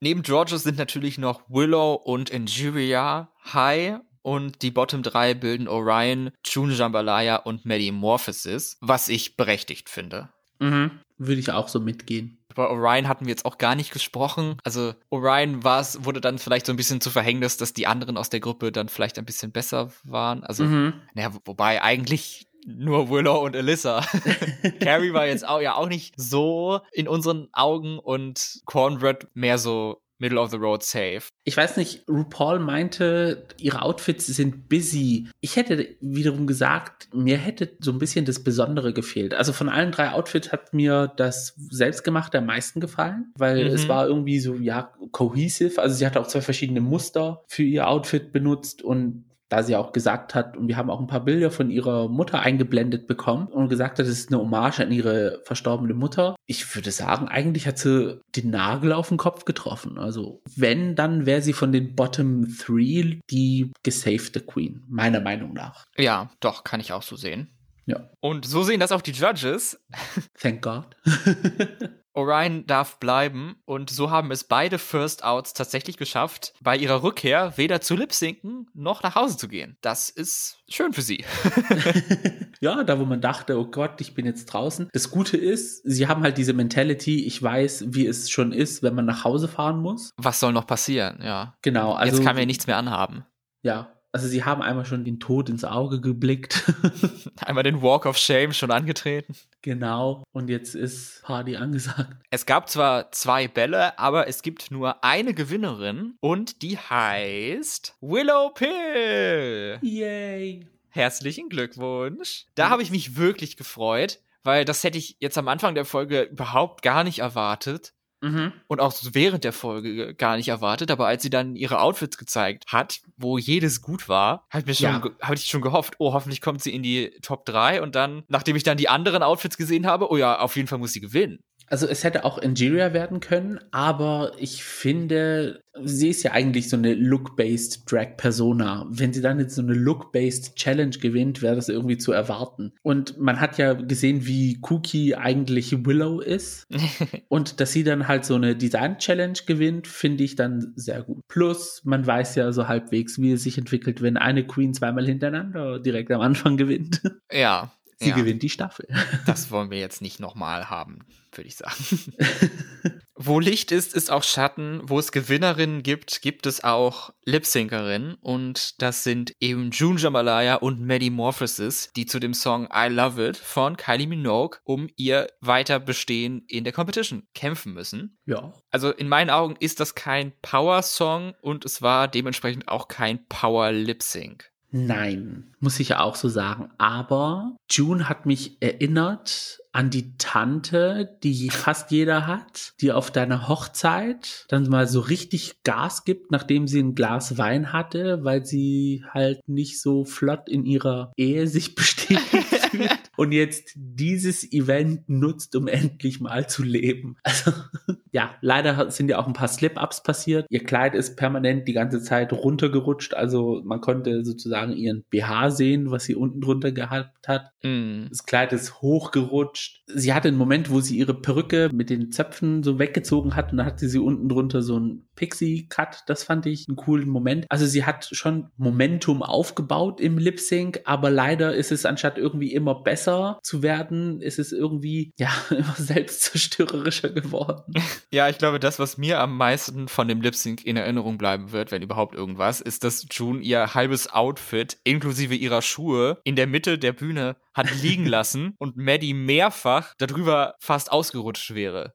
Neben 0.00 0.22
Georges 0.22 0.62
sind 0.62 0.78
natürlich 0.78 1.18
noch 1.18 1.42
Willow 1.50 1.94
und 1.94 2.30
Injuria 2.30 3.30
High 3.52 4.00
und 4.22 4.62
die 4.62 4.70
Bottom 4.70 5.02
3 5.02 5.34
bilden 5.34 5.68
Orion, 5.68 6.30
June 6.44 6.72
Jambalaya 6.72 7.36
und 7.36 7.66
Metamorphosis, 7.66 8.78
was 8.80 9.08
ich 9.08 9.36
berechtigt 9.36 9.88
finde. 9.88 10.30
Mhm. 10.58 10.90
Würde 11.18 11.40
ich 11.40 11.50
auch 11.50 11.68
so 11.68 11.80
mitgehen. 11.80 12.38
Über 12.50 12.70
Orion 12.70 13.08
hatten 13.08 13.26
wir 13.26 13.30
jetzt 13.30 13.44
auch 13.44 13.58
gar 13.58 13.74
nicht 13.74 13.92
gesprochen. 13.92 14.56
Also 14.64 14.94
Orion 15.10 15.64
war's, 15.64 16.04
wurde 16.04 16.20
dann 16.20 16.38
vielleicht 16.38 16.66
so 16.66 16.72
ein 16.72 16.76
bisschen 16.76 17.00
zu 17.00 17.10
Verhängnis, 17.10 17.56
dass 17.56 17.72
die 17.72 17.86
anderen 17.86 18.16
aus 18.16 18.30
der 18.30 18.40
Gruppe 18.40 18.72
dann 18.72 18.88
vielleicht 18.88 19.18
ein 19.18 19.24
bisschen 19.24 19.52
besser 19.52 19.92
waren. 20.04 20.44
Also, 20.44 20.64
mhm. 20.64 20.94
naja, 21.14 21.32
wobei 21.44 21.82
eigentlich 21.82 22.49
nur 22.66 23.10
Willow 23.10 23.44
und 23.44 23.56
Alyssa. 23.56 24.04
Carrie 24.80 25.12
war 25.12 25.26
jetzt 25.26 25.46
auch 25.46 25.60
ja 25.60 25.74
auch 25.74 25.88
nicht 25.88 26.14
so 26.16 26.80
in 26.92 27.08
unseren 27.08 27.48
Augen 27.52 27.98
und 27.98 28.60
Cornbread 28.66 29.28
mehr 29.34 29.58
so 29.58 30.02
Middle 30.20 30.38
of 30.38 30.50
the 30.50 30.58
Road 30.58 30.82
safe. 30.82 31.22
Ich 31.44 31.56
weiß 31.56 31.78
nicht, 31.78 32.04
RuPaul 32.08 32.58
meinte, 32.58 33.46
ihre 33.56 33.82
Outfits 33.82 34.26
sind 34.26 34.68
busy. 34.68 35.28
Ich 35.40 35.56
hätte 35.56 35.96
wiederum 36.00 36.46
gesagt, 36.46 37.08
mir 37.14 37.38
hätte 37.38 37.70
so 37.80 37.90
ein 37.90 37.98
bisschen 37.98 38.26
das 38.26 38.44
Besondere 38.44 38.92
gefehlt. 38.92 39.34
Also 39.34 39.52
von 39.52 39.70
allen 39.70 39.92
drei 39.92 40.12
Outfits 40.12 40.52
hat 40.52 40.74
mir 40.74 41.10
das 41.16 41.54
selbstgemachte 41.70 42.38
am 42.38 42.46
meisten 42.46 42.80
gefallen, 42.80 43.32
weil 43.36 43.64
mhm. 43.64 43.74
es 43.74 43.88
war 43.88 44.06
irgendwie 44.06 44.40
so, 44.40 44.54
ja, 44.54 44.92
cohesive. 45.10 45.80
Also 45.80 45.96
sie 45.96 46.04
hatte 46.04 46.20
auch 46.20 46.28
zwei 46.28 46.42
verschiedene 46.42 46.82
Muster 46.82 47.42
für 47.48 47.62
ihr 47.62 47.88
Outfit 47.88 48.30
benutzt 48.30 48.82
und 48.82 49.24
da 49.50 49.62
sie 49.64 49.76
auch 49.76 49.92
gesagt 49.92 50.34
hat, 50.34 50.56
und 50.56 50.68
wir 50.68 50.76
haben 50.76 50.90
auch 50.90 51.00
ein 51.00 51.08
paar 51.08 51.24
Bilder 51.24 51.50
von 51.50 51.70
ihrer 51.70 52.08
Mutter 52.08 52.40
eingeblendet 52.40 53.06
bekommen 53.06 53.48
und 53.48 53.68
gesagt 53.68 53.98
hat, 53.98 54.06
es 54.06 54.18
ist 54.18 54.32
eine 54.32 54.40
Hommage 54.40 54.80
an 54.80 54.92
ihre 54.92 55.42
verstorbene 55.44 55.92
Mutter. 55.92 56.36
Ich 56.46 56.74
würde 56.74 56.92
sagen, 56.92 57.28
eigentlich 57.28 57.66
hat 57.66 57.76
sie 57.76 58.20
den 58.36 58.50
Nagel 58.50 58.92
auf 58.92 59.08
den 59.08 59.18
Kopf 59.18 59.44
getroffen. 59.44 59.98
Also 59.98 60.40
wenn, 60.56 60.94
dann 60.94 61.26
wäre 61.26 61.42
sie 61.42 61.52
von 61.52 61.72
den 61.72 61.96
Bottom 61.96 62.56
Three 62.56 63.18
die 63.30 63.72
gesavte 63.82 64.40
Queen, 64.40 64.84
meiner 64.88 65.20
Meinung 65.20 65.52
nach. 65.52 65.86
Ja, 65.98 66.30
doch, 66.38 66.62
kann 66.62 66.80
ich 66.80 66.92
auch 66.92 67.02
so 67.02 67.16
sehen. 67.16 67.50
Ja. 67.86 68.08
Und 68.20 68.46
so 68.46 68.62
sehen 68.62 68.78
das 68.78 68.92
auch 68.92 69.02
die 69.02 69.10
Judges. 69.10 69.80
Thank 70.40 70.62
God. 70.62 70.96
Orion 72.12 72.66
darf 72.66 72.98
bleiben 72.98 73.56
und 73.64 73.90
so 73.90 74.10
haben 74.10 74.30
es 74.30 74.44
beide 74.44 74.78
First 74.78 75.24
Outs 75.24 75.52
tatsächlich 75.52 75.96
geschafft, 75.96 76.54
bei 76.60 76.76
ihrer 76.76 77.02
Rückkehr 77.02 77.52
weder 77.56 77.80
zu 77.80 77.94
lipsinken 77.94 78.68
noch 78.74 79.02
nach 79.02 79.14
Hause 79.14 79.36
zu 79.36 79.48
gehen. 79.48 79.76
Das 79.80 80.08
ist 80.08 80.58
schön 80.68 80.92
für 80.92 81.02
sie. 81.02 81.24
ja, 82.60 82.82
da 82.84 82.98
wo 82.98 83.04
man 83.04 83.20
dachte, 83.20 83.58
oh 83.58 83.66
Gott, 83.66 84.00
ich 84.00 84.14
bin 84.14 84.26
jetzt 84.26 84.46
draußen. 84.46 84.88
Das 84.92 85.10
Gute 85.10 85.36
ist, 85.36 85.82
sie 85.84 86.08
haben 86.08 86.22
halt 86.22 86.38
diese 86.38 86.52
Mentality, 86.52 87.24
ich 87.24 87.42
weiß, 87.42 87.84
wie 87.88 88.06
es 88.06 88.30
schon 88.30 88.52
ist, 88.52 88.82
wenn 88.82 88.94
man 88.94 89.06
nach 89.06 89.24
Hause 89.24 89.48
fahren 89.48 89.80
muss. 89.80 90.12
Was 90.16 90.40
soll 90.40 90.52
noch 90.52 90.66
passieren, 90.66 91.20
ja. 91.22 91.54
Genau, 91.62 91.92
also. 91.92 92.16
Jetzt 92.16 92.24
kann 92.24 92.34
man 92.34 92.42
ja 92.42 92.46
nichts 92.46 92.66
mehr 92.66 92.76
anhaben. 92.76 93.24
Ja, 93.62 93.99
also 94.12 94.26
sie 94.26 94.44
haben 94.44 94.60
einmal 94.60 94.84
schon 94.84 95.04
den 95.04 95.20
Tod 95.20 95.48
ins 95.48 95.64
Auge 95.64 96.00
geblickt. 96.00 96.64
einmal 97.44 97.62
den 97.62 97.80
Walk 97.80 98.06
of 98.06 98.16
Shame 98.16 98.52
schon 98.52 98.70
angetreten. 98.70 99.34
Genau. 99.62 100.24
Und 100.32 100.50
jetzt 100.50 100.74
ist 100.74 101.22
Party 101.22 101.56
angesagt. 101.56 102.16
Es 102.30 102.46
gab 102.46 102.68
zwar 102.68 103.12
zwei 103.12 103.46
Bälle, 103.46 103.98
aber 103.98 104.26
es 104.26 104.42
gibt 104.42 104.70
nur 104.70 105.04
eine 105.04 105.32
Gewinnerin 105.32 106.14
und 106.20 106.62
die 106.62 106.76
heißt 106.76 107.96
Willow 108.00 108.50
Pill. 108.50 109.78
Yay. 109.82 110.66
Herzlichen 110.88 111.48
Glückwunsch. 111.48 112.46
Da 112.56 112.68
habe 112.68 112.82
ich 112.82 112.90
mich 112.90 113.16
wirklich 113.16 113.56
gefreut, 113.56 114.18
weil 114.42 114.64
das 114.64 114.82
hätte 114.82 114.98
ich 114.98 115.16
jetzt 115.20 115.38
am 115.38 115.46
Anfang 115.46 115.76
der 115.76 115.84
Folge 115.84 116.22
überhaupt 116.22 116.82
gar 116.82 117.04
nicht 117.04 117.20
erwartet. 117.20 117.92
Mhm. 118.20 118.52
und 118.66 118.80
auch 118.80 118.94
während 119.12 119.44
der 119.44 119.52
Folge 119.52 120.14
gar 120.14 120.36
nicht 120.36 120.48
erwartet. 120.48 120.90
Aber 120.90 121.06
als 121.06 121.22
sie 121.22 121.30
dann 121.30 121.56
ihre 121.56 121.80
Outfits 121.80 122.18
gezeigt 122.18 122.64
hat, 122.68 123.00
wo 123.16 123.38
jedes 123.38 123.82
gut 123.82 124.08
war, 124.08 124.46
habe 124.50 124.70
ich 124.70 124.80
ja. 124.80 125.02
habe 125.22 125.34
ich 125.34 125.46
schon 125.46 125.62
gehofft, 125.62 125.94
oh, 125.98 126.12
hoffentlich 126.12 126.40
kommt 126.40 126.62
sie 126.62 126.74
in 126.74 126.82
die 126.82 127.10
Top 127.22 127.44
3 127.46 127.82
und 127.82 127.94
dann, 127.94 128.24
nachdem 128.28 128.56
ich 128.56 128.62
dann 128.62 128.76
die 128.76 128.88
anderen 128.88 129.22
Outfits 129.22 129.56
gesehen 129.56 129.86
habe, 129.86 130.10
oh 130.10 130.16
ja, 130.16 130.38
auf 130.38 130.56
jeden 130.56 130.68
Fall 130.68 130.78
muss 130.78 130.92
sie 130.92 131.00
gewinnen. 131.00 131.42
Also 131.70 131.86
es 131.86 132.02
hätte 132.02 132.24
auch 132.24 132.38
Ingeria 132.38 132.92
werden 132.92 133.20
können, 133.20 133.60
aber 133.70 134.32
ich 134.38 134.64
finde, 134.64 135.62
sie 135.84 136.08
ist 136.08 136.24
ja 136.24 136.32
eigentlich 136.32 136.68
so 136.68 136.76
eine 136.76 136.94
Look-based 136.94 137.90
Drag-Persona. 137.90 138.86
Wenn 138.90 139.12
sie 139.12 139.20
dann 139.20 139.38
jetzt 139.38 139.54
so 139.54 139.62
eine 139.62 139.74
Look-based 139.74 140.56
Challenge 140.56 140.96
gewinnt, 140.98 141.42
wäre 141.42 141.54
das 141.54 141.68
irgendwie 141.68 141.96
zu 141.96 142.10
erwarten. 142.10 142.72
Und 142.82 143.18
man 143.18 143.40
hat 143.40 143.56
ja 143.56 143.74
gesehen, 143.74 144.26
wie 144.26 144.58
Cookie 144.68 145.14
eigentlich 145.14 145.86
Willow 145.86 146.18
ist. 146.18 146.66
und 147.28 147.60
dass 147.60 147.72
sie 147.72 147.84
dann 147.84 148.08
halt 148.08 148.24
so 148.24 148.34
eine 148.34 148.56
Design-Challenge 148.56 149.38
gewinnt, 149.46 149.86
finde 149.86 150.24
ich 150.24 150.34
dann 150.34 150.72
sehr 150.74 151.02
gut. 151.02 151.20
Plus, 151.28 151.82
man 151.84 152.04
weiß 152.04 152.34
ja 152.34 152.50
so 152.50 152.66
halbwegs, 152.66 153.20
wie 153.20 153.30
es 153.30 153.44
sich 153.44 153.58
entwickelt, 153.58 154.02
wenn 154.02 154.16
eine 154.16 154.44
Queen 154.44 154.74
zweimal 154.74 155.06
hintereinander 155.06 155.78
direkt 155.78 156.10
am 156.10 156.20
Anfang 156.20 156.56
gewinnt. 156.56 157.00
Ja, 157.32 157.70
Sie 158.00 158.10
ja. 158.10 158.16
gewinnt 158.16 158.42
die 158.42 158.48
Staffel. 158.48 158.88
Das 159.26 159.50
wollen 159.50 159.70
wir 159.70 159.78
jetzt 159.78 160.00
nicht 160.00 160.20
nochmal 160.20 160.70
haben, 160.70 161.00
würde 161.32 161.48
ich 161.48 161.56
sagen. 161.56 161.74
Wo 163.14 163.38
Licht 163.38 163.70
ist, 163.70 163.94
ist 163.94 164.10
auch 164.10 164.22
Schatten. 164.22 164.80
Wo 164.84 164.98
es 164.98 165.12
Gewinnerinnen 165.12 165.82
gibt, 165.82 166.22
gibt 166.22 166.46
es 166.46 166.64
auch 166.64 167.12
Lip-Syncerinnen. 167.26 168.14
Und 168.14 168.80
das 168.80 169.04
sind 169.04 169.36
eben 169.40 169.70
June 169.72 170.00
Jamalaya 170.00 170.54
und 170.54 170.80
Maddie 170.80 171.10
Morphosis, 171.10 171.90
die 171.94 172.06
zu 172.06 172.18
dem 172.18 172.32
Song 172.32 172.66
I 172.74 172.88
Love 172.88 173.28
It 173.28 173.36
von 173.36 173.76
Kylie 173.76 174.06
Minogue 174.06 174.58
um 174.64 174.88
ihr 174.96 175.26
Weiterbestehen 175.42 176.46
in 176.48 176.64
der 176.64 176.72
Competition 176.72 177.28
kämpfen 177.34 177.74
müssen. 177.74 178.18
Ja. 178.24 178.54
Also 178.70 178.90
in 178.90 179.08
meinen 179.08 179.28
Augen 179.28 179.56
ist 179.60 179.80
das 179.80 179.94
kein 179.94 180.32
Power-Song 180.40 181.34
und 181.42 181.66
es 181.66 181.82
war 181.82 182.08
dementsprechend 182.08 182.68
auch 182.68 182.88
kein 182.88 183.26
Power-Lip-Sync. 183.26 184.50
Nein, 184.72 185.52
muss 185.58 185.80
ich 185.80 185.96
auch 185.96 186.14
so 186.14 186.28
sagen. 186.28 186.70
Aber 186.78 187.56
June 187.68 188.08
hat 188.08 188.24
mich 188.24 188.56
erinnert 188.60 189.58
an 189.72 189.90
die 189.90 190.16
Tante, 190.16 191.18
die 191.22 191.50
fast 191.50 191.90
jeder 191.90 192.26
hat, 192.26 192.72
die 192.80 192.92
auf 192.92 193.10
deiner 193.10 193.48
Hochzeit 193.48 194.44
dann 194.48 194.68
mal 194.68 194.86
so 194.86 195.00
richtig 195.00 195.62
Gas 195.64 196.04
gibt, 196.04 196.30
nachdem 196.30 196.68
sie 196.68 196.80
ein 196.80 196.94
Glas 196.94 197.38
Wein 197.38 197.72
hatte, 197.72 198.22
weil 198.22 198.44
sie 198.44 199.04
halt 199.08 199.40
nicht 199.48 199.80
so 199.80 200.04
flott 200.04 200.48
in 200.48 200.64
ihrer 200.64 201.12
Ehe 201.16 201.46
sich 201.46 201.74
bestätigt 201.74 202.59
fühlt 202.70 202.90
und 203.16 203.32
jetzt 203.32 203.72
dieses 203.74 204.50
Event 204.52 205.08
nutzt, 205.08 205.56
um 205.56 205.68
endlich 205.68 206.20
mal 206.20 206.48
zu 206.48 206.62
leben. 206.62 207.16
Also 207.22 207.52
ja, 208.12 208.34
leider 208.40 208.90
sind 208.90 209.08
ja 209.08 209.18
auch 209.18 209.26
ein 209.26 209.32
paar 209.32 209.48
Slip-ups 209.48 210.02
passiert. 210.02 210.46
Ihr 210.50 210.64
Kleid 210.64 210.94
ist 210.94 211.16
permanent 211.16 211.68
die 211.68 211.72
ganze 211.72 212.02
Zeit 212.02 212.32
runtergerutscht, 212.32 213.14
also 213.14 213.60
man 213.64 213.80
konnte 213.80 214.24
sozusagen 214.24 214.72
ihren 214.72 215.04
BH 215.10 215.50
sehen, 215.50 215.90
was 215.90 216.04
sie 216.04 216.14
unten 216.14 216.40
drunter 216.40 216.72
gehabt 216.72 217.28
hat. 217.28 217.52
Mm. 217.62 218.06
Das 218.08 218.24
Kleid 218.24 218.52
ist 218.52 218.80
hochgerutscht. 218.80 219.82
Sie 219.86 220.14
hatte 220.14 220.28
einen 220.28 220.38
Moment, 220.38 220.70
wo 220.70 220.80
sie 220.80 220.98
ihre 220.98 221.14
Perücke 221.14 221.70
mit 221.72 221.90
den 221.90 222.10
Zöpfen 222.10 222.62
so 222.62 222.78
weggezogen 222.78 223.36
hat 223.36 223.52
und 223.52 223.58
dann 223.58 223.66
hatte 223.66 223.88
sie 223.88 223.98
unten 223.98 224.28
drunter 224.28 224.62
so 224.62 224.80
einen 225.20 225.28
Pixie-Cut. 225.28 226.04
Das 226.06 226.24
fand 226.24 226.46
ich 226.46 226.68
einen 226.68 226.76
coolen 226.76 227.08
Moment. 227.08 227.46
Also 227.48 227.66
sie 227.66 227.84
hat 227.84 228.08
schon 228.12 228.48
Momentum 228.56 229.22
aufgebaut 229.22 230.00
im 230.00 230.18
Lip-Sync, 230.18 230.80
aber 230.84 231.10
leider 231.10 231.54
ist 231.54 231.72
es 231.72 231.86
anstatt 231.86 232.18
irgendwie 232.18 232.52
immer 232.52 232.82
besser 232.82 233.38
zu 233.42 233.62
werden, 233.62 234.20
ist 234.20 234.38
es 234.38 234.52
irgendwie 234.52 235.12
ja 235.18 235.30
immer 235.50 235.74
selbstzerstörerischer 235.76 237.10
geworden. 237.10 237.74
Ja, 238.12 238.28
ich 238.28 238.38
glaube, 238.38 238.58
das, 238.58 238.78
was 238.78 238.98
mir 238.98 239.20
am 239.20 239.36
meisten 239.36 239.86
von 239.86 240.08
dem 240.08 240.20
Lip 240.20 240.34
Sync 240.34 240.64
in 240.64 240.76
Erinnerung 240.76 241.16
bleiben 241.16 241.52
wird, 241.52 241.70
wenn 241.70 241.82
überhaupt 241.82 242.14
irgendwas, 242.14 242.60
ist, 242.60 242.82
dass 242.82 243.06
June 243.10 243.40
ihr 243.40 243.74
halbes 243.74 244.12
Outfit 244.12 244.78
inklusive 244.84 245.34
ihrer 245.34 245.62
Schuhe 245.62 246.18
in 246.24 246.34
der 246.34 246.46
Mitte 246.46 246.78
der 246.78 246.92
Bühne 246.92 247.36
hat 247.54 247.70
liegen 247.82 248.06
lassen 248.06 248.54
und 248.58 248.76
Maddie 248.76 249.14
mehrfach 249.14 249.94
darüber 249.98 250.54
fast 250.58 250.90
ausgerutscht 250.90 251.54
wäre. 251.54 251.94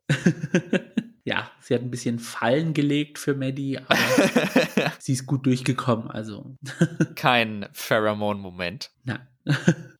Ja, 1.26 1.50
sie 1.60 1.74
hat 1.74 1.82
ein 1.82 1.90
bisschen 1.90 2.20
Fallen 2.20 2.76
gelegt 2.76 3.18
für 3.18 3.34
Maddie, 3.34 3.80
aber 3.80 3.98
sie 5.00 5.14
ist 5.14 5.26
gut 5.26 5.46
durchgekommen, 5.48 6.10
also. 6.10 6.56
Kein 7.16 7.68
Pheromone-Moment. 7.74 8.92
Nein. 9.04 9.28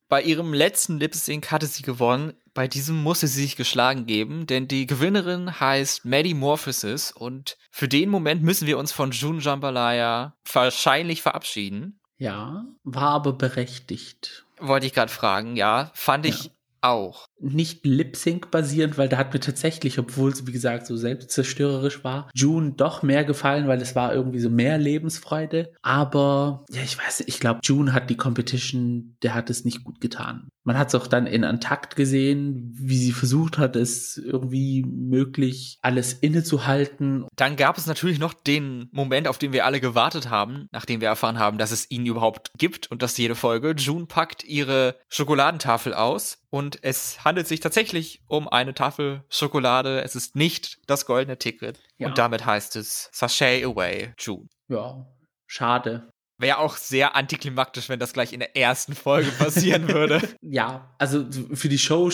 Bei 0.08 0.22
ihrem 0.22 0.54
letzten 0.54 1.00
Lip 1.00 1.16
Sync 1.16 1.52
hatte 1.52 1.66
sie 1.66 1.82
gewonnen. 1.82 2.34
Bei 2.54 2.68
diesem 2.68 3.02
musste 3.02 3.26
sie 3.26 3.42
sich 3.42 3.56
geschlagen 3.56 4.06
geben, 4.06 4.46
denn 4.46 4.68
die 4.68 4.86
Gewinnerin 4.86 5.60
heißt 5.60 6.06
Maddie 6.06 6.36
Morphosis 6.36 7.12
und 7.12 7.58
für 7.72 7.88
den 7.88 8.10
Moment 8.10 8.44
müssen 8.44 8.68
wir 8.68 8.78
uns 8.78 8.92
von 8.92 9.10
June 9.10 9.42
Jambalaya 9.42 10.36
wahrscheinlich 10.54 11.24
verabschieden. 11.24 12.00
Ja, 12.18 12.66
war 12.84 13.10
aber 13.10 13.34
berechtigt. 13.34 14.46
Wollte 14.60 14.86
ich 14.86 14.94
gerade 14.94 15.12
fragen, 15.12 15.56
ja. 15.56 15.90
Fand 15.96 16.28
ich 16.28 16.46
ja 16.46 16.52
auch. 16.86 17.28
Nicht 17.40 17.86
Lip-Sync 17.86 18.50
basierend, 18.52 18.98
weil 18.98 19.10
da 19.10 19.18
hat 19.18 19.34
mir 19.34 19.40
tatsächlich, 19.40 20.00
obwohl 20.00 20.32
es 20.32 20.48
wie 20.48 20.52
gesagt 20.52 20.88
so 20.88 20.96
selbstzerstörerisch 20.96 22.04
war, 22.04 22.30
June 22.34 22.74
doch 22.78 23.04
mehr 23.04 23.26
gefallen, 23.26 23.68
weil 23.68 23.82
es 23.82 23.96
war 23.96 24.14
irgendwie 24.14 24.40
so 24.40 24.50
mehr 24.50 24.78
Lebensfreude. 24.78 25.74
Aber 25.82 26.66
ja, 26.72 26.82
ich 26.84 26.98
weiß, 26.98 27.24
ich 27.28 27.40
glaube, 27.40 27.60
June 27.64 27.94
hat 27.94 28.10
die 28.10 28.18
Competition, 28.18 29.18
der 29.22 29.34
hat 29.34 29.50
es 29.50 29.66
nicht 29.66 29.84
gut 29.84 30.00
getan. 30.00 30.50
Man 30.66 30.80
hat 30.80 30.88
es 30.88 30.96
auch 30.96 31.06
dann 31.06 31.28
in 31.28 31.44
Antakt 31.44 31.96
gesehen, 31.96 32.72
wie 32.74 32.98
sie 32.98 33.12
versucht 33.12 33.60
hat, 33.60 33.76
es 33.76 34.18
irgendwie 34.18 34.84
möglich 34.84 35.78
alles 35.84 36.14
innezuhalten. 36.14 37.28
Dann 37.36 37.56
gab 37.56 37.78
es 37.78 37.86
natürlich 37.86 38.18
noch 38.18 38.34
den 38.34 38.90
Moment, 38.92 39.28
auf 39.28 39.38
den 39.38 39.54
wir 39.54 39.66
alle 39.66 39.80
gewartet 39.80 40.32
haben, 40.32 40.68
nachdem 40.72 41.02
wir 41.02 41.08
erfahren 41.08 41.38
haben, 41.38 41.60
dass 41.60 41.72
es 41.72 41.92
ihn 41.92 42.08
überhaupt 42.08 42.50
gibt 42.58 42.90
und 42.90 43.04
dass 43.04 43.18
jede 43.18 43.36
Folge 43.36 43.76
June 43.78 44.08
packt 44.08 44.44
ihre 44.44 44.98
Schokoladentafel 45.08 45.94
aus 45.94 46.40
und 46.50 46.80
es 46.84 47.24
handelt 47.26 47.48
sich 47.48 47.60
tatsächlich 47.60 48.22
um 48.28 48.48
eine 48.48 48.74
Tafel 48.74 49.24
Schokolade. 49.30 50.02
Es 50.04 50.16
ist 50.16 50.36
nicht 50.36 50.78
das 50.88 51.06
goldene 51.06 51.38
Ticket. 51.38 51.80
Ja. 51.98 52.08
Und 52.08 52.18
damit 52.18 52.46
heißt 52.46 52.76
es 52.76 53.10
Sachet 53.12 53.66
Away 53.66 54.14
June. 54.18 54.48
Ja, 54.70 55.06
schade. 55.48 56.10
Wäre 56.38 56.58
auch 56.58 56.76
sehr 56.76 57.16
antiklimaktisch, 57.16 57.88
wenn 57.88 58.00
das 58.00 58.12
gleich 58.12 58.34
in 58.34 58.42
der 58.42 58.58
ersten 58.58 58.94
Folge 58.94 59.32
passieren 59.40 59.88
würde. 59.88 60.22
ja, 60.42 60.94
also 60.98 61.26
für 61.54 61.70
die 61.70 61.78
Show, 61.78 62.12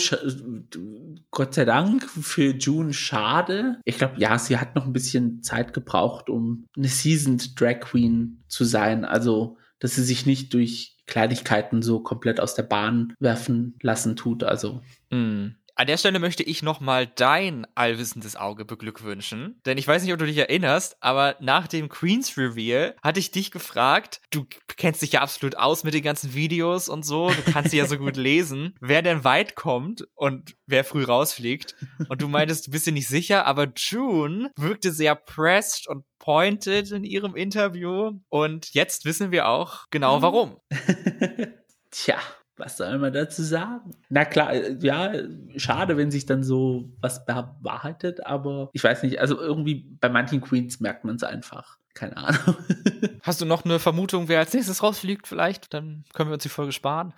Gott 1.30 1.54
sei 1.54 1.64
Dank, 1.64 2.08
für 2.08 2.54
June 2.54 2.92
schade. 2.92 3.80
Ich 3.84 3.98
glaube, 3.98 4.14
ja, 4.18 4.38
sie 4.38 4.58
hat 4.58 4.76
noch 4.76 4.86
ein 4.86 4.92
bisschen 4.92 5.42
Zeit 5.42 5.74
gebraucht, 5.74 6.30
um 6.30 6.66
eine 6.76 6.88
Seasoned 6.88 7.60
Drag 7.60 7.80
Queen 7.80 8.44
zu 8.46 8.64
sein. 8.64 9.04
Also, 9.04 9.58
dass 9.80 9.96
sie 9.96 10.04
sich 10.04 10.24
nicht 10.24 10.54
durch 10.54 10.96
Kleinigkeiten 11.12 11.82
so 11.82 12.00
komplett 12.00 12.40
aus 12.40 12.54
der 12.54 12.62
Bahn 12.62 13.12
werfen 13.20 13.76
lassen 13.82 14.16
tut. 14.16 14.44
Also. 14.44 14.80
Mm. 15.10 15.48
An 15.74 15.86
der 15.86 15.96
Stelle 15.96 16.18
möchte 16.18 16.42
ich 16.42 16.62
nochmal 16.62 17.06
dein 17.06 17.66
allwissendes 17.74 18.36
Auge 18.36 18.64
beglückwünschen. 18.64 19.60
Denn 19.64 19.78
ich 19.78 19.88
weiß 19.88 20.02
nicht, 20.02 20.12
ob 20.12 20.18
du 20.18 20.26
dich 20.26 20.36
erinnerst, 20.36 20.96
aber 21.00 21.36
nach 21.40 21.66
dem 21.66 21.88
Queens 21.88 22.36
Reveal 22.36 22.94
hatte 23.02 23.20
ich 23.20 23.30
dich 23.30 23.50
gefragt, 23.50 24.20
du 24.30 24.46
kennst 24.76 25.00
dich 25.00 25.12
ja 25.12 25.22
absolut 25.22 25.56
aus 25.56 25.82
mit 25.82 25.94
den 25.94 26.02
ganzen 26.02 26.34
Videos 26.34 26.88
und 26.88 27.04
so, 27.04 27.30
du 27.30 27.52
kannst 27.52 27.70
sie 27.70 27.78
ja 27.78 27.86
so 27.86 27.96
gut 27.96 28.16
lesen, 28.18 28.74
wer 28.80 29.02
denn 29.02 29.24
weit 29.24 29.54
kommt 29.54 30.06
und 30.14 30.54
wer 30.66 30.84
früh 30.84 31.04
rausfliegt. 31.04 31.74
Und 32.08 32.20
du 32.20 32.28
meintest, 32.28 32.66
du 32.66 32.70
bist 32.70 32.86
dir 32.86 32.92
nicht 32.92 33.08
sicher, 33.08 33.46
aber 33.46 33.72
June 33.74 34.50
wirkte 34.56 34.92
sehr 34.92 35.14
pressed 35.14 35.88
und 35.88 36.04
pointed 36.18 36.92
in 36.92 37.04
ihrem 37.04 37.34
Interview. 37.34 38.12
Und 38.28 38.72
jetzt 38.74 39.04
wissen 39.04 39.30
wir 39.32 39.48
auch 39.48 39.86
genau 39.90 40.22
warum. 40.22 40.58
Tja, 41.90 42.18
was 42.56 42.76
soll 42.76 42.98
man 42.98 43.12
dazu 43.12 43.42
sagen? 43.42 43.94
Na 44.08 44.24
klar, 44.24 44.52
äh, 44.52 44.76
ja, 44.80 45.12
schade, 45.56 45.96
wenn 45.96 46.10
sich 46.10 46.26
dann 46.26 46.42
so 46.44 46.90
was 47.00 47.24
bewahrheitet, 47.24 48.26
aber 48.26 48.70
ich 48.72 48.84
weiß 48.84 49.02
nicht, 49.02 49.20
also 49.20 49.38
irgendwie 49.38 49.86
bei 50.00 50.08
manchen 50.08 50.40
Queens 50.40 50.80
merkt 50.80 51.04
man 51.04 51.16
es 51.16 51.24
einfach. 51.24 51.78
Keine 51.94 52.16
Ahnung. 52.16 52.56
Hast 53.22 53.40
du 53.40 53.44
noch 53.44 53.64
eine 53.64 53.78
Vermutung, 53.78 54.28
wer 54.28 54.38
als 54.38 54.54
nächstes 54.54 54.82
rausfliegt 54.82 55.26
vielleicht? 55.26 55.74
Dann 55.74 56.04
können 56.14 56.30
wir 56.30 56.34
uns 56.34 56.42
die 56.42 56.48
Folge 56.48 56.72
sparen. 56.72 57.12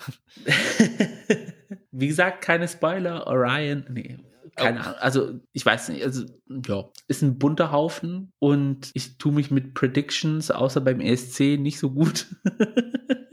Wie 1.93 2.09
gesagt, 2.09 2.43
keine 2.43 2.67
Spoiler. 2.67 3.29
Orion, 3.29 3.85
nee, 3.89 4.19
keine 4.57 4.79
oh. 4.79 4.83
Ahnung. 4.83 4.99
Also, 5.01 5.41
ich 5.53 5.65
weiß 5.65 5.91
nicht. 5.91 6.05
Also, 6.05 6.25
ja, 6.67 6.85
ist 7.09 7.23
ein 7.23 7.39
bunter 7.39 7.73
Haufen 7.73 8.33
und 8.39 8.91
ich 8.95 9.19
tue 9.19 9.33
mich 9.33 9.51
mit 9.51 9.75
Predictions 9.75 10.51
außer 10.51 10.81
beim 10.81 11.01
ESC 11.01 11.59
nicht 11.59 11.79
so 11.79 11.91
gut. 11.91 12.27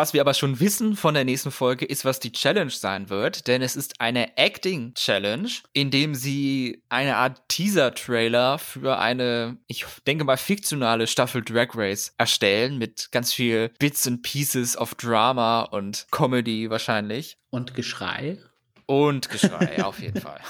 Was 0.00 0.14
wir 0.14 0.22
aber 0.22 0.32
schon 0.32 0.60
wissen 0.60 0.96
von 0.96 1.12
der 1.12 1.26
nächsten 1.26 1.50
Folge 1.50 1.84
ist, 1.84 2.06
was 2.06 2.20
die 2.20 2.32
Challenge 2.32 2.70
sein 2.70 3.10
wird, 3.10 3.46
denn 3.48 3.60
es 3.60 3.76
ist 3.76 4.00
eine 4.00 4.38
Acting 4.38 4.94
Challenge, 4.94 5.50
in 5.74 5.90
dem 5.90 6.14
sie 6.14 6.82
eine 6.88 7.16
Art 7.16 7.42
Teaser-Trailer 7.48 8.56
für 8.56 8.98
eine, 8.98 9.58
ich 9.66 9.84
denke 10.06 10.24
mal, 10.24 10.38
fiktionale 10.38 11.06
Staffel 11.06 11.42
Drag 11.42 11.74
Race 11.74 12.14
erstellen 12.16 12.78
mit 12.78 13.12
ganz 13.12 13.34
viel 13.34 13.72
Bits 13.78 14.06
and 14.06 14.22
Pieces 14.22 14.74
of 14.74 14.94
Drama 14.94 15.64
und 15.64 16.06
Comedy 16.10 16.70
wahrscheinlich. 16.70 17.36
Und 17.50 17.74
Geschrei. 17.74 18.38
Und 18.86 19.28
Geschrei, 19.28 19.84
auf 19.84 20.00
jeden 20.00 20.22
Fall. 20.22 20.40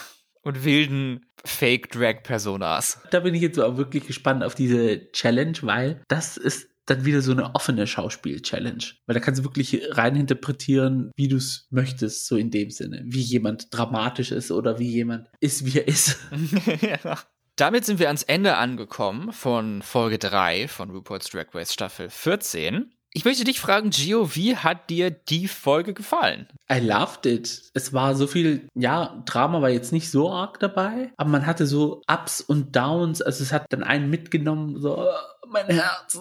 und 0.42 0.62
wilden 0.62 1.26
Fake-Drag-Personas. 1.44 3.01
Da 3.11 3.18
bin 3.18 3.34
ich 3.34 3.42
jetzt 3.42 3.59
auch 3.59 3.76
wirklich 3.76 4.07
gespannt 4.07 4.44
auf 4.44 4.55
diese 4.55 5.11
Challenge, 5.11 5.59
weil 5.62 6.05
das 6.07 6.36
ist 6.36 6.68
dann 6.91 7.05
wieder 7.05 7.22
so 7.22 7.32
eine 7.32 7.55
offene 7.55 7.86
Schauspiel-Challenge. 7.86 8.84
Weil 9.07 9.14
da 9.14 9.20
kannst 9.20 9.41
du 9.41 9.45
wirklich 9.45 9.80
reininterpretieren, 9.91 11.12
wie 11.16 11.28
du 11.28 11.36
es 11.36 11.66
möchtest, 11.70 12.26
so 12.26 12.36
in 12.36 12.51
dem 12.51 12.70
Sinne. 12.70 13.03
Wie 13.05 13.20
jemand 13.20 13.68
dramatisch 13.70 14.32
ist 14.32 14.51
oder 14.51 14.78
wie 14.78 14.91
jemand 14.91 15.28
ist, 15.41 15.64
wie 15.64 15.78
er 15.78 15.88
ist. 15.88 16.18
ja. 16.80 17.18
Damit 17.57 17.84
sind 17.84 17.99
wir 17.99 18.07
ans 18.07 18.22
Ende 18.22 18.57
angekommen 18.57 19.32
von 19.32 19.82
Folge 19.82 20.18
3 20.18 20.66
von 20.66 20.91
RuPaul's 20.91 21.28
Drag 21.28 21.47
Race 21.55 21.72
Staffel 21.72 22.09
14. 22.09 22.91
Ich 23.13 23.25
möchte 23.25 23.43
dich 23.43 23.61
fragen, 23.61 23.91
Gio, 23.91 24.37
wie 24.37 24.57
hat 24.57 24.89
dir 24.89 25.11
die 25.11 25.49
Folge 25.49 25.95
gefallen? 25.95 26.47
I 26.73 26.79
loved 26.79 27.27
it. 27.27 27.71
Es 27.75 27.93
war 27.93 28.15
so 28.15 28.29
viel, 28.29 28.69
ja, 28.75 29.23
Drama 29.27 29.61
war 29.61 29.71
jetzt 29.71 29.93
nicht 29.93 30.11
so 30.11 30.31
arg 30.31 30.61
dabei, 30.61 31.13
aber 31.17 31.31
man 31.31 31.47
hatte 31.47 31.67
so 31.67 32.03
Ups 32.07 32.41
und 32.41 32.77
Downs. 32.77 33.21
Also 33.21 33.43
es 33.43 33.53
hat 33.53 33.67
dann 33.71 33.83
einen 33.83 34.11
mitgenommen, 34.11 34.81
so, 34.81 34.97
oh, 34.99 35.47
mein 35.49 35.67
Herz. 35.67 36.21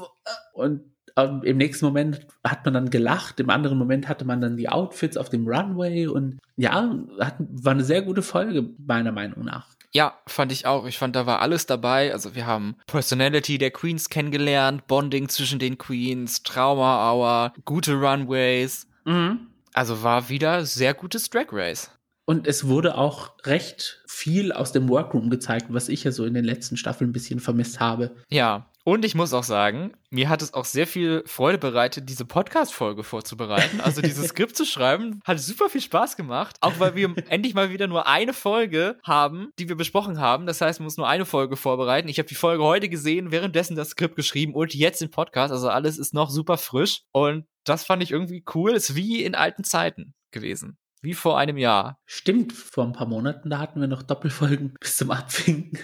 Und 0.53 0.81
ähm, 1.15 1.41
im 1.43 1.57
nächsten 1.57 1.85
Moment 1.85 2.25
hat 2.43 2.65
man 2.65 2.73
dann 2.73 2.89
gelacht, 2.89 3.39
im 3.39 3.51
anderen 3.51 3.77
Moment 3.77 4.07
hatte 4.07 4.25
man 4.25 4.41
dann 4.41 4.57
die 4.57 4.69
Outfits 4.69 5.17
auf 5.17 5.29
dem 5.29 5.47
Runway 5.47 6.07
und 6.07 6.39
ja, 6.55 6.91
hat, 7.19 7.35
war 7.39 7.73
eine 7.73 7.83
sehr 7.83 8.01
gute 8.01 8.23
Folge, 8.23 8.69
meiner 8.77 9.11
Meinung 9.11 9.45
nach. 9.45 9.67
Ja, 9.91 10.19
fand 10.27 10.51
ich 10.51 10.65
auch. 10.65 10.85
Ich 10.85 10.97
fand, 10.97 11.15
da 11.15 11.25
war 11.25 11.41
alles 11.41 11.65
dabei. 11.65 12.13
Also 12.13 12.35
wir 12.35 12.45
haben 12.45 12.75
Personality 12.85 13.57
der 13.57 13.71
Queens 13.71 14.09
kennengelernt, 14.09 14.87
Bonding 14.87 15.29
zwischen 15.29 15.59
den 15.59 15.77
Queens, 15.77 16.43
Trauma 16.43 17.11
Hour, 17.11 17.53
gute 17.65 17.93
Runways. 17.93 18.87
Mhm. 19.05 19.47
Also 19.73 20.03
war 20.03 20.29
wieder 20.29 20.65
sehr 20.65 20.93
gutes 20.93 21.29
Drag 21.29 21.47
Race. 21.51 21.91
Und 22.25 22.45
es 22.45 22.67
wurde 22.67 22.95
auch 22.95 23.31
recht 23.45 24.03
viel 24.07 24.51
aus 24.51 24.71
dem 24.71 24.87
Workroom 24.87 25.31
gezeigt, 25.31 25.67
was 25.69 25.89
ich 25.89 26.03
ja 26.03 26.11
so 26.11 26.25
in 26.25 26.35
den 26.35 26.45
letzten 26.45 26.77
Staffeln 26.77 27.09
ein 27.09 27.13
bisschen 27.13 27.39
vermisst 27.39 27.79
habe. 27.79 28.15
Ja, 28.29 28.69
und 28.89 29.05
ich 29.05 29.13
muss 29.13 29.33
auch 29.33 29.43
sagen, 29.43 29.93
mir 30.09 30.29
hat 30.29 30.41
es 30.41 30.55
auch 30.55 30.65
sehr 30.65 30.87
viel 30.87 31.21
Freude 31.27 31.59
bereitet, 31.59 32.09
diese 32.09 32.25
Podcast-Folge 32.25 33.03
vorzubereiten. 33.03 33.81
Also 33.81 34.01
dieses 34.01 34.27
Skript 34.29 34.57
zu 34.57 34.65
schreiben, 34.65 35.19
hat 35.25 35.39
super 35.39 35.69
viel 35.69 35.81
Spaß 35.81 36.17
gemacht. 36.17 36.55
Auch 36.61 36.79
weil 36.79 36.95
wir 36.95 37.13
endlich 37.29 37.53
mal 37.53 37.69
wieder 37.69 37.85
nur 37.85 38.07
eine 38.07 38.33
Folge 38.33 38.97
haben, 39.03 39.51
die 39.59 39.69
wir 39.69 39.75
besprochen 39.75 40.19
haben. 40.19 40.47
Das 40.47 40.61
heißt, 40.61 40.79
man 40.79 40.85
muss 40.85 40.97
nur 40.97 41.07
eine 41.07 41.25
Folge 41.25 41.55
vorbereiten. 41.55 42.07
Ich 42.07 42.17
habe 42.17 42.27
die 42.27 42.33
Folge 42.33 42.63
heute 42.63 42.89
gesehen, 42.89 43.29
währenddessen 43.29 43.75
das 43.75 43.91
Skript 43.91 44.15
geschrieben 44.15 44.55
und 44.55 44.73
jetzt 44.73 45.01
den 45.01 45.11
Podcast. 45.11 45.51
Also 45.51 45.69
alles 45.69 45.99
ist 45.99 46.15
noch 46.15 46.31
super 46.31 46.57
frisch. 46.57 47.03
Und 47.11 47.45
das 47.65 47.85
fand 47.85 48.01
ich 48.01 48.09
irgendwie 48.09 48.43
cool. 48.55 48.71
Ist 48.71 48.95
wie 48.95 49.23
in 49.23 49.35
alten 49.35 49.63
Zeiten 49.63 50.15
gewesen. 50.31 50.79
Wie 51.01 51.13
vor 51.13 51.37
einem 51.37 51.57
Jahr. 51.57 51.97
Stimmt, 52.05 52.51
vor 52.51 52.83
ein 52.83 52.91
paar 52.91 53.07
Monaten, 53.07 53.49
da 53.49 53.59
hatten 53.59 53.79
wir 53.79 53.87
noch 53.87 54.03
Doppelfolgen 54.03 54.73
bis 54.79 54.97
zum 54.97 55.11
Abwinken. 55.11 55.77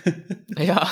ja. 0.58 0.90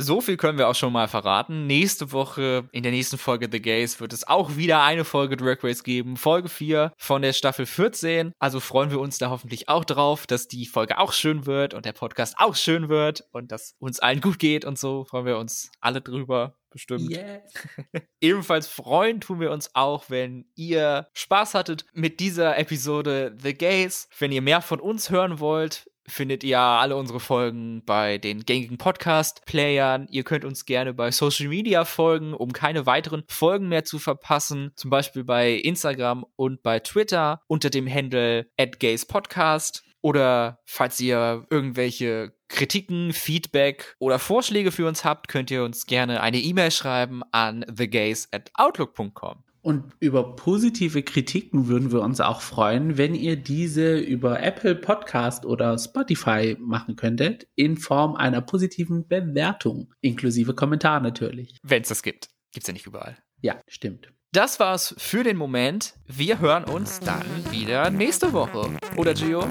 So 0.00 0.20
viel 0.20 0.36
können 0.36 0.58
wir 0.58 0.68
auch 0.68 0.76
schon 0.76 0.92
mal 0.92 1.08
verraten. 1.08 1.66
Nächste 1.66 2.12
Woche, 2.12 2.68
in 2.70 2.84
der 2.84 2.92
nächsten 2.92 3.18
Folge 3.18 3.48
The 3.50 3.60
Gays, 3.60 3.98
wird 3.98 4.12
es 4.12 4.28
auch 4.28 4.54
wieder 4.54 4.84
eine 4.84 5.04
Folge 5.04 5.36
Drag 5.36 5.64
Race 5.64 5.82
geben. 5.82 6.16
Folge 6.16 6.48
4 6.48 6.92
von 6.96 7.20
der 7.20 7.32
Staffel 7.32 7.66
14. 7.66 8.30
Also 8.38 8.60
freuen 8.60 8.92
wir 8.92 9.00
uns 9.00 9.18
da 9.18 9.28
hoffentlich 9.28 9.68
auch 9.68 9.84
drauf, 9.84 10.28
dass 10.28 10.46
die 10.46 10.66
Folge 10.66 10.98
auch 10.98 11.12
schön 11.12 11.46
wird 11.46 11.74
und 11.74 11.84
der 11.84 11.94
Podcast 11.94 12.36
auch 12.38 12.54
schön 12.54 12.88
wird 12.88 13.26
und 13.32 13.50
dass 13.50 13.74
uns 13.80 13.98
allen 13.98 14.20
gut 14.20 14.38
geht 14.38 14.64
und 14.64 14.78
so. 14.78 15.04
Freuen 15.04 15.26
wir 15.26 15.36
uns 15.36 15.72
alle 15.80 16.00
drüber 16.00 16.54
bestimmt. 16.70 17.10
Yes. 17.10 17.52
Ebenfalls 18.20 18.68
freuen 18.68 19.20
tun 19.20 19.40
wir 19.40 19.50
uns 19.50 19.74
auch, 19.74 20.10
wenn 20.10 20.46
ihr 20.54 21.08
Spaß 21.12 21.54
hattet 21.54 21.86
mit 21.92 22.20
dieser 22.20 22.56
Episode 22.56 23.36
The 23.42 23.52
Gays. 23.52 24.08
Wenn 24.16 24.30
ihr 24.30 24.42
mehr 24.42 24.62
von 24.62 24.78
uns 24.78 25.10
hören 25.10 25.40
wollt, 25.40 25.90
findet 26.08 26.44
ihr 26.44 26.58
alle 26.58 26.96
unsere 26.96 27.20
Folgen 27.20 27.82
bei 27.84 28.18
den 28.18 28.44
gängigen 28.44 28.78
Podcast-Playern. 28.78 30.06
Ihr 30.10 30.24
könnt 30.24 30.44
uns 30.44 30.64
gerne 30.64 30.94
bei 30.94 31.10
Social 31.10 31.48
Media 31.48 31.84
folgen, 31.84 32.34
um 32.34 32.52
keine 32.52 32.86
weiteren 32.86 33.24
Folgen 33.28 33.68
mehr 33.68 33.84
zu 33.84 33.98
verpassen. 33.98 34.72
Zum 34.76 34.90
Beispiel 34.90 35.24
bei 35.24 35.52
Instagram 35.52 36.24
und 36.36 36.62
bei 36.62 36.80
Twitter 36.80 37.40
unter 37.46 37.70
dem 37.70 37.88
Handle 37.92 38.46
@gayspodcast. 38.56 39.84
Oder 40.00 40.60
falls 40.64 41.00
ihr 41.00 41.46
irgendwelche 41.50 42.32
Kritiken, 42.48 43.12
Feedback 43.12 43.96
oder 43.98 44.18
Vorschläge 44.18 44.72
für 44.72 44.86
uns 44.86 45.04
habt, 45.04 45.28
könnt 45.28 45.50
ihr 45.50 45.64
uns 45.64 45.86
gerne 45.86 46.20
eine 46.20 46.38
E-Mail 46.38 46.70
schreiben 46.70 47.22
an 47.32 47.64
thegays 47.76 48.28
at 48.32 48.50
outlook.com. 48.54 49.44
Und 49.60 49.92
über 50.00 50.36
positive 50.36 51.02
Kritiken 51.02 51.68
würden 51.68 51.92
wir 51.92 52.00
uns 52.02 52.20
auch 52.20 52.40
freuen, 52.40 52.96
wenn 52.96 53.14
ihr 53.14 53.36
diese 53.36 53.98
über 53.98 54.42
Apple 54.42 54.74
Podcast 54.74 55.44
oder 55.44 55.78
Spotify 55.78 56.56
machen 56.60 56.96
könntet, 56.96 57.48
in 57.54 57.76
Form 57.76 58.14
einer 58.14 58.40
positiven 58.40 59.06
Bewertung, 59.08 59.92
inklusive 60.00 60.54
Kommentar 60.54 61.00
natürlich. 61.00 61.56
Wenn 61.62 61.82
es 61.82 61.88
das 61.88 62.02
gibt. 62.02 62.28
Gibt 62.52 62.64
es 62.64 62.68
ja 62.68 62.72
nicht 62.72 62.86
überall. 62.86 63.18
Ja, 63.40 63.60
stimmt. 63.68 64.12
Das 64.32 64.60
war's 64.60 64.94
für 64.98 65.24
den 65.24 65.38
Moment. 65.38 65.94
Wir 66.06 66.38
hören 66.38 66.64
uns 66.64 67.00
dann 67.00 67.24
wieder 67.50 67.88
nächste 67.88 68.34
Woche. 68.34 68.76
Oder 68.96 69.14
Gio? 69.14 69.42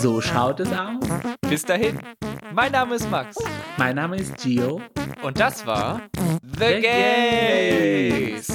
So 0.00 0.20
schaut 0.20 0.58
es 0.58 0.72
aus. 0.72 1.04
Bis 1.48 1.62
dahin. 1.62 2.00
Mein 2.52 2.72
Name 2.72 2.96
ist 2.96 3.08
Max. 3.08 3.36
Mein 3.76 3.94
Name 3.94 4.16
ist 4.16 4.36
Gio. 4.38 4.82
Und 5.22 5.38
das 5.38 5.64
war 5.64 6.02
The, 6.58 6.64
The 6.64 6.80
Gays. 6.80 8.48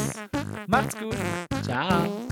Macht's 0.67 0.97
gut. 0.97 1.15
Ciao. 1.63 2.27